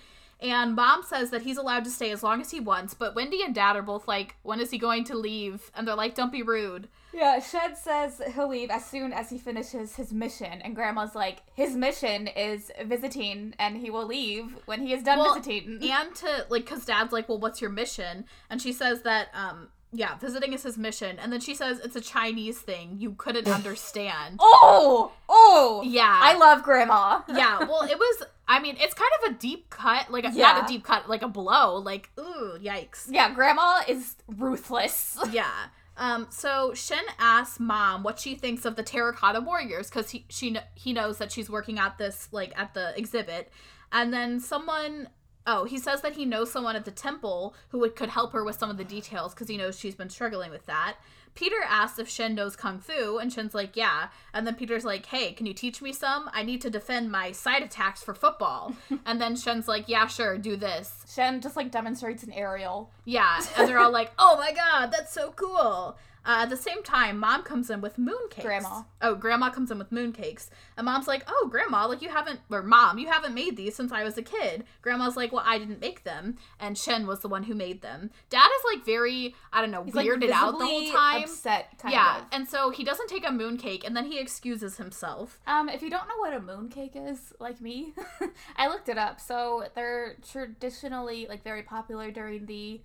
And 0.45 0.74
mom 0.76 1.03
says 1.03 1.30
that 1.30 1.42
he's 1.42 1.57
allowed 1.57 1.84
to 1.84 1.90
stay 1.90 2.11
as 2.11 2.22
long 2.22 2.40
as 2.42 2.51
he 2.51 2.61
wants, 2.61 2.92
but 2.92 3.14
Wendy 3.14 3.42
and 3.42 3.55
dad 3.55 3.76
are 3.76 3.82
both 3.82 4.07
like, 4.07 4.36
when 4.42 4.61
is 4.61 4.70
he 4.70 4.76
going 4.76 5.05
to 5.05 5.16
leave? 5.16 5.70
And 5.74 5.88
they're 5.88 5.95
like, 5.95 6.14
don't 6.14 6.30
be 6.30 6.42
rude. 6.42 6.88
Yeah, 7.14 7.40
Shen 7.40 7.76
says 7.76 8.20
he'll 8.34 8.49
leave 8.49 8.70
as 8.70 8.84
soon 8.84 9.12
as 9.12 9.30
he 9.30 9.38
finishes 9.38 9.97
his 9.97 10.12
mission, 10.12 10.61
and 10.62 10.74
Grandma's 10.74 11.14
like, 11.14 11.42
his 11.55 11.74
mission 11.76 12.26
is 12.26 12.70
visiting, 12.84 13.55
and 13.59 13.76
he 13.76 13.88
will 13.88 14.05
leave 14.07 14.57
when 14.66 14.82
he 14.82 14.92
is 14.92 15.03
done 15.03 15.18
Well, 15.18 15.34
visiting. 15.34 15.78
And 15.82 16.14
to, 16.16 16.47
like, 16.51 16.64
because 16.64 16.84
dad's 16.84 17.12
like, 17.12 17.28
well, 17.28 17.38
what's 17.38 17.61
your 17.61 17.70
mission? 17.70 18.26
And 18.51 18.61
she 18.61 18.72
says 18.72 19.03
that, 19.03 19.28
um, 19.32 19.68
yeah, 19.95 20.16
visiting 20.18 20.53
is 20.53 20.62
his 20.64 20.76
mission. 20.76 21.18
And 21.18 21.32
then 21.32 21.40
she 21.40 21.55
says 21.55 21.78
it's 21.80 21.97
a 21.97 22.01
Chinese 22.01 22.59
thing. 22.59 22.97
You 22.99 23.12
couldn't 23.16 23.47
understand. 23.59 24.38
oh, 24.40 25.12
oh, 25.28 25.82
Yeah. 25.86 26.18
I 26.22 26.36
love 26.36 26.62
Grandma. 26.62 27.22
yeah, 27.28 27.59
well, 27.61 27.82
it 27.82 27.97
was. 27.99 28.24
I 28.47 28.61
mean, 28.61 28.76
it's 28.78 28.92
kind 28.95 29.11
of 29.22 29.30
a 29.30 29.38
deep 29.38 29.70
cut, 29.70 30.11
like 30.11 30.24
a, 30.24 30.30
Yeah. 30.32 30.53
not 30.53 30.64
a 30.64 30.72
deep 30.72 30.84
cut, 30.84 31.09
like 31.09 31.22
a 31.22 31.28
blow. 31.28 31.76
Like, 31.76 32.11
ooh, 32.18 32.59
yikes. 32.61 33.07
Yeah, 33.09 33.32
Grandma 33.32 33.80
is 33.88 34.16
ruthless. 34.28 35.18
Yeah. 35.32 35.51
Um. 35.97 36.26
So 36.30 36.74
Shen 36.74 37.05
asks 37.20 37.61
mom 37.61 38.03
what 38.03 38.18
she 38.18 38.34
thinks 38.34 38.64
of 38.64 38.74
the 38.74 38.82
terracotta 38.82 39.40
warriors 39.40 39.88
because 39.88 40.11
he 40.11 40.26
she 40.28 40.57
he 40.74 40.92
knows 40.92 41.18
that 41.18 41.30
she's 41.30 41.49
working 41.49 41.78
at 41.78 41.99
this 41.99 42.28
like 42.32 42.53
at 42.59 42.74
the 42.74 42.92
exhibit, 42.99 43.51
and 43.92 44.12
then 44.12 44.40
someone. 44.40 45.09
Oh, 45.47 45.64
he 45.64 45.78
says 45.78 46.01
that 46.03 46.14
he 46.14 46.24
knows 46.24 46.51
someone 46.51 46.76
at 46.76 46.84
the 46.84 46.90
temple 46.90 47.55
who 47.68 47.78
would, 47.80 47.97
could 47.97 48.09
help 48.09 48.32
her 48.32 48.45
with 48.45 48.59
some 48.59 48.70
of 48.70 48.78
the 48.78 48.84
details 48.84 49.34
because 49.34 49.49
he 49.49 49.59
knows 49.59 49.78
she's 49.78 49.95
been 49.95 50.09
struggling 50.09 50.51
with 50.51 50.66
that. 50.66 50.97
Peter 51.34 51.57
asks 51.66 51.99
if 51.99 52.09
Shen 52.09 52.34
knows 52.34 52.55
kung 52.55 52.78
fu, 52.78 53.18
and 53.18 53.32
Shen's 53.32 53.55
like, 53.55 53.76
"Yeah." 53.76 54.09
And 54.32 54.47
then 54.47 54.55
Peter's 54.55 54.84
like, 54.84 55.07
"Hey, 55.07 55.32
can 55.32 55.47
you 55.47 55.53
teach 55.55 55.82
me 55.82 55.92
some? 55.92 56.30
I 56.32 56.45
need 56.45 56.61
to 56.62 56.70
defend 56.70 57.11
my 57.11 57.32
side 57.32 57.62
attacks 57.62 58.03
for 58.03 58.14
football." 58.14 58.74
and 59.07 59.20
then 59.20 59.34
Shen's 59.34 59.66
like, 59.66 59.88
"Yeah, 59.88 60.07
sure, 60.07 60.38
do 60.38 60.57
this." 60.57 61.05
Shen 61.12 61.40
just 61.40 61.57
like 61.57 61.72
demonstrates 61.72 62.22
an 62.22 62.32
aerial. 62.32 62.90
Yeah, 63.05 63.40
and 63.57 63.68
they're 63.68 63.80
all 63.80 63.90
like, 63.90 64.12
"Oh 64.18 64.36
my 64.38 64.53
god, 64.53 64.92
that's 64.92 65.12
so 65.12 65.32
cool!" 65.32 65.97
Uh, 66.26 66.40
at 66.42 66.50
the 66.50 66.56
same 66.56 66.82
time, 66.82 67.18
mom 67.18 67.42
comes 67.42 67.68
in 67.68 67.80
with 67.80 67.98
mooncakes. 67.98 68.42
Grandma. 68.42 68.82
Oh, 69.02 69.14
grandma 69.14 69.50
comes 69.50 69.70
in 69.70 69.78
with 69.78 69.90
mooncakes, 69.90 70.48
and 70.76 70.86
mom's 70.86 71.06
like, 71.06 71.24
"Oh, 71.28 71.48
grandma, 71.50 71.86
like 71.86 72.00
you 72.00 72.08
haven't, 72.08 72.40
or 72.50 72.62
mom, 72.62 72.98
you 72.98 73.08
haven't 73.08 73.34
made 73.34 73.56
these 73.56 73.74
since 73.74 73.92
I 73.92 74.04
was 74.04 74.16
a 74.16 74.22
kid." 74.22 74.64
Grandma's 74.80 75.16
like, 75.16 75.32
"Well, 75.32 75.44
I 75.44 75.58
didn't 75.58 75.80
make 75.80 76.04
them, 76.04 76.38
and 76.58 76.78
Shen 76.78 77.06
was 77.06 77.20
the 77.20 77.28
one 77.28 77.44
who 77.44 77.54
made 77.54 77.82
them." 77.82 78.10
Dad 78.30 78.48
is 78.58 78.62
like 78.74 78.86
very, 78.86 79.34
I 79.52 79.60
don't 79.60 79.70
know, 79.70 79.84
He's 79.84 79.94
like 79.94 80.06
weirded 80.06 80.30
out 80.30 80.58
the 80.58 80.64
whole 80.64 80.90
time. 80.90 81.24
Upset, 81.24 81.78
kind 81.78 81.92
yeah, 81.92 82.18
of. 82.18 82.24
and 82.32 82.48
so 82.48 82.70
he 82.70 82.84
doesn't 82.84 83.08
take 83.08 83.26
a 83.26 83.30
mooncake, 83.30 83.86
and 83.86 83.94
then 83.96 84.06
he 84.06 84.18
excuses 84.18 84.78
himself. 84.78 85.40
Um, 85.46 85.68
if 85.68 85.82
you 85.82 85.90
don't 85.90 86.08
know 86.08 86.18
what 86.18 86.32
a 86.32 86.40
mooncake 86.40 86.92
is, 86.94 87.34
like 87.38 87.60
me, 87.60 87.92
I 88.56 88.68
looked 88.68 88.88
it 88.88 88.96
up. 88.96 89.20
So 89.20 89.64
they're 89.74 90.16
traditionally 90.26 91.26
like 91.28 91.42
very 91.42 91.62
popular 91.62 92.10
during 92.10 92.46
the 92.46 92.80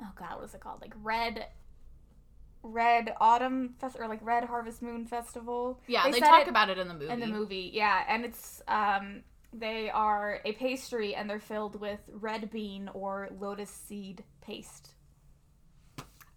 oh 0.00 0.12
god, 0.16 0.36
what 0.36 0.44
is 0.44 0.54
it 0.54 0.60
called? 0.60 0.80
Like 0.80 0.94
red 1.02 1.46
red 2.62 3.14
autumn 3.20 3.74
fest 3.78 3.96
or 3.98 4.08
like 4.08 4.20
red 4.22 4.44
harvest 4.44 4.82
moon 4.82 5.06
festival. 5.06 5.80
Yeah, 5.86 6.04
they, 6.04 6.18
said 6.18 6.26
talk 6.26 6.42
it 6.42 6.48
about 6.48 6.70
it 6.70 6.78
in 6.78 6.88
the 6.88 6.94
movie. 6.94 7.12
in 7.12 7.20
the 7.20 7.26
movie. 7.26 7.70
Yeah, 7.72 8.04
and 8.08 8.24
it's 8.24 8.62
um 8.68 9.22
they 9.52 9.90
are 9.90 10.40
a 10.44 10.52
pastry 10.52 11.14
and 11.14 11.28
they're 11.28 11.40
filled 11.40 11.80
with 11.80 12.00
red 12.12 12.50
bean 12.50 12.90
or 12.92 13.28
lotus 13.38 13.70
seed 13.70 14.24
paste. 14.40 14.94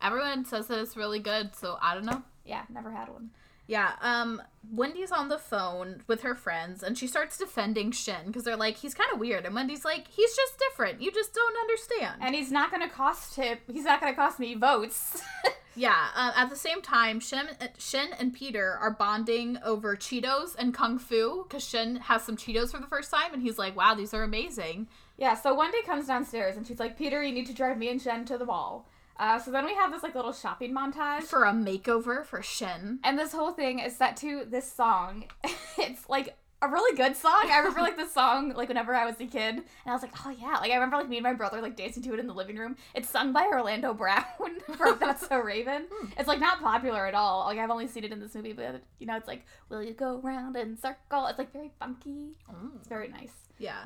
Everyone 0.01 0.45
says 0.45 0.67
that 0.67 0.79
it's 0.79 0.97
really 0.97 1.19
good, 1.19 1.55
so 1.55 1.77
I 1.81 1.93
don't 1.93 2.05
know. 2.05 2.23
Yeah, 2.45 2.63
never 2.69 2.91
had 2.91 3.09
one. 3.09 3.31
Yeah, 3.67 3.91
um, 4.01 4.41
Wendy's 4.69 5.11
on 5.11 5.29
the 5.29 5.37
phone 5.37 6.03
with 6.07 6.23
her 6.23 6.35
friends 6.35 6.83
and 6.83 6.97
she 6.97 7.07
starts 7.07 7.37
defending 7.37 7.91
Shen 7.91 8.25
because 8.27 8.43
they're 8.43 8.57
like, 8.57 8.77
he's 8.77 8.93
kind 8.93 9.09
of 9.13 9.19
weird. 9.19 9.45
And 9.45 9.55
Wendy's 9.55 9.85
like, 9.85 10.07
he's 10.09 10.35
just 10.35 10.59
different. 10.59 11.01
You 11.01 11.11
just 11.11 11.33
don't 11.33 11.55
understand. 11.57 12.21
And 12.21 12.35
he's 12.35 12.51
not 12.51 12.71
gonna 12.71 12.89
cost 12.89 13.35
him. 13.35 13.59
He's 13.71 13.85
not 13.85 14.01
gonna 14.01 14.15
cost 14.15 14.39
me 14.39 14.55
votes. 14.55 15.21
yeah, 15.75 16.07
uh, 16.15 16.31
at 16.35 16.49
the 16.49 16.55
same 16.55 16.81
time, 16.81 17.19
Shen, 17.19 17.49
Shen 17.77 18.09
and 18.19 18.33
Peter 18.33 18.77
are 18.79 18.91
bonding 18.91 19.57
over 19.63 19.95
Cheetos 19.95 20.55
and 20.57 20.73
Kung 20.73 20.99
Fu 20.99 21.43
because 21.43 21.67
Shen 21.67 21.97
has 21.97 22.23
some 22.23 22.37
Cheetos 22.37 22.71
for 22.71 22.79
the 22.79 22.87
first 22.87 23.11
time 23.11 23.33
and 23.33 23.41
he's 23.41 23.57
like, 23.57 23.75
wow, 23.75 23.93
these 23.93 24.13
are 24.13 24.23
amazing. 24.23 24.87
Yeah, 25.17 25.35
so 25.35 25.55
Wendy 25.55 25.81
comes 25.83 26.07
downstairs 26.07 26.57
and 26.57 26.65
she's 26.65 26.79
like, 26.79 26.97
Peter, 26.97 27.23
you 27.23 27.33
need 27.33 27.47
to 27.47 27.53
drive 27.53 27.77
me 27.77 27.89
and 27.89 28.01
Jen 28.01 28.25
to 28.25 28.37
the 28.37 28.45
mall. 28.45 28.87
Uh, 29.17 29.37
so 29.37 29.51
then 29.51 29.65
we 29.65 29.75
have 29.75 29.91
this 29.91 30.03
like 30.03 30.15
little 30.15 30.33
shopping 30.33 30.73
montage. 30.73 31.23
For 31.23 31.43
a 31.43 31.53
makeover 31.53 32.25
for 32.25 32.41
Shen. 32.41 32.99
And 33.03 33.19
this 33.19 33.31
whole 33.31 33.51
thing 33.51 33.79
is 33.79 33.95
set 33.95 34.17
to 34.17 34.45
this 34.49 34.71
song. 34.71 35.25
it's 35.77 36.09
like 36.09 36.35
a 36.61 36.67
really 36.67 36.95
good 36.95 37.15
song. 37.15 37.49
I 37.49 37.57
remember 37.57 37.81
like 37.81 37.97
this 37.97 38.13
song 38.13 38.53
like 38.55 38.67
whenever 38.67 38.93
I 38.93 39.05
was 39.05 39.15
a 39.19 39.25
kid, 39.25 39.55
and 39.55 39.63
I 39.85 39.93
was 39.93 40.01
like, 40.01 40.11
oh 40.25 40.29
yeah. 40.29 40.57
Like 40.59 40.71
I 40.71 40.75
remember 40.75 40.97
like 40.97 41.09
me 41.09 41.17
and 41.17 41.23
my 41.23 41.33
brother 41.33 41.61
like 41.61 41.75
dancing 41.75 42.03
to 42.03 42.13
it 42.13 42.19
in 42.19 42.27
the 42.27 42.33
living 42.33 42.57
room. 42.57 42.75
It's 42.93 43.09
sung 43.09 43.33
by 43.33 43.45
Orlando 43.45 43.93
Brown 43.93 44.23
from 44.77 44.99
That's 44.99 45.27
So 45.27 45.39
Raven. 45.39 45.85
It's 46.17 46.27
like 46.27 46.39
not 46.39 46.61
popular 46.61 47.07
at 47.07 47.15
all. 47.15 47.45
Like 47.45 47.57
I've 47.57 47.71
only 47.71 47.87
seen 47.87 48.03
it 48.03 48.11
in 48.11 48.19
this 48.19 48.35
movie, 48.35 48.53
but 48.53 48.81
you 48.99 49.07
know 49.07 49.17
it's 49.17 49.27
like, 49.27 49.45
will 49.69 49.81
you 49.81 49.93
go 49.93 50.19
round 50.21 50.55
in 50.55 50.77
circle? 50.77 51.25
It's 51.27 51.39
like 51.39 51.51
very 51.51 51.71
funky. 51.79 52.35
It's 52.77 52.87
very 52.87 53.07
nice. 53.07 53.33
Yeah. 53.57 53.85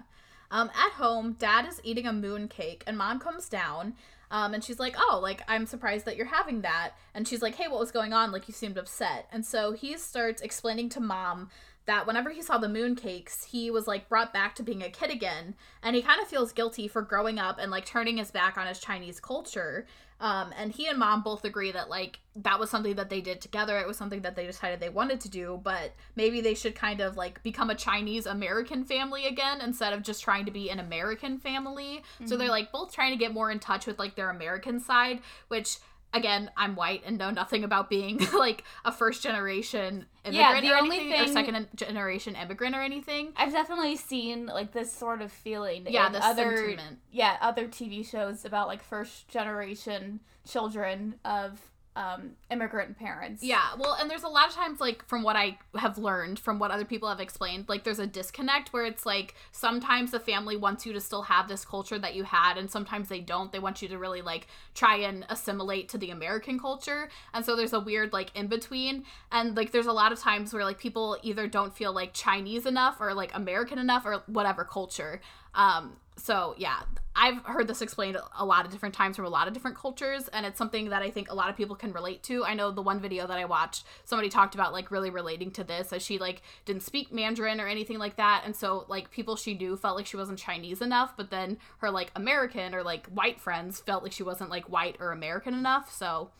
Um, 0.51 0.69
at 0.75 0.91
home, 0.93 1.33
dad 1.39 1.67
is 1.67 1.81
eating 1.83 2.05
a 2.05 2.13
moon 2.13 2.47
cake 2.47 2.83
and 2.85 2.97
mom 2.97 3.19
comes 3.19 3.49
down. 3.49 3.95
Um, 4.31 4.53
and 4.53 4.63
she's 4.63 4.79
like, 4.79 4.95
Oh, 4.97 5.19
like, 5.21 5.41
I'm 5.47 5.65
surprised 5.65 6.05
that 6.05 6.17
you're 6.17 6.25
having 6.25 6.61
that. 6.61 6.91
And 7.13 7.27
she's 7.27 7.41
like, 7.41 7.55
Hey, 7.55 7.67
what 7.67 7.79
was 7.79 7.91
going 7.91 8.11
on? 8.11 8.31
Like, 8.31 8.47
you 8.47 8.53
seemed 8.53 8.77
upset. 8.77 9.27
And 9.31 9.45
so 9.45 9.71
he 9.71 9.97
starts 9.97 10.41
explaining 10.41 10.89
to 10.89 10.99
mom 10.99 11.49
that 11.85 12.07
whenever 12.07 12.31
he 12.31 12.41
saw 12.41 12.57
the 12.57 12.69
moon 12.69 12.95
cakes, 12.95 13.45
he 13.45 13.69
was 13.69 13.87
like 13.87 14.09
brought 14.09 14.33
back 14.33 14.55
to 14.55 14.63
being 14.63 14.81
a 14.81 14.89
kid 14.89 15.11
again. 15.11 15.55
And 15.83 15.95
he 15.95 16.01
kind 16.01 16.21
of 16.21 16.27
feels 16.27 16.51
guilty 16.51 16.87
for 16.87 17.01
growing 17.01 17.39
up 17.39 17.59
and 17.59 17.71
like 17.71 17.85
turning 17.85 18.17
his 18.17 18.31
back 18.31 18.57
on 18.57 18.67
his 18.67 18.79
Chinese 18.79 19.19
culture. 19.19 19.85
Um, 20.19 20.53
and 20.57 20.71
he 20.71 20.87
and 20.87 20.97
mom 20.97 21.23
both 21.23 21.43
agree 21.43 21.71
that 21.73 21.89
like 21.89 22.19
that 22.37 22.57
was 22.57 22.69
something 22.69 22.95
that 22.95 23.09
they 23.09 23.19
did 23.19 23.41
together. 23.41 23.77
It 23.77 23.85
was 23.85 23.97
something 23.97 24.21
that 24.21 24.35
they 24.35 24.45
decided 24.45 24.79
they 24.79 24.89
wanted 24.89 25.19
to 25.21 25.29
do, 25.29 25.59
but 25.61 25.93
maybe 26.15 26.39
they 26.39 26.53
should 26.53 26.73
kind 26.73 27.01
of 27.01 27.17
like 27.17 27.43
become 27.43 27.69
a 27.69 27.75
Chinese 27.75 28.25
American 28.25 28.85
family 28.85 29.27
again 29.27 29.59
instead 29.61 29.91
of 29.91 30.03
just 30.03 30.23
trying 30.23 30.45
to 30.45 30.51
be 30.51 30.69
an 30.69 30.79
American 30.79 31.37
family. 31.37 32.01
So 32.25 32.37
they're 32.37 32.49
like 32.49 32.71
both 32.71 32.93
trying 32.93 33.11
to 33.11 33.17
get 33.17 33.33
more 33.33 33.51
in 33.51 33.59
touch 33.59 33.85
with 33.87 33.99
like 33.99 34.15
their 34.15 34.29
American 34.29 34.79
side, 34.79 35.19
which 35.49 35.79
again, 36.15 36.49
I'm 36.57 36.75
white 36.75 37.03
and 37.05 37.17
know 37.17 37.29
nothing 37.29 37.63
about 37.63 37.89
being 37.89 38.19
like 38.33 38.63
a 38.83 38.91
first 38.91 39.21
generation 39.23 40.05
Yeah, 40.29 40.51
immigrant 40.51 40.63
the 40.65 40.71
or 40.73 40.77
only 40.77 40.97
anything, 40.99 41.21
or 41.29 41.33
second 41.33 41.67
generation 41.75 42.35
immigrant 42.35 42.75
or 42.75 42.81
anything. 42.81 43.33
I've 43.37 43.51
definitely 43.51 43.95
seen 43.97 44.45
like 44.47 44.71
this 44.71 44.91
sort 44.91 45.21
of 45.21 45.31
feeling 45.31 45.85
Yeah, 45.89 46.07
in 46.07 46.13
the 46.13 46.25
other 46.25 46.55
sentiment. 46.57 46.99
yeah 47.11 47.37
other 47.41 47.67
TV 47.67 48.05
shows 48.09 48.45
about 48.45 48.67
like 48.67 48.81
first 48.83 49.27
generation 49.27 50.19
children 50.47 51.15
of 51.25 51.59
um, 51.95 52.31
immigrant 52.51 52.97
parents. 52.97 53.43
Yeah, 53.43 53.75
well, 53.77 53.95
and 53.99 54.09
there's 54.09 54.23
a 54.23 54.27
lot 54.27 54.47
of 54.47 54.53
times, 54.53 54.79
like, 54.79 55.05
from 55.07 55.23
what 55.23 55.35
I 55.35 55.57
have 55.77 55.97
learned, 55.97 56.39
from 56.39 56.59
what 56.59 56.71
other 56.71 56.85
people 56.85 57.07
have 57.07 57.19
explained, 57.19 57.65
like, 57.67 57.83
there's 57.83 57.99
a 57.99 58.07
disconnect 58.07 58.73
where 58.73 58.85
it's 58.85 59.05
like 59.05 59.35
sometimes 59.51 60.11
the 60.11 60.19
family 60.19 60.57
wants 60.57 60.85
you 60.85 60.93
to 60.93 61.01
still 61.01 61.23
have 61.23 61.47
this 61.47 61.63
culture 61.63 61.97
that 61.99 62.15
you 62.15 62.23
had, 62.23 62.57
and 62.57 62.69
sometimes 62.69 63.09
they 63.09 63.21
don't. 63.21 63.51
They 63.51 63.59
want 63.59 63.81
you 63.81 63.87
to 63.87 63.97
really, 63.97 64.21
like, 64.21 64.47
try 64.73 64.97
and 64.97 65.25
assimilate 65.29 65.89
to 65.89 65.97
the 65.97 66.11
American 66.11 66.59
culture. 66.59 67.09
And 67.33 67.45
so 67.45 67.55
there's 67.55 67.73
a 67.73 67.79
weird, 67.79 68.13
like, 68.13 68.35
in 68.35 68.47
between. 68.47 69.05
And, 69.31 69.55
like, 69.55 69.71
there's 69.71 69.85
a 69.85 69.93
lot 69.93 70.11
of 70.11 70.19
times 70.19 70.53
where, 70.53 70.65
like, 70.65 70.77
people 70.77 71.17
either 71.23 71.47
don't 71.47 71.75
feel, 71.75 71.93
like, 71.93 72.13
Chinese 72.13 72.65
enough 72.65 72.99
or, 72.99 73.13
like, 73.13 73.31
American 73.33 73.79
enough 73.79 74.05
or 74.05 74.23
whatever 74.27 74.63
culture. 74.63 75.21
Um, 75.53 75.97
so 76.17 76.55
yeah, 76.57 76.79
I've 77.15 77.37
heard 77.45 77.67
this 77.67 77.81
explained 77.81 78.17
a 78.37 78.45
lot 78.45 78.65
of 78.65 78.71
different 78.71 78.93
times 78.93 79.15
from 79.15 79.25
a 79.25 79.29
lot 79.29 79.47
of 79.47 79.53
different 79.53 79.77
cultures, 79.77 80.27
and 80.29 80.45
it's 80.45 80.57
something 80.57 80.89
that 80.89 81.01
I 81.01 81.09
think 81.09 81.29
a 81.29 81.35
lot 81.35 81.49
of 81.49 81.55
people 81.55 81.75
can 81.75 81.93
relate 81.93 82.23
to. 82.23 82.43
I 82.43 82.53
know 82.53 82.71
the 82.71 82.81
one 82.81 82.99
video 82.99 83.25
that 83.25 83.37
I 83.37 83.45
watched, 83.45 83.85
somebody 84.03 84.29
talked 84.29 84.53
about 84.53 84.73
like 84.73 84.91
really 84.91 85.09
relating 85.09 85.51
to 85.51 85.63
this, 85.63 85.93
as 85.93 86.03
she 86.03 86.17
like 86.17 86.41
didn't 86.65 86.83
speak 86.83 87.13
Mandarin 87.13 87.61
or 87.61 87.67
anything 87.67 87.99
like 87.99 88.17
that, 88.17 88.43
and 88.45 88.55
so 88.55 88.85
like 88.89 89.11
people 89.11 89.35
she 89.35 89.53
knew 89.53 89.77
felt 89.77 89.95
like 89.95 90.05
she 90.05 90.17
wasn't 90.17 90.39
Chinese 90.39 90.81
enough, 90.81 91.15
but 91.15 91.31
then 91.31 91.57
her 91.77 91.89
like 91.89 92.11
American 92.15 92.75
or 92.75 92.83
like 92.83 93.07
white 93.07 93.39
friends 93.39 93.79
felt 93.79 94.03
like 94.03 94.11
she 94.11 94.23
wasn't 94.23 94.49
like 94.49 94.69
white 94.69 94.97
or 94.99 95.11
American 95.11 95.53
enough. 95.53 95.93
So 95.93 96.31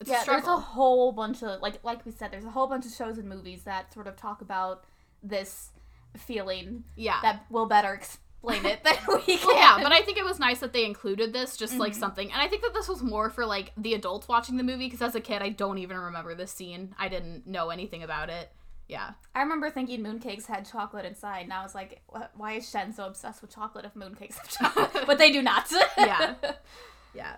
it's 0.00 0.10
a 0.10 0.12
yeah. 0.12 0.24
There's 0.26 0.46
a 0.46 0.56
whole 0.56 1.12
bunch 1.12 1.42
of 1.42 1.60
like 1.60 1.82
like 1.84 2.04
we 2.04 2.12
said, 2.12 2.32
there's 2.32 2.44
a 2.44 2.50
whole 2.50 2.66
bunch 2.66 2.86
of 2.86 2.92
shows 2.92 3.18
and 3.18 3.28
movies 3.28 3.62
that 3.64 3.92
sort 3.94 4.06
of 4.06 4.16
talk 4.16 4.40
about 4.40 4.84
this 5.22 5.70
feeling 6.16 6.84
yeah. 6.96 7.18
that 7.22 7.44
will 7.50 7.66
better 7.66 7.94
explain 7.94 8.23
it 8.52 8.82
than 8.84 8.94
we 9.26 9.36
can. 9.36 9.56
Yeah, 9.56 9.78
but 9.82 9.92
I 9.92 10.02
think 10.02 10.18
it 10.18 10.24
was 10.24 10.38
nice 10.38 10.58
that 10.60 10.72
they 10.72 10.84
included 10.84 11.32
this, 11.32 11.56
just 11.56 11.72
Mm-hmm. 11.74 11.80
like 11.80 11.94
something. 11.94 12.30
And 12.32 12.40
I 12.40 12.48
think 12.48 12.62
that 12.62 12.74
this 12.74 12.88
was 12.88 13.02
more 13.02 13.30
for 13.30 13.46
like 13.46 13.72
the 13.76 13.94
adults 13.94 14.28
watching 14.28 14.56
the 14.56 14.62
movie, 14.62 14.86
because 14.86 15.02
as 15.02 15.14
a 15.14 15.20
kid, 15.20 15.40
I 15.42 15.48
don't 15.48 15.78
even 15.78 15.96
remember 15.98 16.34
this 16.34 16.50
scene. 16.52 16.94
I 16.98 17.08
didn't 17.08 17.46
know 17.46 17.70
anything 17.70 18.02
about 18.02 18.28
it. 18.30 18.50
Yeah. 18.88 19.12
I 19.34 19.40
remember 19.40 19.70
thinking 19.70 20.02
mooncakes 20.02 20.44
had 20.46 20.68
chocolate 20.70 21.06
inside, 21.06 21.40
and 21.44 21.52
I 21.54 21.62
was 21.62 21.74
like, 21.74 22.02
why 22.36 22.52
is 22.52 22.68
Shen 22.68 22.92
so 22.92 23.06
obsessed 23.06 23.40
with 23.40 23.54
chocolate 23.54 23.86
if 23.86 23.94
mooncakes 23.94 24.34
have 24.36 24.48
chocolate? 24.48 25.04
but 25.06 25.16
they 25.18 25.32
do 25.32 25.40
not. 25.40 25.72
Yeah. 25.96 26.34
Yeah. 27.14 27.36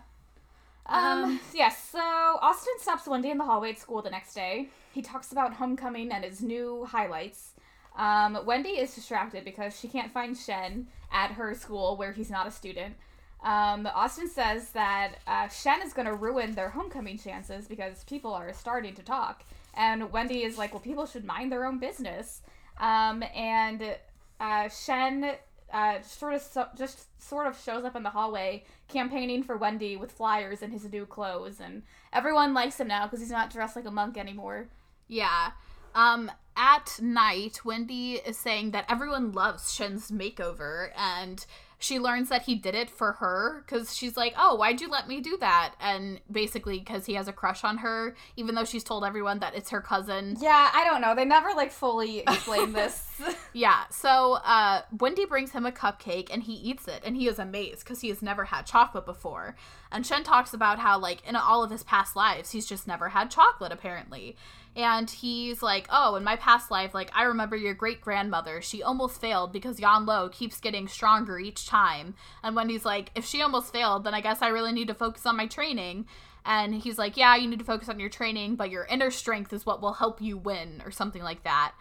Um, 0.87 1.41
yes, 1.55 1.89
so 1.91 1.99
Austin 1.99 2.75
stops 2.81 3.07
Wendy 3.09 3.31
in 3.31 3.39
the 3.39 3.45
hallway 3.45 3.71
at 3.71 3.79
school 3.79 4.03
the 4.03 4.11
next 4.11 4.35
day. 4.35 4.69
He 4.93 5.03
talks 5.03 5.33
about 5.33 5.55
homecoming 5.55 6.13
and 6.13 6.25
his 6.25 6.41
new 6.43 6.85
highlights. 6.85 7.55
Um, 7.97 8.39
Wendy 8.47 8.71
is 8.71 8.95
distracted 8.95 9.45
because 9.45 9.79
she 9.79 9.89
can't 9.89 10.13
find 10.13 10.37
Shen, 10.37 10.87
at 11.13 11.33
her 11.33 11.55
school 11.55 11.97
where 11.97 12.13
he's 12.13 12.31
not 12.31 12.47
a 12.47 12.51
student. 12.51 12.95
Um, 13.43 13.87
Austin 13.95 14.29
says 14.29 14.71
that 14.71 15.17
uh, 15.27 15.49
Shen 15.49 15.83
is 15.83 15.93
going 15.93 16.07
to 16.07 16.15
ruin 16.15 16.55
their 16.55 16.71
homecoming 16.71 17.19
chances 17.19 17.69
because 17.69 18.03
people 18.05 18.33
are 18.33 18.53
starting 18.53 18.95
to 18.95 19.03
talk. 19.03 19.45
And 19.75 20.11
Wendy 20.11 20.43
is 20.43 20.59
like, 20.59 20.73
well, 20.73 20.81
people 20.81 21.07
should 21.07 21.25
mind 21.25 21.53
their 21.53 21.67
own 21.67 21.79
business. 21.79 22.41
Um, 22.81 23.23
and 23.35 23.97
uh, 24.41 24.69
Shen 24.69 25.37
uh, 25.73 26.01
sort 26.03 26.35
of 26.35 26.43
so, 26.43 26.67
just 26.77 27.07
sort 27.23 27.47
of 27.47 27.59
shows 27.61 27.85
up 27.85 27.97
in 27.97 28.03
the 28.03 28.11
hallway 28.11 28.65
campaigning 28.89 29.43
for 29.43 29.57
Wendy 29.57 29.97
with 29.97 30.13
flyers 30.13 30.63
in 30.63 30.71
his 30.71 30.91
new 30.91 31.05
clothes, 31.05 31.61
and 31.61 31.83
everyone 32.13 32.55
likes 32.55 32.79
him 32.79 32.89
now 32.89 33.05
because 33.05 33.21
he's 33.21 33.31
not 33.31 33.51
dressed 33.53 33.77
like 33.77 33.87
a 33.87 33.91
monk 33.91 34.17
anymore. 34.17 34.69
Yeah. 35.09 35.53
Um, 35.97 36.31
at 36.57 36.99
night, 37.03 37.65
Wendy 37.65 38.15
is 38.15 38.39
saying 38.39 38.71
that 38.71 38.85
everyone 38.89 39.33
loves 39.33 39.75
Shen's 39.75 40.11
makeover, 40.11 40.91
and 40.97 41.45
she 41.79 41.99
learns 41.99 42.29
that 42.31 42.43
he 42.43 42.55
did 42.55 42.75
it 42.75 42.89
for 42.89 43.13
her 43.13 43.63
because 43.65 43.95
she's 43.95 44.17
like, 44.17 44.35
"Oh, 44.39 44.55
why'd 44.55 44.81
you 44.81 44.89
let 44.89 45.09
me 45.09 45.21
do 45.21 45.37
that?" 45.39 45.75
And 45.81 46.21
basically, 46.31 46.79
because 46.79 47.05
he 47.05 47.15
has 47.15 47.29
a 47.29 47.33
crush 47.33 47.65
on 47.65 47.79
her, 47.79 48.15
even 48.37 48.55
though 48.55 48.65
she's 48.65 48.85
told 48.85 49.05
everyone 49.05 49.41
that 49.41 49.55
it's 49.55 49.71
her 49.71 49.83
cousin. 49.83 50.37
Yeah, 50.41 50.71
I 50.73 50.85
don't 50.85 51.03
know. 51.03 51.15
They 51.15 51.27
never 51.27 51.51
like 51.55 51.73
fully 51.73 52.21
explain 52.21 52.73
this. 52.75 53.05
Yeah. 53.53 53.85
So, 53.91 54.35
uh, 54.45 54.83
Wendy 54.99 55.27
brings 55.27 55.51
him 55.51 55.67
a 55.67 55.73
cupcake, 55.73 56.29
and 56.33 56.43
he 56.43 56.55
eats 56.55 56.89
it, 56.89 57.03
and 57.05 57.17
he 57.17 57.29
is 57.29 57.39
amazed 57.39 57.81
because 57.81 58.01
he 58.01 58.09
has 58.09 58.23
never 58.23 58.45
had 58.45 58.65
chocolate 58.65 59.05
before. 59.07 59.57
And 59.93 60.07
Shen 60.07 60.25
talks 60.25 60.53
about 60.55 60.79
how, 60.79 60.99
like, 60.99 61.27
in 61.27 61.37
all 61.37 61.63
of 61.63 61.71
his 61.71 61.83
past 61.83 62.17
lives, 62.17 62.53
he's 62.53 62.67
just 62.67 62.87
never 62.87 63.11
had 63.11 63.31
chocolate, 63.31 63.73
apparently. 63.73 64.37
And 64.77 65.11
he's 65.11 65.63
like, 65.63 65.89
Oh, 65.91 66.17
in 66.17 66.23
my 66.23 66.37
past 66.37 66.71
life, 66.71 66.95
like, 66.95 67.11
I 67.15 67.23
remember 67.23 67.57
your 67.57 67.73
great 67.75 68.03
grandmother. 68.03 68.61
She 68.61 68.83
almost 68.83 69.21
failed 69.21 69.53
because 69.53 69.81
Yan 69.81 70.05
Lo 70.05 70.29
keeps 70.29 70.61
getting 70.61 70.87
stronger 70.87 71.39
each 71.39 71.67
time. 71.67 72.15
And 72.43 72.55
Wendy's 72.55 72.85
like, 72.85 73.11
If 73.15 73.25
she 73.25 73.41
almost 73.41 73.73
failed, 73.73 74.05
then 74.05 74.15
I 74.15 74.21
guess 74.21 74.43
I 74.43 74.49
really 74.49 74.73
need 74.73 74.89
to 74.89 74.95
focus 74.95 75.25
on 75.25 75.37
my 75.37 75.47
training. 75.47 76.07
And 76.45 76.75
he's 76.75 76.99
like, 76.99 77.17
Yeah, 77.17 77.35
you 77.37 77.49
need 77.49 77.59
to 77.59 77.65
focus 77.65 77.89
on 77.89 77.99
your 77.99 78.11
training, 78.11 78.57
but 78.57 78.71
your 78.71 78.85
inner 78.85 79.11
strength 79.11 79.53
is 79.55 79.65
what 79.65 79.81
will 79.81 79.95
help 79.95 80.21
you 80.21 80.37
win, 80.37 80.83
or 80.85 80.91
something 80.91 81.23
like 81.23 81.43
that. 81.45 81.73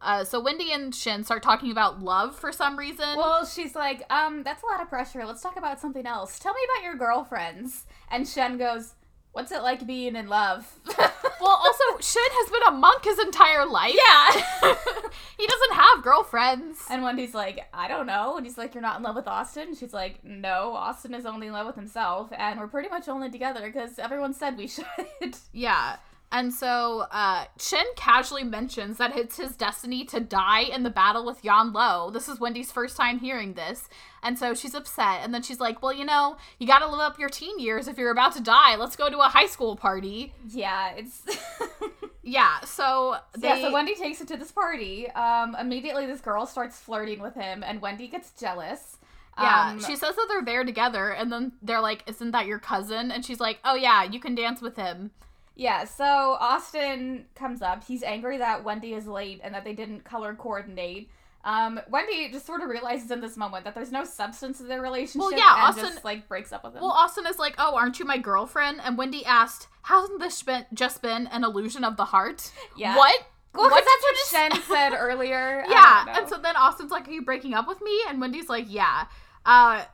Uh, 0.00 0.22
so 0.22 0.38
Wendy 0.38 0.70
and 0.70 0.94
Shen 0.94 1.24
start 1.24 1.42
talking 1.42 1.72
about 1.72 2.02
love 2.02 2.36
for 2.36 2.52
some 2.52 2.78
reason. 2.78 3.16
well, 3.16 3.44
she's 3.46 3.74
like, 3.74 4.04
um, 4.12 4.42
that's 4.42 4.62
a 4.62 4.66
lot 4.66 4.82
of 4.82 4.88
pressure. 4.88 5.24
Let's 5.24 5.40
talk 5.42 5.56
about 5.56 5.80
something 5.80 6.06
else. 6.06 6.38
Tell 6.38 6.52
me 6.52 6.60
about 6.72 6.84
your 6.84 6.94
girlfriends. 6.94 7.86
And 8.10 8.28
Shen 8.28 8.58
goes, 8.58 8.94
What's 9.34 9.52
it 9.52 9.62
like 9.62 9.86
being 9.86 10.16
in 10.16 10.28
love? 10.28 10.78
Well, 11.40 11.60
also, 11.62 11.84
Shen 12.00 12.22
has 12.26 12.50
been 12.50 12.62
a 12.68 12.70
monk 12.70 13.04
his 13.04 13.18
entire 13.18 13.66
life. 13.66 13.94
yeah. 13.94 14.30
he 15.36 15.46
doesn't 15.46 15.72
have 15.74 16.02
girlfriends. 16.02 16.86
And 16.88 17.02
Wendy's 17.02 17.34
like, 17.34 17.66
I 17.74 17.86
don't 17.86 18.06
know. 18.06 18.38
And 18.38 18.46
he's 18.46 18.56
like, 18.56 18.72
You're 18.74 18.80
not 18.82 18.96
in 18.96 19.02
love 19.02 19.14
with 19.16 19.28
Austin? 19.28 19.68
And 19.68 19.76
she's 19.76 19.92
like, 19.92 20.24
No, 20.24 20.72
Austin 20.74 21.12
is 21.12 21.26
only 21.26 21.48
in 21.48 21.52
love 21.52 21.66
with 21.66 21.76
himself. 21.76 22.30
And 22.34 22.58
we're 22.58 22.68
pretty 22.68 22.88
much 22.88 23.08
only 23.08 23.30
together 23.30 23.60
because 23.66 23.98
everyone 23.98 24.32
said 24.32 24.56
we 24.56 24.66
should. 24.68 24.86
Yeah. 25.52 25.96
And 26.34 26.52
so 26.52 27.06
uh, 27.12 27.44
Shen 27.60 27.86
casually 27.96 28.42
mentions 28.42 28.98
that 28.98 29.16
it's 29.16 29.36
his 29.36 29.56
destiny 29.56 30.04
to 30.06 30.18
die 30.18 30.62
in 30.62 30.82
the 30.82 30.90
battle 30.90 31.24
with 31.24 31.44
Yan 31.44 31.72
Lo. 31.72 32.10
This 32.10 32.28
is 32.28 32.40
Wendy's 32.40 32.72
first 32.72 32.96
time 32.96 33.20
hearing 33.20 33.54
this. 33.54 33.88
And 34.22 34.36
so 34.38 34.52
she's 34.52 34.74
upset. 34.74 35.20
And 35.22 35.32
then 35.32 35.42
she's 35.42 35.60
like, 35.60 35.80
Well, 35.80 35.92
you 35.92 36.04
know, 36.04 36.36
you 36.58 36.66
got 36.66 36.80
to 36.80 36.88
live 36.88 36.98
up 37.00 37.18
your 37.20 37.28
teen 37.28 37.58
years 37.60 37.86
if 37.88 37.96
you're 37.98 38.10
about 38.10 38.34
to 38.34 38.42
die. 38.42 38.74
Let's 38.76 38.96
go 38.96 39.08
to 39.08 39.18
a 39.20 39.28
high 39.28 39.46
school 39.46 39.76
party. 39.76 40.34
yeah, 40.48 40.92
it's. 40.96 41.22
Yeah. 42.26 42.60
So 42.60 43.16
they. 43.36 43.48
yeah, 43.48 43.60
so 43.60 43.70
Wendy 43.72 43.94
takes 43.94 44.20
it 44.22 44.28
to 44.28 44.38
this 44.38 44.50
party. 44.50 45.10
Um, 45.10 45.54
immediately, 45.60 46.06
this 46.06 46.22
girl 46.22 46.46
starts 46.46 46.78
flirting 46.80 47.20
with 47.20 47.34
him, 47.34 47.62
and 47.62 47.82
Wendy 47.82 48.08
gets 48.08 48.32
jealous. 48.32 48.96
Yeah, 49.38 49.72
Um, 49.72 49.78
she 49.80 49.94
says 49.94 50.16
that 50.16 50.26
they're 50.28 50.42
there 50.42 50.64
together, 50.64 51.10
and 51.10 51.30
then 51.30 51.52
they're 51.60 51.82
like, 51.82 52.02
"Isn't 52.06 52.30
that 52.30 52.46
your 52.46 52.58
cousin?" 52.58 53.10
And 53.12 53.24
she's 53.26 53.40
like, 53.40 53.58
"Oh 53.62 53.74
yeah, 53.74 54.04
you 54.04 54.20
can 54.20 54.34
dance 54.34 54.62
with 54.62 54.76
him." 54.76 55.10
Yeah, 55.56 55.84
so 55.84 56.04
Austin 56.04 57.26
comes 57.34 57.62
up. 57.62 57.84
He's 57.84 58.02
angry 58.02 58.38
that 58.38 58.64
Wendy 58.64 58.94
is 58.94 59.06
late 59.06 59.40
and 59.44 59.54
that 59.54 59.64
they 59.64 59.72
didn't 59.72 60.04
color 60.04 60.34
coordinate. 60.34 61.08
Um, 61.44 61.78
Wendy 61.90 62.30
just 62.32 62.46
sort 62.46 62.62
of 62.62 62.68
realizes 62.70 63.10
in 63.10 63.20
this 63.20 63.36
moment 63.36 63.64
that 63.64 63.74
there's 63.74 63.92
no 63.92 64.04
substance 64.04 64.58
to 64.58 64.64
their 64.64 64.80
relationship. 64.80 65.20
Well, 65.20 65.32
yeah, 65.32 65.54
and 65.56 65.62
Austin- 65.68 65.84
just 65.84 66.04
like 66.04 66.26
breaks 66.26 66.52
up 66.52 66.64
with 66.64 66.74
him. 66.74 66.80
Well, 66.80 66.90
Austin 66.90 67.26
is 67.26 67.38
like, 67.38 67.54
"Oh, 67.58 67.76
aren't 67.76 67.98
you 67.98 68.04
my 68.06 68.16
girlfriend?" 68.18 68.80
And 68.82 68.96
Wendy 68.96 69.24
asked, 69.26 69.68
"Hasn't 69.82 70.20
this 70.20 70.42
been 70.42 70.64
just 70.72 71.02
been 71.02 71.26
an 71.28 71.44
illusion 71.44 71.84
of 71.84 71.96
the 71.98 72.06
heart?" 72.06 72.50
Yeah. 72.76 72.96
What? 72.96 73.26
well, 73.54 73.70
What 73.70 73.84
that's 73.84 74.02
what 74.02 74.16
Shen 74.52 74.62
said 74.68 74.94
earlier. 74.98 75.64
Yeah. 75.68 76.06
And 76.18 76.28
so 76.28 76.38
then 76.38 76.56
Austin's 76.56 76.90
like, 76.90 77.06
"Are 77.06 77.12
you 77.12 77.22
breaking 77.22 77.52
up 77.52 77.68
with 77.68 77.80
me?" 77.82 78.00
And 78.08 78.20
Wendy's 78.22 78.48
like, 78.48 78.64
"Yeah." 78.68 79.04
Uh, 79.44 79.84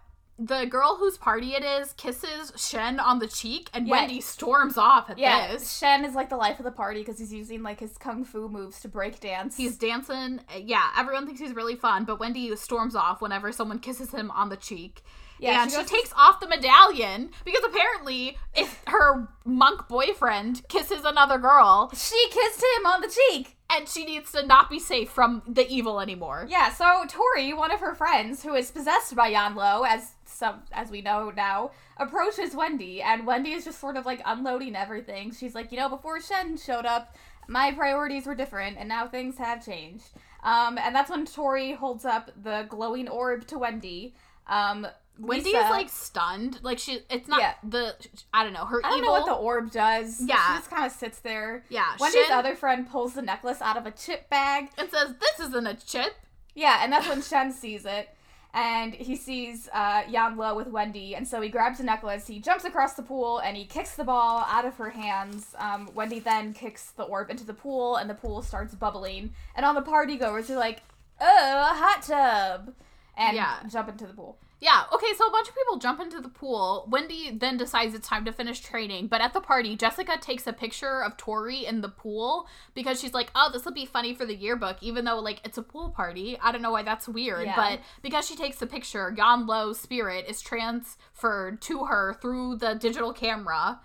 the 0.43 0.65
girl 0.65 0.97
whose 0.97 1.19
party 1.19 1.53
it 1.55 1.63
is 1.63 1.93
kisses 1.93 2.53
Shen 2.57 2.99
on 2.99 3.19
the 3.19 3.27
cheek, 3.29 3.69
and 3.75 3.87
Yeah. 3.87 3.93
Wendy 3.93 4.21
storms 4.23 4.79
off 4.79 5.11
at 5.11 5.19
yeah, 5.19 5.53
this. 5.53 5.77
Shen 5.77 6.03
is 6.05 6.15
like 6.15 6.31
the 6.31 6.37
life 6.37 6.59
of 6.59 6.65
the 6.65 6.71
party 6.71 7.01
because 7.01 7.19
he's 7.19 7.33
using 7.33 7.63
like 7.63 7.79
his 7.81 7.99
kung 7.99 8.25
fu 8.25 8.49
moves 8.49 8.81
to 8.81 8.89
break 8.89 9.21
dance. 9.21 9.57
He's 9.59 9.77
dancing. 9.77 10.41
Yeah, 10.57 10.91
everyone 10.97 11.27
thinks 11.27 11.41
he's 11.41 11.55
really 11.55 11.77
fun, 11.77 12.05
but 12.07 12.19
Wendy 12.19 12.57
storms 12.57 12.97
off 12.97 13.21
whenever 13.21 13.53
someone 13.53 13.81
kisses 13.81 14.13
him 14.13 14.31
on 14.31 14.49
the 14.49 14.57
cheek. 14.57 15.03
Yeah, 15.39 15.63
and 15.63 15.71
she 15.71 15.79
she, 15.79 15.85
takes 15.85 16.13
off 16.17 16.39
the 16.41 16.47
medallion 16.49 17.31
because 17.47 17.63
apparently, 17.65 18.37
if 18.55 18.83
her 18.87 19.29
monk 19.45 19.89
boyfriend 19.89 20.63
kisses 20.69 21.03
another 21.05 21.39
girl, 21.39 21.91
she 21.95 22.29
kissed 22.31 22.63
him 22.79 22.87
on 22.87 23.01
the 23.03 23.09
cheek. 23.09 23.57
and 23.71 23.89
she 23.89 24.05
needs 24.05 24.33
to 24.33 24.45
not 24.45 24.69
be 24.69 24.79
safe 24.79 25.09
from 25.11 25.43
the 25.47 25.67
evil 25.69 26.01
anymore. 26.01 26.45
Yeah, 26.49 26.73
so 26.73 27.05
Tori, 27.09 27.55
one 27.55 27.71
of 27.71 27.81
her 27.81 27.95
friends, 27.95 28.43
who 28.43 28.55
is 28.55 28.71
possessed 28.71 29.15
by 29.15 29.33
Yanlo, 29.33 29.87
as 29.89 30.13
some 30.41 30.63
as 30.73 30.91
we 30.91 31.01
know 31.03 31.31
now, 31.31 31.71
approaches 31.99 32.57
Wendy, 32.57 33.01
and 33.01 33.25
Wendy 33.27 33.53
is 33.53 33.65
just 33.65 33.79
sort 33.79 33.97
of 33.97 34.05
like 34.05 34.21
unloading 34.27 34.75
everything. 34.75 35.33
She's 35.33 35.55
like, 35.55 35.71
you 35.71 35.79
know, 35.79 35.89
before 35.89 36.21
Shen 36.21 36.57
showed 36.57 36.85
up, 36.87 37.15
my 37.47 37.71
priorities 37.71 38.27
were 38.27 38.35
different, 38.35 38.77
and 38.79 38.89
now 38.89 39.07
things 39.07 39.39
have 39.39 39.65
changed. 39.65 40.07
Um, 40.43 40.79
and 40.79 40.93
that's 40.97 41.11
when 41.11 41.27
Tori 41.27 41.73
holds 41.75 42.05
up 42.05 42.31
the 42.43 42.67
glowing 42.69 43.09
orb 43.09 43.47
to 43.49 43.59
Wendy. 43.59 44.15
Um, 44.49 44.87
Wendy 45.19 45.53
Lisa- 45.53 45.59
is 45.65 45.71
like 45.71 45.89
stunned. 45.91 46.59
Like 46.63 46.79
she, 46.79 47.01
it's 47.11 47.29
not 47.29 47.41
Yeah. 47.41 47.53
the. 47.63 47.95
I 48.33 48.43
don't 48.43 48.55
know. 48.55 48.65
Her 48.65 48.81
I 48.85 48.89
don't 48.89 48.99
evil. 49.01 49.09
know 49.15 49.21
what 49.21 49.27
the 49.27 49.35
orb 49.35 49.71
does. 49.71 50.21
Yeah. 50.25 50.37
she 50.55 50.59
just 50.59 50.71
kind 50.71 50.87
of 50.87 50.93
sits 50.93 51.19
there. 51.19 51.63
yeah. 51.69 51.95
Wendy's 52.01 52.27
Shen, 52.27 52.39
other 52.39 52.57
friend 52.57 52.89
pulls 52.91 53.13
the 53.15 53.21
necklace 53.23 53.61
out 53.61 53.77
of 53.77 53.85
a 53.85 53.91
chip 53.91 54.31
bag. 54.31 54.71
and 54.79 54.91
says, 54.91 55.15
"This 55.21 55.47
isn't 55.49 55.67
a 55.67 55.75
chip." 55.75 56.15
Yeah, 56.55 56.81
and 56.83 56.91
that's 56.93 57.07
when 57.09 57.21
Shen 57.23 57.53
sees 57.53 57.85
it. 57.85 58.09
And 58.53 58.95
he 58.95 59.15
sees 59.15 59.69
uh, 59.73 60.03
Yan 60.09 60.37
Lo 60.37 60.57
with 60.57 60.67
Wendy, 60.69 61.15
and 61.15 61.27
so 61.27 61.41
he 61.41 61.49
grabs 61.49 61.79
the 61.79 61.85
necklace, 61.85 62.27
he 62.27 62.41
jumps 62.41 62.65
across 62.65 62.95
the 62.95 63.03
pool, 63.03 63.39
and 63.39 63.57
he 63.57 63.65
kicks 63.65 63.95
the 63.95 64.03
ball 64.03 64.45
out 64.49 64.65
of 64.65 64.77
her 64.77 64.91
hands. 64.91 65.55
Um, 65.59 65.89
Wendy 65.95 66.19
then 66.19 66.53
kicks 66.53 66.91
the 66.91 67.05
orb 67.05 67.31
into 67.31 67.45
the 67.45 67.55
pool, 67.55 67.97
and 67.97 68.11
the 68.11 68.15
pool 68.15 68.43
starts 68.43 68.75
bubbling. 68.75 69.35
And 69.55 69.65
all 69.65 69.75
the 69.75 69.83
party 69.83 70.17
goers 70.17 70.51
are 70.51 70.57
like, 70.57 70.83
oh, 71.21 71.71
a 71.71 71.77
hot 71.77 72.03
tub! 72.03 72.75
And 73.17 73.37
Yeah. 73.37 73.59
jump 73.69 73.89
into 73.89 74.07
the 74.07 74.15
pool. 74.15 74.39
Yeah, 74.63 74.85
okay, 74.93 75.15
so 75.17 75.27
a 75.27 75.31
bunch 75.31 75.49
of 75.49 75.55
people 75.55 75.79
jump 75.79 76.01
into 76.01 76.21
the 76.21 76.29
pool. 76.29 76.87
Wendy 76.91 77.31
then 77.31 77.57
decides 77.57 77.95
it's 77.95 78.07
time 78.07 78.27
to 78.27 78.33
finish 78.33 78.61
training, 78.61 79.07
but 79.07 79.23
at 79.23 79.33
the 79.33 79.41
party, 79.41 79.75
Jessica 79.75 80.19
takes 80.19 80.47
a 80.47 80.53
picture 80.53 81.03
of 81.03 81.17
Tori 81.17 81.65
in 81.65 81.81
the 81.81 81.89
pool 81.89 82.47
because 82.75 83.01
she's 83.01 83.15
like, 83.15 83.31
oh, 83.35 83.49
this 83.51 83.65
will 83.65 83.73
be 83.73 83.87
funny 83.87 84.15
for 84.15 84.27
the 84.27 84.35
yearbook, 84.35 84.77
even 84.83 85.07
though, 85.07 85.19
like, 85.19 85.41
it's 85.45 85.57
a 85.57 85.63
pool 85.63 85.89
party. 85.89 86.39
I 86.43 86.53
don't 86.53 86.61
know 86.61 86.73
why 86.73 86.83
that's 86.83 87.09
weird, 87.09 87.47
Yeah. 87.47 87.57
but 87.57 87.81
because 88.03 88.27
she 88.29 88.37
takes 88.37 88.59
the 88.59 88.67
picture, 88.67 89.15
Yan 89.17 89.47
Lo's 89.47 89.81
spirit 89.81 90.27
is 90.29 90.43
transferred 90.43 91.63
to 91.63 91.87
her 91.87 92.19
through 92.21 92.57
the 92.57 92.75
digital 92.75 93.15
camera. 93.15 93.81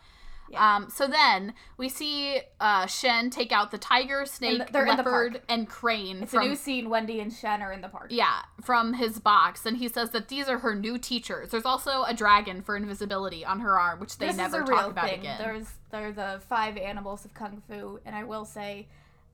Yeah. 0.50 0.76
Um, 0.76 0.90
so 0.90 1.08
then 1.08 1.54
we 1.78 1.90
see 1.90 2.40
uh, 2.60 2.86
Shen 2.86 3.30
take 3.32 3.52
out 3.52 3.72
the 3.72 3.78
tiger, 3.80 4.26
snake, 4.28 4.68
the- 4.68 4.72
they're 4.72 4.86
in 4.86 4.96
the 4.98 5.04
leopard, 5.04 5.32
park. 5.34 5.44
and 5.50 5.68
crane 5.68 6.24
It's 6.24 6.32
from 6.34 6.44
a 6.44 6.48
new 6.50 6.56
scene. 6.56 6.90
Wendy 6.90 7.20
and 7.20 7.34
Shen 7.34 7.62
are 7.64 7.72
in 7.74 7.82
the 7.82 7.88
park. 7.90 8.08
yeah, 8.12 8.42
from 8.62 8.94
his 8.94 9.20
box, 9.20 9.66
and 9.66 9.78
he 9.78 9.88
says 9.88 10.12
that 10.12 10.28
these 10.28 10.48
are 10.48 10.60
her 10.60 10.76
new 10.76 10.98
teachers. 11.00 11.50
There's 11.50 11.66
also 11.66 12.04
a 12.04 12.14
dragon 12.14 12.62
for 12.62 12.78
invisibility 12.78 13.44
on 13.44 13.60
her 13.62 13.80
arm, 13.80 14.00
which 14.00 14.18
they 14.20 14.28
this 14.28 14.38
never 14.38 14.64
talk 14.64 14.92
about 14.92 15.10
thing. 15.10 15.22
again. 15.22 15.38
There's 15.40 15.68
they're 15.90 16.12
the 16.12 16.42
five 16.48 16.78
animals 16.78 17.26
of 17.26 17.34
kung 17.34 17.64
fu, 17.68 18.00
and 18.06 18.16
I 18.16 18.24
will 18.24 18.46
say, 18.46 18.88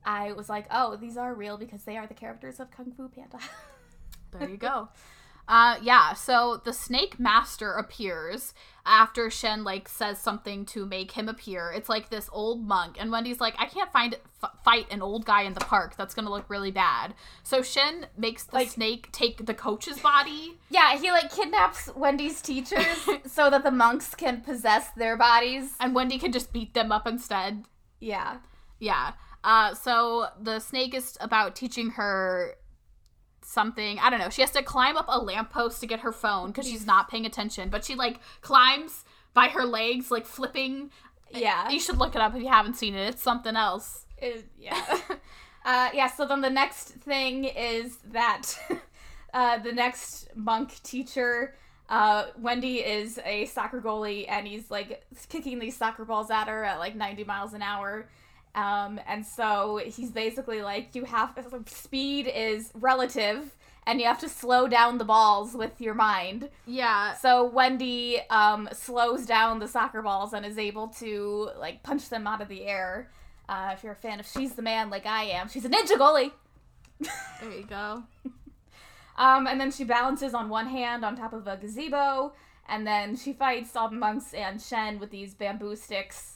I 0.06 0.32
was 0.32 0.48
like, 0.50 0.66
oh, 0.72 0.96
these 0.96 1.18
are 1.18 1.34
real 1.34 1.58
because 1.58 1.84
they 1.84 1.98
are 1.98 2.08
the 2.08 2.14
characters 2.14 2.60
of 2.60 2.72
Kung 2.72 2.92
Fu 2.92 3.08
Panda. 3.10 3.38
There 4.32 4.50
you 4.50 4.58
go. 4.58 4.90
Uh, 5.48 5.78
yeah, 5.82 6.14
so 6.14 6.62
the 6.64 6.72
snake 6.74 7.20
master 7.20 7.74
appears 7.74 8.54
after 8.86 9.30
Shen 9.30 9.64
like 9.64 9.88
says 9.90 10.20
something 10.20 10.66
to 10.68 10.86
make 10.86 11.12
him 11.12 11.28
appear. 11.28 11.72
It's 11.76 11.90
like 11.90 12.10
this 12.10 12.30
old 12.32 12.66
monk, 12.66 12.96
and 13.00 13.12
Wendy's 13.12 13.40
like, 13.42 13.56
I 13.60 13.66
can't 13.66 13.92
find 13.92 14.16
f- 14.44 14.52
fight 14.64 14.88
an 14.92 15.02
old 15.02 15.26
guy 15.26 15.42
in 15.44 15.54
the 15.54 15.60
park. 15.60 15.96
That's 15.98 16.14
gonna 16.16 16.30
look 16.32 16.50
really 16.50 16.72
bad. 16.72 17.14
So 17.44 17.62
Shen 17.62 18.08
makes 18.18 18.44
the 18.46 18.56
Like- 18.56 18.70
snake 18.70 19.12
take 19.12 19.46
the 19.46 19.54
coach's 19.54 20.00
body. 20.00 20.58
yeah, 20.70 20.98
he 20.98 21.12
like 21.12 21.32
kidnaps 21.34 21.90
Wendy's 21.96 22.42
teachers 22.42 23.08
so 23.26 23.50
that 23.50 23.64
the 23.64 23.72
monks 23.72 24.16
can 24.16 24.42
possess 24.42 24.90
their 24.92 25.18
bodies. 25.18 25.74
and 25.80 25.94
Wendy 25.94 26.18
can 26.18 26.32
just 26.32 26.54
beat 26.54 26.74
them 26.74 26.92
up 26.92 27.06
instead. 27.08 27.66
Yeah. 28.00 28.38
Yeah. 28.80 29.12
Uh, 29.44 29.74
so 29.74 30.28
the 30.40 30.60
snake 30.60 30.94
is 30.94 31.18
about 31.20 31.56
teaching 31.56 31.92
her 31.92 32.56
something. 33.44 34.00
I 34.00 34.10
don't 34.10 34.20
know. 34.20 34.30
She 34.30 34.42
has 34.42 34.52
to 34.52 34.64
climb 34.64 34.98
up 34.98 35.06
a 35.08 35.20
lamppost 35.20 35.80
to 35.82 35.88
get 35.88 36.02
her 36.02 36.12
phone 36.12 36.48
because 36.48 36.68
she's 36.68 36.86
not 36.86 37.10
paying 37.10 37.26
attention. 37.26 37.70
But 37.70 37.86
she 37.86 37.96
like 37.96 38.20
climbs 38.42 39.04
by 39.34 39.48
her 39.48 39.64
legs, 39.66 40.12
like 40.12 40.26
flipping. 40.26 40.92
Yeah. 41.32 41.70
You 41.70 41.80
should 41.80 41.98
look 41.98 42.16
it 42.16 42.22
up 42.22 42.36
if 42.36 42.42
you 42.42 42.50
haven't 42.50 42.76
seen 42.76 42.96
it. 42.96 43.08
It's 43.08 43.22
something 43.22 43.56
else. 43.56 44.06
It- 44.18 44.48
yeah. 44.60 44.84
uh, 45.66 45.90
yeah, 45.94 46.08
so 46.08 46.26
then 46.26 46.42
the 46.42 46.50
next 46.50 46.90
thing 46.90 47.46
is 47.46 47.98
that 48.12 48.54
uh, 49.34 49.58
the 49.60 49.72
next 49.72 50.30
monk 50.36 50.82
teacher, 50.84 51.56
uh, 51.90 52.26
Wendy, 52.38 52.78
is 52.78 53.20
a 53.26 53.46
soccer 53.46 53.82
goalie 53.82 54.26
and 54.30 54.48
he's 54.48 54.70
like 54.70 55.04
kicking 55.30 55.60
these 55.60 55.76
soccer 55.76 56.06
balls 56.06 56.30
at 56.30 56.48
her 56.48 56.64
at 56.64 56.80
like 56.80 56.96
90 56.96 57.24
miles 57.24 57.54
an 57.54 57.62
hour. 57.62 58.08
Um, 58.54 59.00
and 59.08 59.26
so 59.26 59.82
he's 59.86 60.12
basically 60.12 60.62
like, 60.62 60.94
you 60.94 61.06
have 61.06 61.38
speed 61.68 62.28
is 62.28 62.72
relative 62.74 63.56
and 63.88 64.00
you 64.00 64.06
have 64.06 64.20
to 64.20 64.30
slow 64.30 64.68
down 64.68 64.98
the 64.98 65.06
balls 65.06 65.54
with 65.54 65.80
your 65.80 65.94
mind. 65.94 66.50
Yeah. 66.66 67.16
So 67.16 67.46
Wendy 67.46 68.20
um, 68.30 68.70
slows 68.74 69.26
down 69.26 69.60
the 69.60 69.68
soccer 69.68 70.02
balls 70.02 70.34
and 70.34 70.46
is 70.46 70.58
able 70.58 70.90
to 71.00 71.50
like 71.58 71.82
punch 71.84 72.10
them 72.10 72.28
out 72.28 72.42
of 72.42 72.48
the 72.48 72.66
air. 72.66 73.10
Uh, 73.50 73.72
if 73.74 73.84
you're 73.84 73.94
a 73.94 73.96
fan 73.96 74.20
of 74.20 74.28
She's 74.28 74.54
the 74.54 74.62
Man 74.62 74.90
like 74.90 75.06
I 75.06 75.24
am, 75.26 75.50
she's 75.50 75.66
a 75.66 75.70
ninja 75.70 75.98
goalie. 75.98 76.32
There 77.42 77.52
you 77.52 77.66
go. 77.66 78.04
Um, 79.18 79.46
and 79.46 79.60
then 79.60 79.72
she 79.72 79.84
balances 79.84 80.34
on 80.34 80.50
one 80.50 80.68
hand 80.68 81.04
on 81.06 81.16
top 81.16 81.34
of 81.34 81.46
a 81.46 81.58
gazebo, 81.58 82.34
and 82.68 82.88
then 82.88 83.16
she 83.16 83.34
fights 83.34 83.76
all 83.76 83.90
the 83.90 83.96
monks 83.96 84.34
and 84.34 84.62
Shen 84.62 85.00
with 85.00 85.12
these 85.12 85.34
bamboo 85.34 85.76
sticks. 85.76 86.31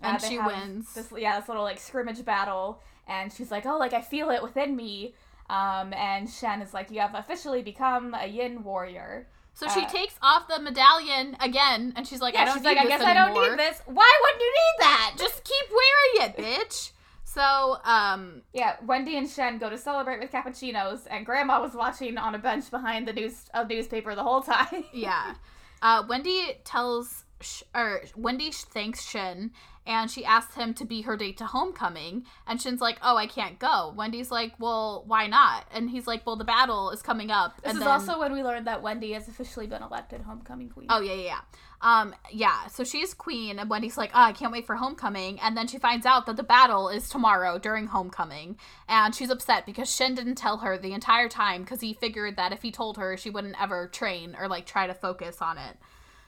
And 0.00 0.20
she 0.22 0.38
wins. 0.38 0.94
This, 0.94 1.12
yeah, 1.16 1.38
this 1.40 1.48
little 1.48 1.64
like 1.64 1.78
scrimmage 1.78 2.24
battle, 2.24 2.80
and 3.06 3.32
she's 3.32 3.50
like, 3.50 3.66
"Oh, 3.66 3.78
like 3.78 3.92
I 3.92 4.00
feel 4.00 4.30
it 4.30 4.42
within 4.42 4.76
me." 4.76 5.14
Um, 5.50 5.92
and 5.94 6.28
Shen 6.30 6.62
is 6.62 6.72
like, 6.74 6.90
"You 6.90 7.00
have 7.00 7.14
officially 7.14 7.62
become 7.62 8.14
a 8.14 8.26
Yin 8.26 8.62
warrior." 8.62 9.28
So 9.54 9.66
she 9.68 9.80
Uh, 9.80 9.88
takes 9.88 10.14
off 10.22 10.46
the 10.46 10.60
medallion 10.60 11.36
again, 11.40 11.92
and 11.96 12.06
she's 12.06 12.20
like, 12.20 12.34
Yeah, 12.34 12.42
"I 12.42 12.44
don't 12.44 12.54
she's 12.54 12.62
need 12.62 12.68
like, 12.76 12.78
"I 12.78 12.86
guess 12.86 13.00
I 13.02 13.12
don't 13.14 13.32
need 13.34 13.58
this. 13.58 13.82
Why 13.86 14.12
wouldn't 14.22 14.40
you 14.40 14.52
need 14.52 14.84
that?" 14.84 15.14
Just 15.18 15.42
keep 15.42 15.66
wearing 15.70 16.30
it, 16.30 16.36
bitch." 16.36 16.92
So, 17.24 17.78
um, 17.84 18.42
Yeah, 18.52 18.76
Wendy 18.86 19.16
and 19.16 19.28
Shen 19.28 19.58
go 19.58 19.68
to 19.68 19.76
celebrate 19.76 20.20
with 20.20 20.30
cappuccinos, 20.32 21.06
and 21.10 21.26
Grandma 21.26 21.60
was 21.60 21.74
watching 21.74 22.16
on 22.18 22.34
a 22.34 22.38
bench 22.38 22.70
behind 22.70 23.06
the 23.08 23.12
news 23.12 23.50
a 23.52 23.64
newspaper 23.66 24.14
the 24.14 24.22
whole 24.22 24.42
time. 24.54 24.84
yeah. 24.92 25.34
Uh, 25.82 26.04
Wendy 26.08 26.58
tells, 26.64 27.24
Sh- 27.40 27.62
or 27.74 28.02
Wendy 28.16 28.50
thanks 28.52 29.04
Shen, 29.08 29.52
and 29.88 30.10
she 30.10 30.24
asks 30.24 30.54
him 30.54 30.74
to 30.74 30.84
be 30.84 31.02
her 31.02 31.16
date 31.16 31.38
to 31.38 31.46
homecoming. 31.46 32.24
And 32.46 32.60
Shen's 32.60 32.80
like, 32.80 32.98
"Oh, 33.02 33.16
I 33.16 33.26
can't 33.26 33.58
go." 33.58 33.94
Wendy's 33.96 34.30
like, 34.30 34.52
"Well, 34.60 35.02
why 35.06 35.26
not?" 35.26 35.64
And 35.72 35.88
he's 35.90 36.06
like, 36.06 36.26
"Well, 36.26 36.36
the 36.36 36.44
battle 36.44 36.90
is 36.90 37.00
coming 37.00 37.30
up." 37.30 37.56
This 37.62 37.70
and 37.70 37.78
is 37.78 37.84
then- 37.84 37.88
also 37.88 38.20
when 38.20 38.32
we 38.32 38.44
learned 38.44 38.66
that 38.66 38.82
Wendy 38.82 39.12
has 39.14 39.26
officially 39.26 39.66
been 39.66 39.82
elected 39.82 40.20
homecoming 40.20 40.68
queen. 40.68 40.88
Oh 40.90 41.00
yeah, 41.00 41.14
yeah, 41.14 41.22
yeah. 41.22 41.40
Um, 41.80 42.14
yeah. 42.30 42.66
So 42.66 42.84
she's 42.84 43.14
queen, 43.14 43.58
and 43.58 43.70
Wendy's 43.70 43.96
like, 43.96 44.10
"Oh, 44.12 44.22
I 44.22 44.32
can't 44.32 44.52
wait 44.52 44.66
for 44.66 44.76
homecoming." 44.76 45.40
And 45.40 45.56
then 45.56 45.66
she 45.66 45.78
finds 45.78 46.04
out 46.04 46.26
that 46.26 46.36
the 46.36 46.42
battle 46.42 46.90
is 46.90 47.08
tomorrow 47.08 47.58
during 47.58 47.86
homecoming, 47.86 48.58
and 48.88 49.14
she's 49.14 49.30
upset 49.30 49.64
because 49.64 49.90
Shen 49.94 50.14
didn't 50.14 50.34
tell 50.34 50.58
her 50.58 50.76
the 50.76 50.92
entire 50.92 51.28
time 51.30 51.62
because 51.62 51.80
he 51.80 51.94
figured 51.94 52.36
that 52.36 52.52
if 52.52 52.60
he 52.60 52.70
told 52.70 52.98
her, 52.98 53.16
she 53.16 53.30
wouldn't 53.30 53.60
ever 53.60 53.88
train 53.88 54.36
or 54.38 54.48
like 54.48 54.66
try 54.66 54.86
to 54.86 54.94
focus 54.94 55.38
on 55.40 55.56
it. 55.56 55.78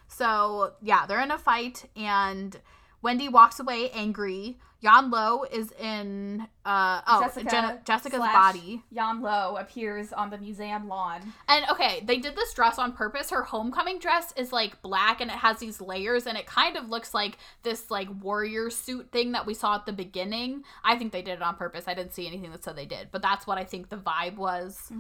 So 0.08 0.72
yeah, 0.80 1.04
they're 1.06 1.20
in 1.20 1.30
a 1.30 1.38
fight, 1.38 1.84
and 1.94 2.56
Wendy 3.03 3.28
walks 3.28 3.61
away 3.61 3.90
angry. 3.90 4.59
Yan 4.82 5.11
Lo 5.11 5.44
is 5.44 5.72
in 5.72 6.46
uh 6.64 7.03
oh 7.07 7.20
Jessica 7.20 7.80
Jessica's 7.84 8.18
body. 8.18 8.82
Yan 8.90 9.20
Lo 9.20 9.57
appears 9.57 10.11
on 10.12 10.30
the 10.30 10.38
museum 10.38 10.88
lawn. 10.88 11.20
And 11.48 11.66
okay, 11.70 12.03
they 12.05 12.16
did 12.16 12.34
this 12.34 12.55
dress 12.55 12.78
on 12.78 12.92
purpose. 12.92 13.28
Her 13.30 13.42
homecoming 13.42 13.98
dress 13.98 14.32
is 14.36 14.53
like 14.53 14.80
black 14.80 15.20
and 15.20 15.30
it 15.30 15.36
has 15.36 15.59
these 15.59 15.82
layers 15.82 16.26
and 16.26 16.38
it 16.38 16.46
kind 16.46 16.78
of 16.78 16.88
looks 16.88 17.12
like 17.12 17.36
this 17.62 17.90
like 17.90 18.09
warrior 18.22 18.70
suit 18.70 19.11
thing 19.12 19.32
that 19.32 19.44
we 19.44 19.53
saw 19.53 19.74
at 19.74 19.84
the 19.84 19.92
beginning. 19.92 20.64
I 20.82 20.96
think 20.96 21.12
they 21.12 21.22
did 21.22 21.34
it 21.34 21.42
on 21.42 21.57
purpose. 21.57 21.84
I 21.86 21.92
didn't 21.92 22.14
see 22.14 22.26
anything 22.26 22.51
that 22.51 22.64
said 22.64 22.74
they 22.76 22.86
did, 22.86 23.09
but 23.12 23.20
that's 23.20 23.46
what 23.46 23.59
I 23.59 23.64
think 23.64 23.90
the 23.90 23.96
vibe 23.96 24.36
was. 24.36 24.90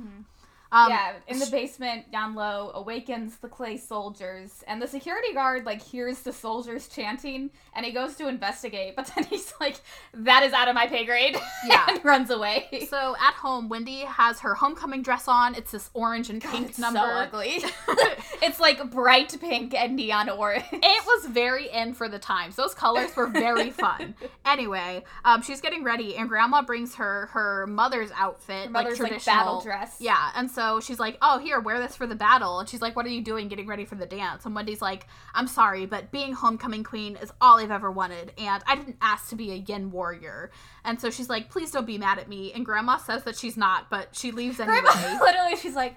Um, 0.72 0.88
yeah, 0.90 1.14
in 1.26 1.38
the 1.40 1.46
basement, 1.50 2.04
Yan 2.12 2.34
Lo 2.36 2.70
awakens 2.74 3.36
the 3.38 3.48
clay 3.48 3.76
soldiers, 3.76 4.62
and 4.68 4.80
the 4.80 4.86
security 4.86 5.32
guard 5.34 5.66
like 5.66 5.82
hears 5.82 6.20
the 6.20 6.32
soldiers 6.32 6.86
chanting, 6.86 7.50
and 7.74 7.84
he 7.84 7.90
goes 7.90 8.14
to 8.16 8.28
investigate, 8.28 8.94
but 8.96 9.10
then 9.14 9.24
he's 9.24 9.52
like, 9.60 9.80
"That 10.14 10.44
is 10.44 10.52
out 10.52 10.68
of 10.68 10.74
my 10.76 10.86
pay 10.86 11.04
grade," 11.04 11.36
Yeah. 11.66 11.84
and 11.88 12.04
runs 12.04 12.30
away. 12.30 12.86
So 12.88 13.16
at 13.20 13.34
home, 13.34 13.68
Wendy 13.68 14.00
has 14.00 14.38
her 14.40 14.54
homecoming 14.54 15.02
dress 15.02 15.26
on. 15.26 15.56
It's 15.56 15.72
this 15.72 15.90
orange 15.92 16.30
and 16.30 16.40
pink 16.40 16.68
It's 16.70 16.78
number. 16.78 17.00
so 17.00 17.04
ugly. 17.06 17.64
it's 18.42 18.60
like 18.60 18.90
bright 18.92 19.36
pink 19.40 19.74
and 19.74 19.96
neon 19.96 20.28
orange. 20.28 20.64
it 20.72 21.04
was 21.06 21.26
very 21.26 21.68
in 21.70 21.94
for 21.94 22.08
the 22.08 22.18
times. 22.20 22.54
Those 22.54 22.74
colors 22.74 23.14
were 23.16 23.26
very 23.26 23.70
fun. 23.70 24.14
anyway, 24.46 25.02
um, 25.24 25.42
she's 25.42 25.60
getting 25.60 25.82
ready, 25.82 26.16
and 26.16 26.28
Grandma 26.28 26.62
brings 26.62 26.94
her 26.94 27.26
her 27.32 27.66
mother's 27.66 28.10
outfit, 28.16 28.70
mother's, 28.70 29.00
like 29.00 29.10
like, 29.10 29.20
traditional 29.22 29.36
battle 29.36 29.60
dress. 29.62 29.96
Yeah, 29.98 30.30
and 30.36 30.48
so 30.50 30.59
she's 30.80 30.98
like, 30.98 31.16
"Oh, 31.22 31.38
here, 31.38 31.60
wear 31.60 31.80
this 31.80 31.96
for 31.96 32.06
the 32.06 32.14
battle." 32.14 32.60
And 32.60 32.68
she's 32.68 32.82
like, 32.82 32.96
"What 32.96 33.06
are 33.06 33.10
you 33.10 33.22
doing, 33.22 33.48
getting 33.48 33.66
ready 33.66 33.84
for 33.84 33.94
the 33.94 34.06
dance?" 34.06 34.44
And 34.44 34.54
Wendy's 34.54 34.82
like, 34.82 35.06
"I'm 35.34 35.46
sorry, 35.46 35.86
but 35.86 36.10
being 36.10 36.32
homecoming 36.32 36.84
queen 36.84 37.16
is 37.16 37.32
all 37.40 37.58
I've 37.58 37.70
ever 37.70 37.90
wanted, 37.90 38.32
and 38.38 38.62
I 38.66 38.76
didn't 38.76 38.98
ask 39.00 39.28
to 39.30 39.36
be 39.36 39.50
a 39.52 39.56
Yin 39.56 39.90
warrior." 39.90 40.50
And 40.84 41.00
so 41.00 41.10
she's 41.10 41.28
like, 41.28 41.50
"Please 41.50 41.70
don't 41.70 41.86
be 41.86 41.98
mad 41.98 42.18
at 42.18 42.28
me." 42.28 42.52
And 42.52 42.64
Grandma 42.64 42.98
says 42.98 43.24
that 43.24 43.36
she's 43.36 43.56
not, 43.56 43.90
but 43.90 44.14
she 44.14 44.30
leaves 44.32 44.60
anyway. 44.60 44.80
Grandma, 44.80 45.18
literally, 45.24 45.56
she's 45.56 45.74
like, 45.74 45.96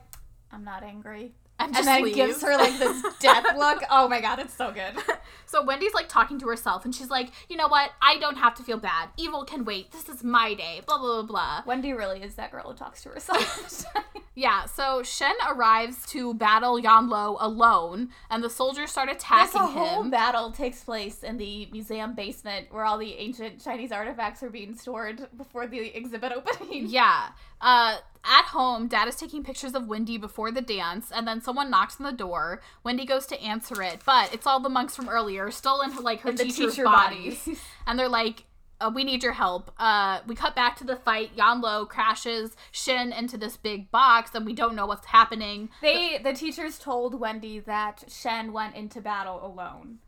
"I'm 0.51 0.63
not 0.63 0.83
angry." 0.83 1.35
And 1.59 1.75
and 1.75 1.87
then 1.87 2.03
leaves. 2.03 2.15
gives 2.15 2.41
her 2.41 2.57
like 2.57 2.77
this 2.79 3.03
death 3.19 3.45
look. 3.57 3.83
Oh 3.89 4.07
my 4.07 4.21
god, 4.21 4.39
it's 4.39 4.53
so 4.53 4.71
good. 4.71 4.93
So 5.45 5.63
Wendy's 5.63 5.93
like 5.93 6.09
talking 6.09 6.39
to 6.39 6.47
herself, 6.47 6.83
and 6.83 6.95
she's 6.95 7.11
like, 7.11 7.29
"You 7.47 7.57
know 7.57 7.67
what? 7.67 7.91
I 8.01 8.17
don't 8.17 8.37
have 8.37 8.55
to 8.55 8.63
feel 8.63 8.79
bad. 8.79 9.09
Evil 9.17 9.45
can 9.45 9.65
wait. 9.65 9.91
This 9.91 10.09
is 10.09 10.23
my 10.23 10.55
day." 10.55 10.81
Blah 10.87 10.97
blah 10.97 11.21
blah 11.21 11.27
blah. 11.27 11.63
Wendy 11.67 11.93
really 11.93 12.23
is 12.23 12.33
that 12.35 12.49
girl 12.51 12.71
who 12.71 12.73
talks 12.73 13.03
to 13.03 13.09
herself. 13.09 13.85
Yeah. 14.35 14.65
So 14.65 15.03
Shen 15.03 15.35
arrives 15.47 16.07
to 16.07 16.33
battle 16.33 16.81
Yanlo 16.81 17.37
alone, 17.39 18.09
and 18.31 18.43
the 18.43 18.49
soldiers 18.49 18.89
start 18.89 19.09
attacking 19.11 19.45
this 19.45 19.53
attacking 19.53 19.73
whole 19.77 20.01
him. 20.05 20.09
battle 20.09 20.49
takes 20.51 20.83
place 20.83 21.21
in 21.21 21.37
the 21.37 21.67
museum 21.71 22.15
basement 22.15 22.73
where 22.73 22.83
all 22.83 22.97
the 22.97 23.13
ancient 23.13 23.63
Chinese 23.63 23.91
artifacts 23.91 24.41
are 24.41 24.49
being 24.49 24.73
stored 24.75 25.27
before 25.37 25.67
the 25.67 25.95
exhibit 25.95 26.31
opening. 26.31 26.87
Yeah. 26.87 27.27
Uh, 27.61 27.97
at 28.25 28.45
home, 28.45 28.87
Dad 28.87 29.07
is 29.07 29.15
taking 29.15 29.43
pictures 29.43 29.73
of 29.75 29.87
Wendy 29.87 30.17
before 30.17 30.51
the 30.51 30.61
dance, 30.61 31.11
and 31.11 31.27
then 31.27 31.41
someone 31.41 31.69
knocks 31.69 31.99
on 31.99 32.05
the 32.05 32.11
door. 32.11 32.61
Wendy 32.83 33.05
goes 33.05 33.25
to 33.27 33.41
answer 33.41 33.81
it, 33.81 34.01
but 34.05 34.33
it's 34.33 34.47
all 34.47 34.59
the 34.59 34.69
monks 34.69 34.95
from 34.95 35.09
earlier, 35.09 35.51
still 35.51 35.81
in 35.81 35.95
like 35.97 36.21
her 36.21 36.29
In 36.29 36.35
the 36.35 36.43
teacher's 36.45 36.75
teacher 36.75 36.85
bodies, 36.85 37.39
bodies. 37.43 37.59
and 37.87 37.99
they're 37.99 38.09
like. 38.09 38.45
Uh, 38.81 38.91
we 38.93 39.05
need 39.05 39.23
your 39.23 39.33
help. 39.33 39.71
Uh, 39.77 40.19
we 40.27 40.35
cut 40.35 40.55
back 40.55 40.75
to 40.75 40.83
the 40.83 40.95
fight. 40.97 41.33
Yanlo 41.37 41.87
crashes 41.87 42.57
Shen 42.71 43.13
into 43.13 43.37
this 43.37 43.55
big 43.55 43.89
box, 43.91 44.31
and 44.33 44.45
we 44.45 44.51
don't 44.51 44.75
know 44.75 44.85
what's 44.85 45.05
happening. 45.05 45.69
They 45.81 46.17
the 46.21 46.33
teachers 46.33 46.79
told 46.79 47.17
Wendy 47.17 47.59
that 47.59 48.03
Shen 48.09 48.51
went 48.51 48.75
into 48.75 48.99
battle 48.99 49.45
alone. 49.45 49.99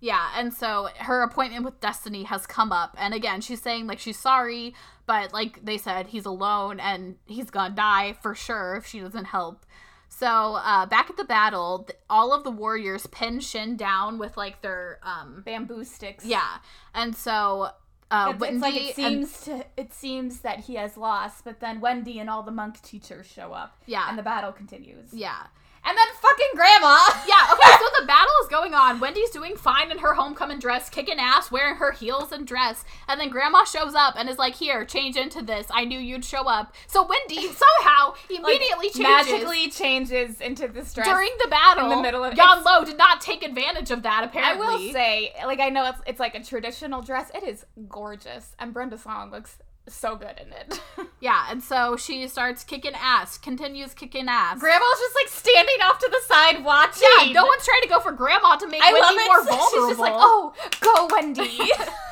Yeah, 0.00 0.28
and 0.36 0.52
so 0.54 0.88
her 0.98 1.22
appointment 1.22 1.64
with 1.64 1.78
Destiny 1.80 2.22
has 2.24 2.46
come 2.46 2.72
up, 2.72 2.94
and 2.98 3.12
again, 3.12 3.40
she's 3.42 3.60
saying 3.60 3.86
like 3.86 3.98
she's 3.98 4.18
sorry, 4.18 4.74
but 5.06 5.32
like 5.32 5.64
they 5.64 5.76
said, 5.76 6.06
he's 6.08 6.24
alone 6.24 6.80
and 6.80 7.16
he's 7.26 7.50
gonna 7.50 7.74
die 7.74 8.14
for 8.22 8.34
sure 8.34 8.76
if 8.76 8.86
she 8.86 9.00
doesn't 9.00 9.26
help. 9.26 9.66
So 10.08 10.26
uh, 10.56 10.86
back 10.86 11.08
at 11.10 11.16
the 11.16 11.24
battle, 11.24 11.84
th- 11.84 11.98
all 12.08 12.32
of 12.32 12.44
the 12.44 12.50
warriors 12.50 13.06
pin 13.06 13.40
Shen 13.40 13.76
down 13.76 14.18
with 14.18 14.36
like 14.36 14.62
their 14.62 14.98
um 15.02 15.42
Bamboo 15.44 15.84
sticks. 15.84 16.24
yeah, 16.24 16.56
and 16.94 17.14
so 17.14 17.70
uh, 18.10 18.30
It's, 18.32 18.40
Wendy 18.40 18.56
it's 18.56 18.62
like 18.62 18.74
it 18.74 18.98
and- 18.98 19.28
seems 19.28 19.40
to 19.44 19.64
it 19.76 19.92
seems 19.92 20.40
that 20.40 20.60
he 20.60 20.76
has 20.76 20.96
lost, 20.96 21.44
but 21.44 21.60
then 21.60 21.80
Wendy 21.80 22.18
and 22.18 22.28
all 22.30 22.42
the 22.42 22.50
monk 22.50 22.80
teachers 22.82 23.26
show 23.26 23.52
up. 23.52 23.76
Yeah. 23.86 24.06
And 24.08 24.18
the 24.18 24.22
battle 24.22 24.50
continues. 24.52 25.12
yeah. 25.12 25.46
And 25.84 25.96
then 25.96 26.06
fucking 26.20 26.46
grandma. 26.54 26.98
Yeah, 27.26 27.52
okay, 27.52 27.70
so 27.78 27.84
the 28.00 28.06
battle 28.06 28.32
is 28.42 28.48
going 28.48 28.74
on. 28.74 28.98
Wendy's 29.00 29.30
doing 29.30 29.56
fine 29.56 29.90
in 29.90 29.98
her 29.98 30.14
homecoming 30.14 30.58
dress, 30.58 30.88
kicking 30.90 31.18
ass, 31.18 31.50
wearing 31.50 31.76
her 31.76 31.92
heels 31.92 32.32
and 32.32 32.46
dress. 32.46 32.84
And 33.08 33.20
then 33.20 33.28
Grandma 33.30 33.64
shows 33.64 33.94
up 33.94 34.14
and 34.18 34.28
is 34.28 34.36
like, 34.38 34.54
Here, 34.56 34.84
change 34.84 35.16
into 35.16 35.42
this. 35.42 35.68
I 35.70 35.84
knew 35.84 35.98
you'd 35.98 36.24
show 36.24 36.42
up. 36.48 36.74
So 36.86 37.06
Wendy 37.06 37.46
somehow 37.52 38.14
Like, 38.28 38.56
immediately 38.56 38.90
changes 38.90 39.00
magically 39.32 39.68
changes 39.70 40.40
into 40.40 40.66
this 40.68 40.92
dress. 40.92 41.06
during 41.06 41.30
the 41.42 41.48
battle. 41.48 41.84
in 41.90 41.96
the 41.96 42.02
middle 42.02 42.24
of- 42.24 42.32
it's- 42.32 42.64
Lo 42.64 42.84
did 42.84 42.98
not 42.98 43.20
take 43.20 43.42
advantage 43.42 43.90
of 43.90 44.02
that, 44.02 44.24
apparently. 44.24 44.66
I 44.66 44.70
will 44.70 44.92
say, 44.92 45.32
like 45.46 45.60
I 45.60 45.68
know 45.70 45.86
it's 45.88 46.00
it's 46.06 46.20
like 46.20 46.34
a 46.34 46.42
traditional 46.42 47.00
dress. 47.02 47.30
It 47.34 47.42
is 47.44 47.64
gorgeous, 47.88 48.54
and 48.58 48.72
Brenda 48.74 48.98
Song 48.98 49.30
looks 49.30 49.58
so 49.94 50.16
good 50.16 50.40
in 50.40 50.52
it. 50.52 50.80
Yeah, 51.22 51.48
and 51.50 51.62
so 51.62 51.98
she 51.98 52.26
starts 52.28 52.64
kicking 52.64 52.94
ass, 52.94 53.36
continues 53.36 53.92
kicking 53.92 54.26
ass. 54.26 54.58
Grandma's 54.58 54.98
just 55.00 55.14
like 55.14 55.28
standing 55.28 55.74
off 55.82 55.98
to 55.98 56.08
the 56.10 56.20
side 56.26 56.64
watching. 56.64 57.06
yeah, 57.20 57.32
no 57.32 57.44
one's 57.44 57.62
trying 57.62 57.82
to 57.82 57.88
go 57.88 58.00
for 58.00 58.10
Grandma 58.10 58.56
to 58.56 58.66
make 58.66 58.80
I 58.82 58.90
Wendy 58.90 59.26
more 59.26 59.44
vulnerable. 59.44 59.66
She's 59.70 59.88
just 59.90 60.00
like, 60.00 60.14
oh, 60.16 60.54
go 60.80 61.08
Wendy. 61.14 61.58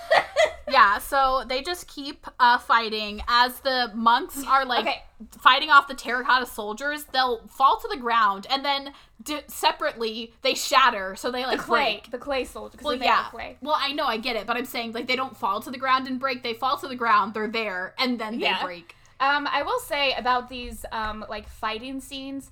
yeah, 0.70 0.98
so 0.98 1.42
they 1.48 1.62
just 1.62 1.88
keep 1.88 2.26
uh, 2.38 2.58
fighting 2.58 3.22
as 3.28 3.60
the 3.60 3.90
monks 3.94 4.44
are 4.46 4.66
like 4.66 4.80
Okay. 4.86 5.02
Fighting 5.38 5.70
off 5.70 5.88
the 5.88 5.94
terracotta 5.94 6.46
soldiers. 6.46 7.04
They'll 7.12 7.46
fall 7.48 7.78
to 7.80 7.88
the 7.88 7.96
ground 7.96 8.46
and 8.50 8.64
then 8.64 8.92
d- 9.22 9.40
separately 9.48 10.32
they 10.42 10.54
shatter. 10.54 11.16
So 11.16 11.30
they 11.30 11.44
like 11.44 11.58
the 11.58 11.64
clay, 11.64 11.94
break. 12.00 12.10
the 12.10 12.18
clay 12.18 12.44
soldier. 12.44 12.76
'cause 12.78 12.84
Well, 12.84 12.94
yeah. 12.94 13.24
clay. 13.30 13.56
Well, 13.60 13.76
I 13.78 13.92
know, 13.92 14.04
I 14.04 14.16
get 14.18 14.36
it, 14.36 14.46
but 14.46 14.56
I'm 14.56 14.64
saying 14.64 14.92
like 14.92 15.06
they 15.06 15.16
don't 15.16 15.36
fall 15.36 15.60
to 15.62 15.70
the 15.70 15.78
ground 15.78 16.06
and 16.06 16.20
break. 16.20 16.42
They 16.42 16.54
fall 16.54 16.76
to 16.78 16.88
the 16.88 16.94
ground. 16.96 17.34
They're 17.34 17.48
there, 17.48 17.94
and 17.98 18.18
then 18.18 18.38
Yeah. 18.38 18.58
they 18.58 18.64
break. 18.64 18.94
Um, 19.20 19.48
I 19.50 19.62
will 19.62 19.80
say 19.80 20.12
about 20.14 20.48
these 20.48 20.84
um 20.92 21.24
like 21.28 21.48
fighting 21.48 22.00
scenes. 22.00 22.50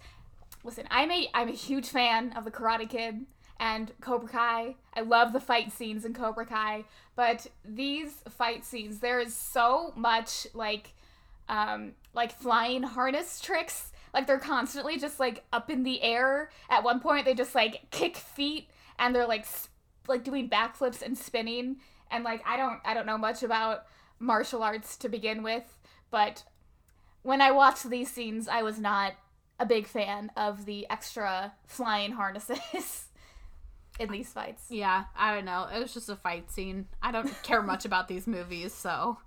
Listen, 0.64 0.86
I'm 0.90 1.12
a 1.12 1.30
I'm 1.34 1.48
a 1.48 1.52
huge 1.52 1.88
fan 1.88 2.32
of 2.32 2.44
the 2.44 2.50
Karate 2.50 2.90
Kid 2.90 3.26
and 3.60 3.92
Cobra 4.00 4.28
Kai. 4.28 4.74
I 4.94 5.00
love 5.02 5.32
the 5.32 5.38
fight 5.40 5.70
scenes 5.72 6.04
in 6.04 6.12
Cobra 6.12 6.44
Kai, 6.44 6.84
but 7.14 7.46
these 7.64 8.22
fight 8.28 8.64
scenes 8.64 8.98
there 8.98 9.20
is 9.20 9.34
so 9.36 9.92
much 9.94 10.48
like 10.54 10.92
um 11.48 11.92
like 12.16 12.32
flying 12.32 12.82
harness 12.82 13.40
tricks. 13.40 13.92
Like 14.12 14.26
they're 14.26 14.38
constantly 14.38 14.98
just 14.98 15.20
like 15.20 15.44
up 15.52 15.70
in 15.70 15.84
the 15.84 16.02
air. 16.02 16.50
At 16.68 16.82
one 16.82 16.98
point 16.98 17.24
they 17.26 17.34
just 17.34 17.54
like 17.54 17.90
kick 17.92 18.16
feet 18.16 18.68
and 18.98 19.14
they're 19.14 19.26
like 19.28 19.42
s- 19.42 19.68
like 20.08 20.24
doing 20.24 20.48
backflips 20.50 21.02
and 21.02 21.16
spinning 21.16 21.76
and 22.10 22.24
like 22.24 22.42
I 22.46 22.56
don't 22.56 22.80
I 22.84 22.94
don't 22.94 23.06
know 23.06 23.18
much 23.18 23.42
about 23.42 23.84
martial 24.18 24.62
arts 24.62 24.96
to 24.98 25.08
begin 25.08 25.42
with, 25.42 25.78
but 26.10 26.42
when 27.22 27.42
I 27.42 27.50
watched 27.50 27.88
these 27.90 28.10
scenes, 28.10 28.48
I 28.48 28.62
was 28.62 28.78
not 28.78 29.12
a 29.58 29.66
big 29.66 29.86
fan 29.86 30.30
of 30.36 30.64
the 30.64 30.86
extra 30.88 31.52
flying 31.66 32.12
harnesses 32.12 33.08
in 34.00 34.10
these 34.10 34.32
fights. 34.32 34.66
Yeah, 34.70 35.04
I 35.16 35.34
don't 35.34 35.44
know. 35.44 35.66
It 35.74 35.78
was 35.80 35.92
just 35.92 36.08
a 36.08 36.16
fight 36.16 36.50
scene. 36.50 36.86
I 37.02 37.10
don't 37.12 37.30
care 37.42 37.62
much 37.62 37.84
about 37.84 38.08
these 38.08 38.26
movies, 38.26 38.72
so 38.72 39.18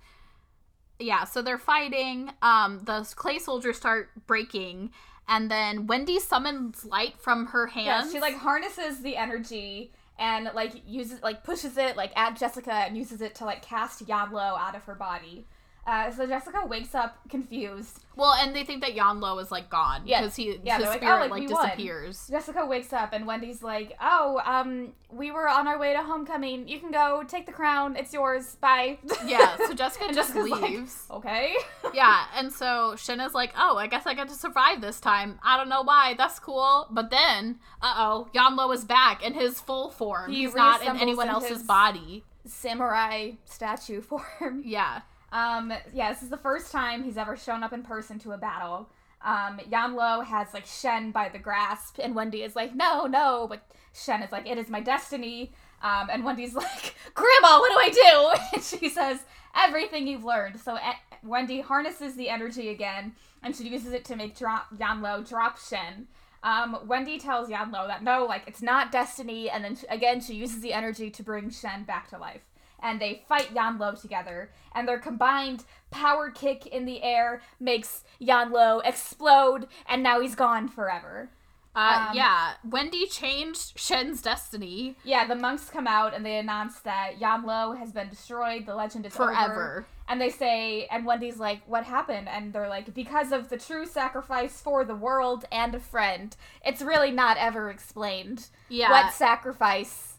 yeah. 1.00 1.24
So 1.24 1.42
they're 1.42 1.58
fighting. 1.58 2.30
Um, 2.42 2.80
the 2.84 3.10
clay 3.16 3.38
soldiers 3.38 3.76
start 3.76 4.10
breaking, 4.26 4.90
and 5.28 5.50
then 5.50 5.86
Wendy 5.86 6.18
summons 6.18 6.84
light 6.84 7.14
from 7.18 7.46
her 7.46 7.70
Yeah, 7.74 8.00
hands. 8.00 8.12
she 8.12 8.20
like 8.20 8.36
harnesses 8.36 9.00
the 9.02 9.16
energy 9.16 9.92
and 10.18 10.50
like 10.54 10.72
uses 10.86 11.22
like 11.22 11.42
pushes 11.44 11.78
it 11.78 11.96
like 11.96 12.12
at 12.16 12.36
Jessica 12.36 12.72
and 12.72 12.96
uses 12.96 13.20
it 13.22 13.34
to 13.36 13.44
like 13.44 13.62
cast 13.62 14.06
Yanlo 14.06 14.58
out 14.58 14.74
of 14.76 14.84
her 14.84 14.94
body. 14.94 15.46
Uh, 15.86 16.10
so 16.10 16.26
Jessica 16.26 16.64
wakes 16.66 16.94
up 16.94 17.18
confused. 17.28 18.04
well, 18.14 18.34
and 18.34 18.54
they 18.54 18.64
think 18.64 18.82
that 18.82 18.94
Yanlo 18.94 19.40
is 19.42 19.50
like 19.50 19.70
gone 19.70 20.02
Yeah. 20.04 20.20
because 20.20 20.36
he 20.36 20.58
Yeah, 20.62 20.76
his 20.76 20.84
they're 20.84 20.92
like, 20.94 21.02
oh, 21.02 21.06
like, 21.06 21.30
like, 21.30 21.40
we 21.40 21.46
won. 21.48 21.64
disappears. 21.66 22.28
Jessica 22.30 22.66
wakes 22.66 22.92
up 22.92 23.12
and 23.12 23.26
Wendy's 23.26 23.62
like, 23.62 23.96
"Oh, 24.00 24.40
um, 24.44 24.92
we 25.10 25.30
were 25.30 25.48
on 25.48 25.66
our 25.66 25.78
way 25.78 25.94
to 25.94 26.02
homecoming. 26.02 26.68
You 26.68 26.78
can 26.80 26.90
go 26.90 27.22
take 27.26 27.46
the 27.46 27.52
crown. 27.52 27.96
It's 27.96 28.12
yours. 28.12 28.56
Bye." 28.60 28.98
Yeah, 29.26 29.56
so 29.56 29.72
Jessica 29.74 30.04
just 30.12 30.34
Jessica's 30.34 30.50
like, 30.50 30.62
leaves. 30.62 31.06
okay. 31.10 31.54
yeah, 31.94 32.26
and 32.36 32.52
so 32.52 32.94
Shinna's 32.96 33.34
like, 33.34 33.52
"Oh, 33.56 33.76
I 33.78 33.86
guess 33.86 34.06
I 34.06 34.14
got 34.14 34.28
to 34.28 34.34
survive 34.34 34.80
this 34.82 35.00
time. 35.00 35.40
I 35.42 35.56
don't 35.56 35.68
know 35.70 35.82
why. 35.82 36.14
That's 36.16 36.38
cool." 36.38 36.86
But 36.90 37.10
then, 37.10 37.58
uh 37.80 37.94
oh, 37.96 38.28
Yanlo 38.34 38.72
is 38.74 38.84
back 38.84 39.24
in 39.24 39.32
his 39.34 39.60
full 39.60 39.88
form. 39.90 40.30
He 40.30 40.40
He's 40.42 40.54
not 40.54 40.82
in 40.82 40.96
anyone 41.00 41.28
in 41.28 41.34
else's 41.34 41.62
body. 41.62 42.22
Samurai 42.44 43.32
statue 43.44 44.00
form. 44.02 44.62
Yeah, 44.64 45.00
Um, 45.32 45.72
yeah, 45.92 46.12
this 46.12 46.22
is 46.22 46.30
the 46.30 46.36
first 46.36 46.72
time 46.72 47.04
he's 47.04 47.16
ever 47.16 47.36
shown 47.36 47.62
up 47.62 47.72
in 47.72 47.82
person 47.82 48.18
to 48.20 48.32
a 48.32 48.38
battle. 48.38 48.90
Um, 49.22 49.60
Yanlo 49.70 50.24
has 50.24 50.52
like 50.54 50.66
Shen 50.66 51.10
by 51.10 51.28
the 51.28 51.38
grasp, 51.38 51.98
and 52.02 52.14
Wendy 52.14 52.42
is 52.42 52.56
like, 52.56 52.74
no, 52.74 53.06
no, 53.06 53.46
but 53.48 53.62
Shen 53.92 54.22
is 54.22 54.32
like, 54.32 54.48
it 54.48 54.58
is 54.58 54.68
my 54.68 54.80
destiny. 54.80 55.52
Um, 55.82 56.08
and 56.10 56.24
Wendy's 56.24 56.54
like, 56.66 56.94
Grandma, 57.14 57.58
what 57.58 57.70
do 57.70 57.78
I 57.78 57.90
do? 57.90 58.40
And 58.54 58.62
she 58.62 58.88
says, 58.88 59.20
everything 59.54 60.06
you've 60.06 60.24
learned. 60.24 60.60
So 60.60 60.76
eh, 60.76 60.94
Wendy 61.22 61.60
harnesses 61.60 62.14
the 62.14 62.28
energy 62.28 62.68
again, 62.68 63.12
and 63.42 63.54
she 63.54 63.68
uses 63.68 63.92
it 63.92 64.04
to 64.06 64.16
make 64.16 64.36
drop 64.36 64.74
Yanlo 64.76 65.26
drop 65.28 65.58
Shen. 65.58 66.08
Um, 66.42 66.78
Wendy 66.86 67.18
tells 67.18 67.48
Yanlo 67.48 67.86
that 67.86 68.02
no, 68.02 68.24
like 68.24 68.44
it's 68.46 68.62
not 68.62 68.90
destiny, 68.90 69.50
and 69.50 69.62
then 69.62 69.76
she, 69.76 69.86
again 69.88 70.20
she 70.20 70.34
uses 70.34 70.60
the 70.60 70.72
energy 70.72 71.10
to 71.10 71.22
bring 71.22 71.50
Shen 71.50 71.84
back 71.84 72.08
to 72.08 72.18
life. 72.18 72.42
And 72.82 73.00
they 73.00 73.22
fight 73.28 73.54
Yanlo 73.54 74.00
together, 74.00 74.50
and 74.74 74.86
their 74.88 74.98
combined 74.98 75.64
power 75.90 76.30
kick 76.30 76.66
in 76.66 76.84
the 76.86 77.02
air 77.02 77.42
makes 77.58 78.04
Yanlo 78.20 78.80
explode, 78.84 79.66
and 79.88 80.02
now 80.02 80.20
he's 80.20 80.34
gone 80.34 80.68
forever. 80.68 81.30
uh, 81.74 82.06
Um, 82.10 82.16
yeah. 82.16 82.52
Wendy 82.68 83.06
changed 83.06 83.78
Shen's 83.78 84.20
destiny 84.22 84.96
Yeah, 85.04 85.26
the 85.26 85.36
monks 85.36 85.70
come 85.70 85.86
out 85.86 86.14
and 86.14 86.26
they 86.26 86.36
announce 86.36 86.80
that 86.80 87.20
Yanlo 87.20 87.78
has 87.78 87.92
been 87.92 88.08
destroyed. 88.08 88.66
The 88.66 88.74
legend 88.74 89.06
is 89.06 89.14
over. 89.14 89.32
forever. 89.32 89.86
And 90.08 90.20
they 90.20 90.30
say, 90.30 90.88
and 90.90 91.06
Wendy's 91.06 91.38
like, 91.38 91.62
"What 91.66 91.84
happened?" 91.84 92.28
And 92.28 92.52
they're 92.52 92.68
like, 92.68 92.92
"Because 92.92 93.30
of 93.30 93.48
the 93.48 93.56
true 93.56 93.86
sacrifice 93.86 94.60
for 94.60 94.84
the 94.84 94.96
world 94.96 95.44
and 95.52 95.72
a 95.72 95.78
friend." 95.78 96.34
It's 96.64 96.82
really 96.82 97.12
not 97.12 97.36
ever 97.36 97.70
explained. 97.70 98.48
Yeah, 98.68 98.90
What 98.90 99.12
sacrifice? 99.14 100.09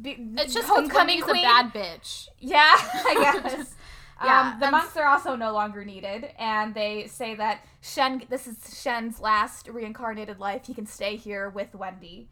Be- 0.00 0.16
it's 0.38 0.54
just 0.54 0.68
homecoming 0.68 1.20
queen. 1.22 1.44
a 1.44 1.48
bad 1.48 1.72
bitch. 1.72 2.28
Yeah, 2.38 2.58
I 2.76 3.40
guess. 3.44 3.74
Yeah, 4.22 4.50
um, 4.52 4.60
the 4.60 4.70
monks 4.70 4.98
are 4.98 5.06
also 5.06 5.34
no 5.34 5.50
longer 5.50 5.82
needed, 5.82 6.28
and 6.38 6.74
they 6.74 7.06
say 7.06 7.34
that 7.36 7.64
Shen, 7.80 8.22
this 8.28 8.46
is 8.46 8.58
Shen's 8.78 9.18
last 9.18 9.66
reincarnated 9.66 10.38
life. 10.38 10.66
He 10.66 10.74
can 10.74 10.84
stay 10.84 11.16
here 11.16 11.48
with 11.48 11.74
Wendy. 11.74 12.28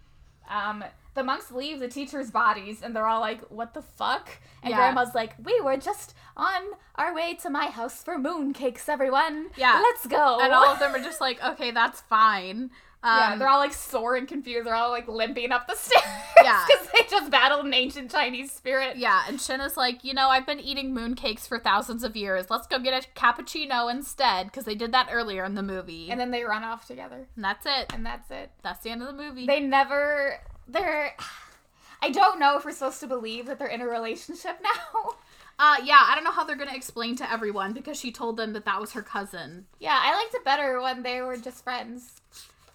Um, 0.50 0.84
the 1.14 1.24
monks 1.24 1.50
leave 1.50 1.80
the 1.80 1.88
teachers' 1.88 2.30
bodies, 2.30 2.82
and 2.82 2.94
they're 2.94 3.06
all 3.06 3.20
like, 3.20 3.40
"What 3.50 3.72
the 3.72 3.80
fuck?" 3.80 4.28
And 4.62 4.70
Yeah. 4.70 4.76
Grandma's 4.76 5.14
like, 5.14 5.32
"We 5.42 5.62
were 5.62 5.78
just 5.78 6.14
on 6.36 6.60
our 6.96 7.14
way 7.14 7.32
to 7.36 7.48
my 7.48 7.68
house 7.68 8.02
for 8.02 8.18
mooncakes, 8.18 8.86
everyone. 8.90 9.48
Yeah. 9.56 9.80
let's 9.82 10.06
go." 10.06 10.40
And 10.40 10.52
all 10.52 10.66
of 10.68 10.78
them 10.80 10.94
are 10.94 11.02
just 11.02 11.22
like, 11.22 11.42
okay, 11.42 11.70
that's 11.70 12.02
fine. 12.02 12.70
Um, 13.01 13.16
yeah, 13.18 13.36
they're 13.36 13.49
all 13.49 13.61
like 13.61 13.72
sore 13.72 14.16
and 14.16 14.26
confused. 14.26 14.66
They're 14.66 14.74
all 14.74 14.90
like 14.90 15.07
limping 15.07 15.53
up 15.53 15.68
the 15.68 15.74
stairs. 15.76 16.05
Yeah. 16.42 16.64
because 16.66 16.88
they 16.92 17.01
just 17.09 17.30
battled 17.30 17.64
an 17.64 17.72
ancient 17.72 18.11
Chinese 18.11 18.51
spirit. 18.51 18.96
Yeah, 18.96 19.22
and 19.28 19.40
Shinna's 19.40 19.76
like, 19.76 20.03
you 20.03 20.14
know, 20.14 20.28
I've 20.28 20.46
been 20.46 20.59
eating 20.59 20.92
mooncakes 20.94 21.46
for 21.46 21.61
thousands 21.61 22.03
of 22.03 22.16
years. 22.16 22.51
Let's 22.51 22.66
go 22.66 22.78
get 22.80 23.05
a 23.05 23.09
cappuccino 23.18 23.88
instead, 23.90 24.46
because 24.46 24.64
they 24.64 24.74
did 24.74 24.90
that 24.92 25.09
earlier 25.12 25.44
in 25.44 25.55
the 25.55 25.62
movie. 25.62 26.11
And 26.11 26.18
then 26.18 26.32
they 26.32 26.42
run 26.42 26.64
off 26.64 26.86
together, 26.88 27.28
and 27.36 27.44
that's 27.44 27.64
it. 27.66 27.92
and 27.94 28.05
that's 28.05 28.30
it. 28.32 28.51
That's 28.62 28.80
the 28.80 28.90
end 28.90 29.03
of 29.03 29.07
the 29.09 29.14
movie. 29.22 29.46
they 29.46 29.61
never 29.61 30.40
they're 30.66 31.14
I 32.03 32.11
don't 32.11 32.38
know 32.40 32.57
if 32.59 32.64
we're 32.64 32.72
supposed 32.72 33.01
to 33.01 33.07
believe 33.07 33.46
that 33.46 33.59
they're 33.59 33.68
in 33.68 33.80
a 33.80 33.86
relationship 33.86 34.59
now. 34.62 35.11
uh, 35.59 35.76
yeah, 35.84 36.01
I 36.05 36.14
don't 36.16 36.24
know 36.24 36.30
how 36.32 36.44
they're 36.44 36.57
gonna 36.57 36.74
explain 36.74 37.14
to 37.16 37.30
everyone 37.32 37.72
because 37.74 37.99
she 37.99 38.11
told 38.12 38.36
them 38.36 38.53
that 38.55 38.64
that 38.64 38.80
was 38.80 38.92
her 38.92 39.03
cousin. 39.03 39.66
yeah, 39.78 39.99
I 40.01 40.14
liked 40.16 40.34
it 40.34 40.44
better 40.44 40.80
when 40.80 41.03
they 41.05 41.20
were 41.22 41.36
just 41.36 41.62
friends. 41.62 42.20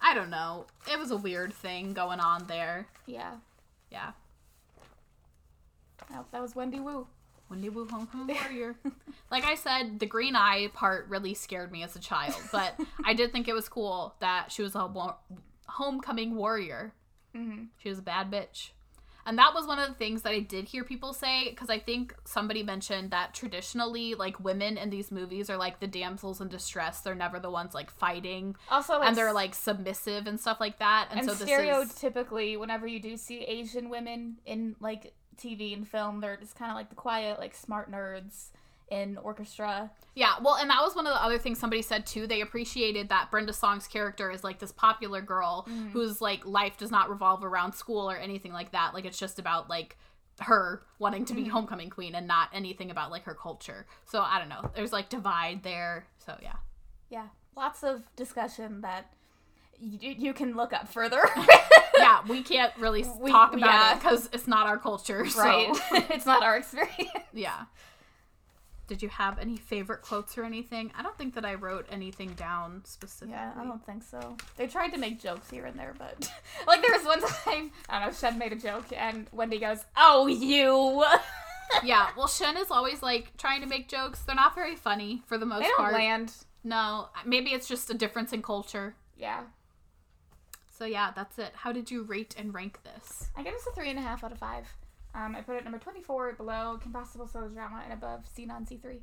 I 0.04 0.12
don't 0.12 0.28
know. 0.28 0.66
It 0.92 0.98
was 0.98 1.10
a 1.10 1.16
weird 1.16 1.54
thing 1.54 1.94
going 1.94 2.20
on 2.20 2.46
there. 2.46 2.86
Yeah. 3.06 3.32
Yeah. 3.90 4.10
Oh, 6.12 6.26
that 6.30 6.42
was 6.42 6.54
Wendy 6.54 6.78
Wu. 6.78 7.06
Wendy 7.48 7.70
Wu 7.70 7.86
Homecoming 7.86 8.36
Warrior. 8.42 8.76
like 9.30 9.44
I 9.44 9.54
said, 9.54 9.98
the 9.98 10.06
green 10.06 10.36
eye 10.36 10.68
part 10.74 11.08
really 11.08 11.32
scared 11.32 11.72
me 11.72 11.82
as 11.82 11.96
a 11.96 12.00
child, 12.00 12.36
but 12.52 12.78
I 13.04 13.14
did 13.14 13.32
think 13.32 13.48
it 13.48 13.54
was 13.54 13.68
cool 13.68 14.14
that 14.20 14.52
she 14.52 14.62
was 14.62 14.74
a 14.74 14.90
homecoming 15.68 16.34
warrior. 16.36 16.92
Mm-hmm. 17.34 17.64
She 17.78 17.88
was 17.88 17.98
a 17.98 18.02
bad 18.02 18.30
bitch. 18.30 18.70
And 19.26 19.38
that 19.38 19.54
was 19.54 19.66
one 19.66 19.78
of 19.78 19.88
the 19.88 19.94
things 19.94 20.22
that 20.22 20.32
I 20.32 20.40
did 20.40 20.66
hear 20.66 20.84
people 20.84 21.12
say 21.12 21.50
because 21.50 21.70
I 21.70 21.78
think 21.78 22.14
somebody 22.24 22.62
mentioned 22.62 23.10
that 23.10 23.34
traditionally, 23.34 24.14
like 24.14 24.38
women 24.42 24.76
in 24.76 24.90
these 24.90 25.10
movies 25.10 25.48
are 25.48 25.56
like 25.56 25.80
the 25.80 25.86
damsels 25.86 26.40
in 26.40 26.48
distress. 26.48 27.00
They're 27.00 27.14
never 27.14 27.38
the 27.38 27.50
ones 27.50 27.74
like 27.74 27.90
fighting, 27.90 28.56
Also, 28.70 28.98
like, 28.98 29.08
and 29.08 29.16
they're 29.16 29.32
like 29.32 29.54
submissive 29.54 30.26
and 30.26 30.38
stuff 30.38 30.60
like 30.60 30.78
that. 30.78 31.08
And, 31.10 31.20
and 31.20 31.28
so 31.28 31.34
this 31.34 31.42
is 31.42 31.48
stereotypically, 31.48 32.58
whenever 32.58 32.86
you 32.86 33.00
do 33.00 33.16
see 33.16 33.40
Asian 33.42 33.88
women 33.88 34.36
in 34.44 34.76
like 34.80 35.14
TV 35.36 35.72
and 35.72 35.86
film, 35.88 36.20
they're 36.20 36.36
just 36.36 36.56
kind 36.56 36.70
of 36.70 36.76
like 36.76 36.90
the 36.90 36.94
quiet, 36.94 37.38
like 37.38 37.54
smart 37.54 37.90
nerds 37.90 38.48
in 38.90 39.16
orchestra. 39.18 39.90
Yeah, 40.14 40.34
well, 40.42 40.56
and 40.56 40.70
that 40.70 40.80
was 40.82 40.94
one 40.94 41.06
of 41.06 41.12
the 41.14 41.22
other 41.22 41.38
things 41.38 41.58
somebody 41.58 41.82
said 41.82 42.06
too. 42.06 42.26
They 42.26 42.40
appreciated 42.40 43.08
that 43.08 43.30
Brenda 43.30 43.52
Song's 43.52 43.86
character 43.86 44.30
is 44.30 44.44
like 44.44 44.58
this 44.58 44.72
popular 44.72 45.20
girl 45.20 45.66
Mm-hmm. 45.68 45.88
whose 45.90 46.20
like 46.20 46.44
life 46.46 46.76
does 46.76 46.90
not 46.90 47.10
revolve 47.10 47.42
around 47.44 47.72
school 47.74 48.10
or 48.10 48.16
anything 48.16 48.52
like 48.52 48.72
that. 48.72 48.94
Like 48.94 49.04
it's 49.04 49.18
just 49.18 49.38
about 49.38 49.68
like 49.68 49.96
her 50.40 50.82
wanting 50.98 51.24
to 51.26 51.34
be 51.34 51.42
Mm-hmm. 51.42 51.50
homecoming 51.50 51.90
queen 51.90 52.14
and 52.14 52.26
not 52.26 52.48
anything 52.52 52.90
about 52.90 53.10
like 53.10 53.24
her 53.24 53.34
culture. 53.34 53.86
So 54.04 54.20
I 54.20 54.38
don't 54.38 54.48
know. 54.48 54.70
There's 54.76 54.92
like 54.92 55.08
divide 55.08 55.62
there. 55.62 56.06
So 56.24 56.36
yeah. 56.42 56.56
Yeah, 57.10 57.26
lots 57.56 57.82
of 57.84 58.02
discussion 58.16 58.80
that 58.82 59.12
you, 59.80 60.14
you 60.16 60.32
can 60.32 60.54
look 60.56 60.72
up 60.72 60.88
further. 60.88 61.22
Yeah, 61.96 62.22
we 62.28 62.42
can't 62.42 62.72
really 62.76 63.04
We- 63.20 63.30
talk 63.30 63.54
about 63.54 63.66
yeah. 63.66 63.92
it 63.92 64.00
because 64.02 64.28
it's 64.32 64.48
not 64.48 64.66
our 64.66 64.76
culture. 64.78 65.24
So 65.26 65.40
right. 65.40 65.70
it's 66.10 66.26
not 66.26 66.42
our 66.42 66.56
experience. 66.56 67.08
yeah. 67.32 67.62
Did 68.86 69.02
you 69.02 69.08
have 69.08 69.38
any 69.38 69.56
favorite 69.56 70.02
quotes 70.02 70.36
or 70.36 70.44
anything? 70.44 70.92
I 70.96 71.02
don't 71.02 71.16
think 71.16 71.34
that 71.36 71.44
I 71.44 71.54
wrote 71.54 71.86
anything 71.90 72.34
down 72.34 72.82
specifically. 72.84 73.32
Yeah, 73.34 73.52
I 73.58 73.64
don't 73.64 73.84
think 73.86 74.02
so. 74.02 74.36
They 74.58 74.66
tried 74.66 74.90
to 74.90 74.98
make 74.98 75.18
jokes 75.20 75.48
here 75.50 75.64
and 75.64 75.78
there, 75.78 75.94
but 75.98 76.30
like 76.66 76.82
there 76.82 76.94
was 76.96 77.04
one 77.06 77.20
time, 77.44 77.70
I 77.88 78.00
don't 78.00 78.08
know, 78.08 78.12
Shen 78.14 78.38
made 78.38 78.52
a 78.52 78.56
joke 78.56 78.86
and 78.94 79.26
Wendy 79.32 79.58
goes, 79.58 79.84
"Oh, 79.96 80.26
you," 80.26 81.02
yeah, 81.82 82.10
well, 82.16 82.28
Shen 82.28 82.58
is 82.58 82.70
always 82.70 83.02
like 83.02 83.34
trying 83.38 83.62
to 83.62 83.66
make 83.66 83.88
jokes. 83.88 84.20
They're 84.20 84.34
not 84.36 84.54
very 84.54 84.76
funny 84.76 85.22
for 85.26 85.38
the 85.38 85.46
most 85.46 85.62
They 85.62 85.68
don't 85.68 85.76
part. 85.78 85.94
land. 85.94 86.32
No, 86.62 87.08
maybe 87.24 87.50
it's 87.50 87.66
just 87.68 87.88
a 87.90 87.94
difference 87.94 88.32
in 88.34 88.42
culture. 88.42 88.94
Yeah. 89.16 89.42
So 90.76 90.84
yeah, 90.84 91.12
that's 91.14 91.38
it. 91.38 91.52
How 91.54 91.72
did 91.72 91.90
you 91.90 92.02
rate 92.02 92.34
and 92.36 92.52
rank 92.52 92.80
this? 92.82 93.28
I 93.36 93.42
give 93.42 93.54
this 93.54 93.66
a 93.66 93.72
three 93.72 93.90
and 93.90 93.98
a 93.98 94.02
half 94.02 94.24
out 94.24 94.32
of 94.32 94.38
five. 94.38 94.66
Um, 95.14 95.36
I 95.36 95.42
put 95.42 95.56
it 95.56 95.64
number 95.64 95.78
24 95.78 96.34
below 96.34 96.78
Impossible 96.84 97.28
Soul 97.28 97.48
Drama 97.48 97.82
and 97.84 97.92
above 97.92 98.24
Zenon 98.36 98.68
Z3. 98.68 98.98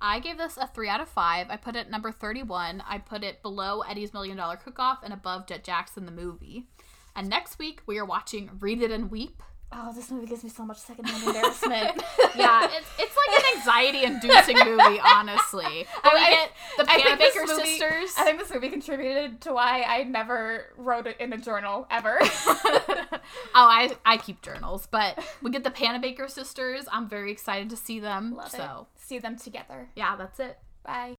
I 0.00 0.18
gave 0.18 0.38
this 0.38 0.56
a 0.56 0.66
3 0.66 0.88
out 0.88 1.00
of 1.00 1.08
5. 1.08 1.46
I 1.50 1.56
put 1.56 1.76
it 1.76 1.90
number 1.90 2.10
31. 2.10 2.82
I 2.86 2.98
put 2.98 3.22
it 3.22 3.42
below 3.42 3.82
Eddie's 3.82 4.12
Million 4.12 4.36
Dollar 4.36 4.56
Cook 4.56 4.78
Off 4.78 5.02
and 5.02 5.12
above 5.12 5.46
Jett 5.46 5.64
Jackson 5.64 6.06
the 6.06 6.12
movie. 6.12 6.66
And 7.14 7.28
next 7.28 7.58
week 7.58 7.80
we 7.86 7.98
are 7.98 8.04
watching 8.04 8.50
Read 8.58 8.82
It 8.82 8.90
and 8.90 9.10
Weep. 9.10 9.42
Oh, 9.76 9.92
this 9.92 10.10
movie 10.10 10.26
gives 10.26 10.44
me 10.44 10.50
so 10.50 10.64
much 10.64 10.78
secondhand 10.78 11.22
embarrassment. 11.24 12.02
Yeah, 12.36 12.64
it's, 12.64 12.88
it's 12.98 13.16
like 13.16 13.38
an 13.38 13.58
anxiety 13.58 14.02
inducing 14.02 14.58
movie, 14.58 15.00
honestly. 15.00 15.86
But 16.02 16.14
we 16.14 16.20
I- 16.20 16.30
get 16.30 16.50
the 16.76 16.90
I 16.90 16.98
Panabaker 16.98 17.46
sisters. 17.46 18.12
I 18.18 18.24
think 18.24 18.40
this 18.40 18.52
movie 18.52 18.70
contributed 18.70 19.40
to 19.42 19.52
why 19.52 19.82
I 19.82 20.02
never 20.02 20.72
wrote 20.76 21.06
it 21.06 21.16
in 21.20 21.32
a 21.32 21.38
journal 21.38 21.86
ever. 21.92 22.18
oh, 22.20 23.20
I, 23.54 23.96
I 24.04 24.16
keep 24.16 24.42
journals, 24.42 24.88
but 24.90 25.24
we 25.42 25.52
get 25.52 25.62
the 25.62 25.70
Panabaker 25.70 26.28
sisters. 26.28 26.86
I'm 26.90 27.08
very 27.08 27.30
excited 27.30 27.70
to 27.70 27.76
see 27.76 28.00
them. 28.00 28.34
Love 28.34 28.50
so, 28.50 28.88
it. 28.96 29.00
See 29.00 29.18
them 29.20 29.36
together. 29.36 29.90
yeah, 29.94 30.16
that's 30.16 30.40
it. 30.40 30.58
Bye. 30.84 31.14